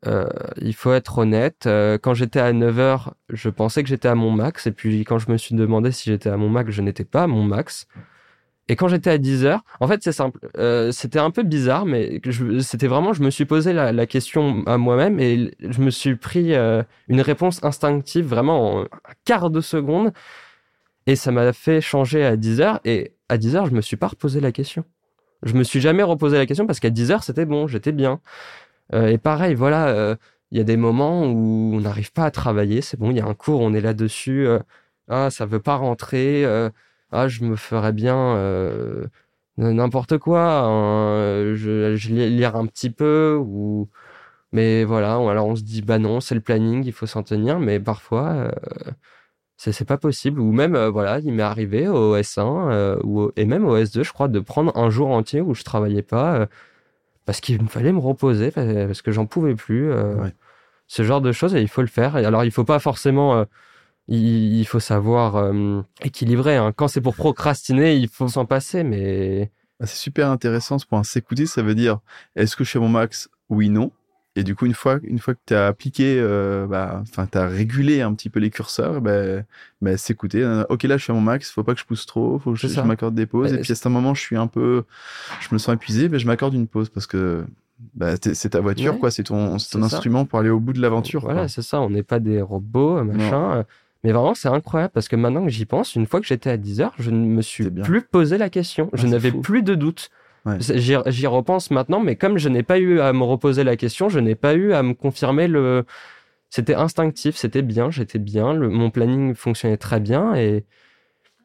euh, 0.07 0.27
il 0.61 0.75
faut 0.75 0.93
être 0.93 1.19
honnête. 1.19 1.67
Euh, 1.67 1.99
quand 1.99 2.15
j'étais 2.15 2.41
à 2.41 2.53
9h, 2.53 3.13
je 3.29 3.49
pensais 3.49 3.83
que 3.83 3.89
j'étais 3.89 4.09
à 4.09 4.15
mon 4.15 4.31
max. 4.31 4.67
Et 4.67 4.73
puis 4.73 5.05
quand 5.05 5.19
je 5.19 5.31
me 5.31 5.37
suis 5.37 5.55
demandé 5.55 5.93
si 5.93 6.11
j'étais 6.11 6.31
à 6.31 6.37
mon 6.37 6.49
max, 6.49 6.71
je 6.73 6.83
n'étais 6.83 7.05
pas 7.05 7.25
à 7.25 7.27
mon 7.27 7.45
max. 7.45 7.87
Et 8.69 8.77
quand 8.77 8.87
j'étais 8.87 9.11
à 9.11 9.19
10 9.19 9.47
heures, 9.47 9.65
en 9.81 9.89
fait, 9.89 10.01
c'est 10.05 10.13
simple. 10.13 10.39
Euh, 10.57 10.93
c'était 10.93 11.19
un 11.19 11.33
peu 11.33 11.43
bizarre, 11.43 11.87
mais 11.87 12.21
c'était 12.61 12.87
vraiment, 12.87 13.13
je 13.13 13.21
me 13.23 13.31
suis 13.31 13.45
posé 13.45 13.73
la, 13.73 14.07
question 14.07 14.63
à 14.65 14.79
moi-même 14.79 15.19
et 15.19 15.51
je 15.59 15.81
me 15.81 15.91
suis 15.91 16.15
pris 16.15 16.55
euh, 16.55 16.85
une 17.09 17.21
réponse 17.21 17.65
instinctive 17.65 18.27
vraiment 18.27 18.75
en 18.75 18.83
un 18.83 18.89
quart 19.25 19.51
de 19.51 19.61
seconde. 19.61 20.13
Et 21.07 21.17
ça 21.17 21.33
m'a 21.33 21.53
fait 21.53 21.81
changer 21.81 22.25
à 22.25 22.37
10 22.37 22.61
heures. 22.61 22.81
Et 22.85 23.13
à 23.29 23.39
10 23.39 23.57
heures, 23.57 23.67
je 23.67 23.73
me 23.73 23.81
suis 23.81 23.97
pas 23.97 24.07
reposé 24.07 24.41
la 24.41 24.53
question. 24.53 24.85
Je 25.43 25.55
me 25.55 25.65
suis 25.65 25.81
jamais 25.81 26.05
reposé 26.05 26.39
la 26.39 26.47
question 26.47 26.67
parce 26.67 26.79
qu'à 26.79 26.91
10 26.91 27.11
heures, 27.11 27.25
c'était 27.25 27.47
bon, 27.47 27.67
j'étais 27.67 27.93
bien. 27.93 28.21
Euh, 28.95 29.09
et 29.09 29.19
pareil, 29.19 29.55
voilà, 29.55 30.17
il 30.53 30.59
y 30.59 30.61
a 30.61 30.65
des 30.65 30.77
moments 30.77 31.25
où 31.25 31.73
on 31.75 31.81
n'arrive 31.81 32.13
pas 32.13 32.25
à 32.25 32.31
travailler. 32.31 32.83
C'est 32.83 33.01
bon, 33.01 33.11
il 33.11 33.17
y 33.17 33.21
a 33.21 33.27
un 33.27 33.35
cours, 33.35 33.61
on 33.63 33.75
est 33.75 33.81
là-dessus. 33.81 34.47
ah, 35.09 35.31
ça 35.31 35.45
veut 35.47 35.61
pas 35.61 35.75
rentrer 35.75 36.45
ah 37.13 37.29
je 37.29 37.45
me 37.45 37.57
ferais 37.57 37.93
bien 37.93 38.17
euh, 38.37 39.07
n'importe 39.59 40.19
quoi 40.19 40.63
hein, 40.65 41.55
je, 41.55 41.97
je 41.97 42.15
lire 42.15 42.57
un 42.57 42.67
petit 42.67 42.91
peu 42.91 43.37
ou 43.41 43.89
mais 44.53 44.85
voilà 44.85 45.15
alors 45.15 45.47
on 45.49 45.57
se 45.57 45.63
dit 45.63 45.83
bah 45.83 45.99
non 45.99 46.21
c'est 46.21 46.35
le 46.35 46.41
planning 46.43 46.85
il 46.87 46.93
faut 46.93 47.07
s'en 47.07 47.23
tenir 47.23 47.61
mais 47.61 47.81
parfois 47.81 48.25
euh, 48.25 48.51
c'est 49.57 49.85
pas 49.85 49.99
possible. 49.99 50.41
Ou 50.41 50.53
même 50.53 50.75
euh, 50.75 50.91
voilà 50.91 51.19
il 51.21 51.33
m'est 51.33 51.43
arrivé 51.43 51.89
au 51.89 52.17
S1 52.17 52.71
euh, 52.71 52.99
ou 53.05 53.31
et 53.37 53.45
même 53.45 53.67
au 53.67 53.77
S2 53.77 54.03
je 54.05 54.13
crois 54.13 54.29
de 54.29 54.41
prendre 54.41 54.77
un 54.77 54.91
jour 54.91 55.11
entier 55.11 55.41
où 55.41 55.55
je 55.55 55.65
travaillais 55.65 56.03
pas 56.03 56.47
parce 57.27 57.41
qu'il 57.41 57.63
me 57.63 57.69
fallait 57.69 57.93
me 57.93 58.01
reposer 58.01 58.51
parce 58.53 59.03
que 59.03 59.13
j'en 59.13 59.27
pouvais 59.27 59.55
plus 59.55 59.93
ce 60.87 61.03
genre 61.03 61.21
de 61.21 61.33
choses 61.33 61.55
et 61.55 61.61
il 61.63 61.69
faut 61.69 61.83
le 61.83 61.89
faire. 61.89 62.17
Alors 62.17 62.45
il 62.45 62.51
faut 62.51 62.65
pas 62.65 62.79
forcément 62.81 63.45
il, 64.11 64.65
faut 64.67 64.81
savoir 64.81 65.37
euh, 65.37 65.83
équilibrer. 66.03 66.57
Hein. 66.57 66.73
Quand 66.75 66.89
c'est 66.89 67.01
pour 67.01 67.15
procrastiner, 67.15 67.97
il 67.97 68.09
faut 68.09 68.29
s'en 68.29 68.45
passer, 68.45 68.83
mais... 68.83 69.51
Ah, 69.81 69.87
c'est 69.87 69.97
super 69.97 70.29
intéressant 70.29 70.79
ce 70.79 70.85
point. 70.85 71.03
S'écouter, 71.05 71.47
ça 71.47 71.63
veut 71.63 71.75
dire, 71.75 72.01
est-ce 72.37 72.57
que 72.57 72.65
je 72.65 72.71
fais 72.71 72.79
mon 72.79 72.89
max? 72.89 73.31
Oui, 73.49 73.71
non. 73.71 73.93
Et 74.37 74.45
du 74.45 74.55
coup, 74.55 74.67
une 74.67 74.75
fois, 74.75 74.99
une 75.03 75.19
fois 75.19 75.35
que 75.35 75.41
tu 75.47 75.55
as 75.55 75.67
appliqué, 75.67 76.17
euh, 76.19 76.67
bah, 76.67 76.99
enfin, 77.03 77.27
tu 77.27 77.39
as 77.39 77.47
régulé 77.47 78.01
un 78.01 78.15
petit 78.15 78.31
peu 78.31 78.41
les 78.41 78.51
curseurs, 78.51 79.01
bah, 79.01 79.43
bah, 79.81 79.97
s'écouter. 79.97 80.43
Euh, 80.43 80.65
ok, 80.69 80.85
là, 80.85 80.97
je 80.99 81.05
suis 81.05 81.11
à 81.13 81.15
mon 81.15 81.21
max, 81.21 81.51
faut 81.51 81.65
pas 81.65 81.75
que 81.75 81.81
je 81.81 81.85
pousse 81.85 82.07
trop, 82.07 82.39
faut 82.39 82.53
que 82.53 82.59
je, 82.59 82.81
m'accorde 82.83 83.15
des 83.15 83.27
pauses. 83.27 83.53
et 83.53 83.59
puis, 83.59 83.73
à 83.73 83.77
un 83.89 83.91
moment, 83.91 84.15
je 84.15 84.21
suis 84.21 84.37
un 84.37 84.47
peu, 84.47 84.85
je 85.41 85.49
me 85.53 85.59
sens 85.59 85.75
épuisé, 85.75 86.09
mais 86.09 86.19
je 86.19 86.27
m'accorde 86.27 86.55
une 86.55 86.69
pause 86.69 86.91
parce 86.91 87.07
que 87.07 87.45
bah, 87.95 88.15
c'est 88.21 88.51
ta 88.51 88.61
voiture, 88.61 88.99
quoi. 88.99 89.11
C'est 89.11 89.25
ton, 89.25 89.57
ton 89.57 89.83
instrument 89.83 90.25
pour 90.27 90.39
aller 90.39 90.51
au 90.51 90.61
bout 90.61 90.75
de 90.75 90.81
l'aventure. 90.81 91.23
Voilà, 91.23 91.49
c'est 91.49 91.63
ça. 91.63 91.81
On 91.81 91.91
n'est 91.91 92.03
pas 92.03 92.21
des 92.21 92.41
robots, 92.41 93.03
machin. 93.03 93.65
Mais 94.03 94.13
vraiment, 94.13 94.35
c'est 94.35 94.49
incroyable 94.49 94.93
parce 94.95 95.09
que 95.09 95.17
maintenant 95.17 95.45
que 95.45 95.51
j'y 95.51 95.67
pense, 95.67 95.95
une 95.95 96.07
fois 96.07 96.21
que 96.21 96.27
j'étais 96.27 96.51
à 96.51 96.57
10 96.57 96.81
heures, 96.81 96.95
je 96.99 97.11
ne 97.11 97.27
me 97.27 97.43
suis 97.43 97.71
plus 97.71 98.03
posé 98.03 98.39
la 98.39 98.49
question. 98.49 98.89
je 98.95 99.07
ah, 99.07 99.11
n'avais 99.11 99.31
plus 99.31 99.63
de 99.63 99.75
doute. 99.75 100.11
J'y 100.59 101.27
repense 101.27 101.71
maintenant, 101.71 102.01
mais 102.01 102.17
comme 102.17 102.39
je 102.39 102.49
n'ai 102.49 102.63
pas 102.63 102.79
eu 102.79 103.01
à 103.01 103.13
me 103.13 103.25
reposer 103.25 103.63
la 103.63 103.77
question, 103.77 104.09
je 104.09 104.19
n'ai 104.21 104.35
pas 104.35 104.55
eu 104.55 104.73
à 104.73 104.83
me 104.83 104.95
confirmer 104.95 105.49
le. 105.49 105.85
C'était 106.49 106.75
instinctif, 106.75 107.37
c'était 107.37 107.63
bien, 107.63 107.91
j'étais 107.91 108.19
bien, 108.19 108.55
le... 108.55 108.69
mon 108.69 108.91
planning 108.91 109.35
fonctionnait 109.37 109.77
très 109.77 110.01
bien 110.01 110.35
et 110.35 110.65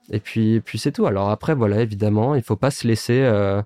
et 0.09 0.19
puis 0.19 0.61
puis 0.61 0.79
c'est 0.79 0.91
tout. 0.93 1.05
Alors 1.05 1.29
après, 1.29 1.55
voilà, 1.55 1.81
évidemment, 1.81 2.35
il 2.35 2.41
faut 2.41 2.55
pas 2.55 2.71
se 2.71 2.87
laisser. 2.87 3.21
Euh... 3.21 3.61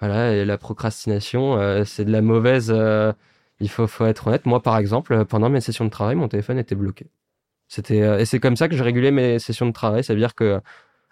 Voilà, 0.00 0.32
et 0.34 0.44
la 0.44 0.58
procrastination, 0.58 1.56
euh, 1.58 1.84
c'est 1.84 2.04
de 2.04 2.10
la 2.10 2.22
mauvaise. 2.22 2.72
Euh, 2.74 3.12
il 3.60 3.68
faut 3.70 3.86
faut 3.86 4.04
être 4.06 4.26
honnête. 4.26 4.46
Moi, 4.46 4.60
par 4.60 4.76
exemple, 4.78 5.24
pendant 5.26 5.48
mes 5.48 5.60
sessions 5.60 5.84
de 5.84 5.90
travail, 5.90 6.16
mon 6.16 6.26
téléphone 6.28 6.58
était 6.58 6.74
bloqué. 6.74 7.06
C'était 7.72 8.02
euh, 8.02 8.18
et 8.18 8.26
c'est 8.26 8.38
comme 8.38 8.54
ça 8.54 8.68
que 8.68 8.76
je 8.76 8.82
régulais 8.82 9.10
mes 9.10 9.38
sessions 9.38 9.64
de 9.64 9.72
travail. 9.72 10.04
Ça 10.04 10.12
veut 10.12 10.20
dire 10.20 10.34
que 10.34 10.60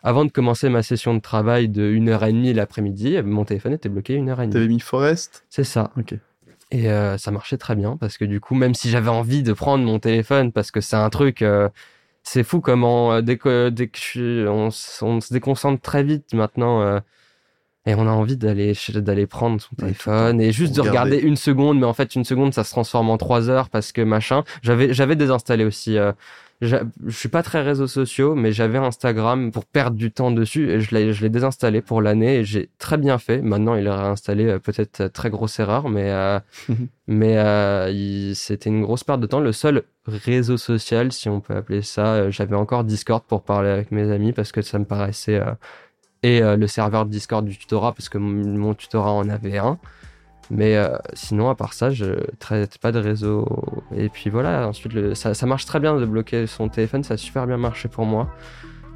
avant 0.02 0.26
de 0.26 0.30
commencer 0.30 0.68
ma 0.68 0.82
session 0.82 1.14
de 1.14 1.20
travail 1.20 1.70
de 1.70 1.90
1h30 1.90 2.52
l'après-midi, 2.52 3.16
mon 3.22 3.46
téléphone 3.46 3.72
était 3.72 3.88
bloqué 3.88 4.12
une 4.12 4.28
heure 4.28 4.42
et 4.42 4.44
demie. 4.44 4.52
T'avais 4.52 4.68
mis 4.68 4.80
Forest? 4.80 5.46
C'est 5.48 5.64
ça. 5.64 5.90
Ok. 5.96 6.16
Et 6.70 6.90
euh, 6.90 7.16
ça 7.16 7.30
marchait 7.30 7.56
très 7.56 7.76
bien 7.76 7.96
parce 7.96 8.18
que 8.18 8.26
du 8.26 8.40
coup, 8.40 8.54
même 8.54 8.74
si 8.74 8.90
j'avais 8.90 9.08
envie 9.08 9.42
de 9.42 9.54
prendre 9.54 9.84
mon 9.86 9.98
téléphone 9.98 10.52
parce 10.52 10.70
que 10.70 10.82
c'est 10.82 10.96
un 10.96 11.08
truc, 11.08 11.40
euh, 11.40 11.70
c'est 12.24 12.42
fou 12.42 12.60
comment 12.60 13.22
dès 13.22 13.38
que 13.38 13.70
dès 13.70 13.86
que 13.86 14.46
on, 14.46 14.68
on, 15.00 15.20
se 15.22 15.32
déconcentre 15.32 15.80
très 15.80 16.02
vite 16.02 16.34
maintenant 16.34 17.00
et 17.86 17.94
on 17.94 18.06
a 18.06 18.10
envie 18.10 18.36
d'aller 18.36 18.74
d'aller 18.96 19.26
prendre 19.26 19.62
son 19.62 19.74
téléphone 19.76 20.42
et 20.42 20.52
juste 20.52 20.76
de 20.76 20.82
regarder 20.82 21.16
une 21.16 21.36
seconde, 21.36 21.78
mais 21.78 21.86
en 21.86 21.94
fait 21.94 22.14
une 22.14 22.26
seconde 22.26 22.52
ça 22.52 22.64
se 22.64 22.70
transforme 22.70 23.08
en 23.08 23.16
trois 23.16 23.48
heures 23.48 23.70
parce 23.70 23.92
que 23.92 24.02
machin. 24.02 24.44
J'avais 24.62 24.92
j'avais 24.92 25.16
désinstallé 25.16 25.64
aussi 25.64 25.96
je 26.62 26.76
suis 27.08 27.30
pas 27.30 27.42
très 27.42 27.62
réseaux 27.62 27.86
sociaux, 27.86 28.34
mais 28.34 28.52
j'avais 28.52 28.76
Instagram 28.76 29.50
pour 29.50 29.64
perdre 29.64 29.96
du 29.96 30.12
temps 30.12 30.30
dessus 30.30 30.70
et 30.70 30.80
je 30.80 30.94
l'ai, 30.94 31.14
je 31.14 31.22
l'ai 31.22 31.30
désinstallé 31.30 31.80
pour 31.80 32.02
l'année 32.02 32.40
et 32.40 32.44
j'ai 32.44 32.68
très 32.78 32.98
bien 32.98 33.16
fait. 33.16 33.40
Maintenant, 33.40 33.76
il 33.76 33.86
est 33.86 33.90
réinstallé, 33.90 34.44
euh, 34.44 34.58
peut-être 34.58 35.00
euh, 35.00 35.08
très 35.08 35.30
grosse 35.30 35.58
erreur, 35.58 35.88
mais 35.88 36.10
euh, 36.10 36.38
mais 37.06 37.38
euh, 37.38 38.34
c'était 38.34 38.68
une 38.68 38.82
grosse 38.82 39.04
perte 39.04 39.20
de 39.20 39.26
temps. 39.26 39.40
Le 39.40 39.52
seul 39.52 39.84
réseau 40.06 40.58
social, 40.58 41.12
si 41.12 41.30
on 41.30 41.40
peut 41.40 41.56
appeler 41.56 41.80
ça, 41.80 42.28
j'avais 42.30 42.56
encore 42.56 42.84
Discord 42.84 43.22
pour 43.24 43.42
parler 43.42 43.70
avec 43.70 43.90
mes 43.90 44.10
amis 44.10 44.32
parce 44.32 44.52
que 44.52 44.60
ça 44.60 44.78
me 44.78 44.84
paraissait 44.84 45.40
et 46.22 46.40
le 46.40 46.66
serveur 46.66 47.06
Discord 47.06 47.44
du 47.46 47.56
tutorat 47.56 47.92
parce 47.92 48.08
que 48.08 48.18
mon 48.18 48.74
tutorat 48.74 49.12
en 49.12 49.28
avait 49.28 49.58
un. 49.58 49.78
Mais 50.50 50.76
euh, 50.76 50.96
sinon, 51.14 51.48
à 51.48 51.54
part 51.54 51.72
ça, 51.72 51.90
je 51.90 52.06
traite 52.38 52.78
pas 52.78 52.90
de 52.92 52.98
réseau. 52.98 53.46
Et 53.94 54.08
puis 54.08 54.30
voilà, 54.30 54.66
ensuite, 54.66 55.14
ça, 55.14 55.34
ça, 55.34 55.46
marche 55.46 55.64
très 55.64 55.78
bien 55.78 55.96
de 55.96 56.04
bloquer 56.04 56.46
son 56.46 56.68
téléphone, 56.68 57.04
ça 57.04 57.14
a 57.14 57.16
super 57.16 57.46
bien 57.46 57.56
marché 57.56 57.88
pour 57.88 58.04
moi. 58.04 58.28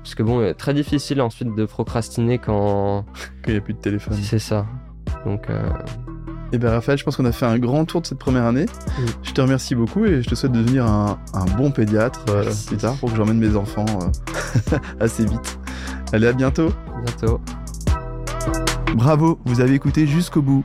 Parce 0.04 0.14
que 0.14 0.22
bon, 0.22 0.40
euh, 0.40 0.52
très 0.52 0.74
difficile 0.74 1.22
ensuite 1.22 1.54
de 1.54 1.64
procrastiner 1.64 2.38
quand. 2.38 3.06
Qu'il 3.42 3.54
n'y 3.54 3.58
a 3.58 3.62
plus 3.62 3.74
de 3.74 3.78
téléphone. 3.78 4.18
C'est 4.20 4.38
ça. 4.38 4.66
Donc. 5.24 5.48
Euh... 5.48 5.62
Et 6.52 6.58
bien 6.58 6.70
Raphaël, 6.70 6.98
je 6.98 7.04
pense 7.04 7.16
qu'on 7.16 7.24
a 7.24 7.32
fait 7.32 7.46
un 7.46 7.58
grand 7.58 7.84
tour 7.84 8.02
de 8.02 8.06
cette 8.06 8.18
première 8.18 8.44
année. 8.44 8.66
Je 9.22 9.32
te 9.32 9.40
remercie 9.40 9.74
beaucoup 9.74 10.04
et 10.04 10.22
je 10.22 10.28
te 10.28 10.34
souhaite 10.34 10.52
de 10.52 10.60
devenir 10.60 10.86
un, 10.86 11.18
un 11.32 11.44
bon 11.56 11.70
pédiatre 11.70 12.24
euh, 12.28 12.44
plus 12.66 12.76
tard 12.76 12.94
pour 12.96 13.10
que 13.10 13.16
j'emmène 13.16 13.38
mes 13.38 13.56
enfants 13.56 13.86
euh, 14.02 14.78
assez 15.00 15.24
vite. 15.24 15.58
Allez, 16.12 16.28
à 16.28 16.32
bientôt. 16.32 16.70
Bientôt. 17.04 17.40
Bravo, 18.94 19.40
vous 19.46 19.60
avez 19.60 19.74
écouté 19.74 20.06
jusqu'au 20.06 20.42
bout. 20.42 20.64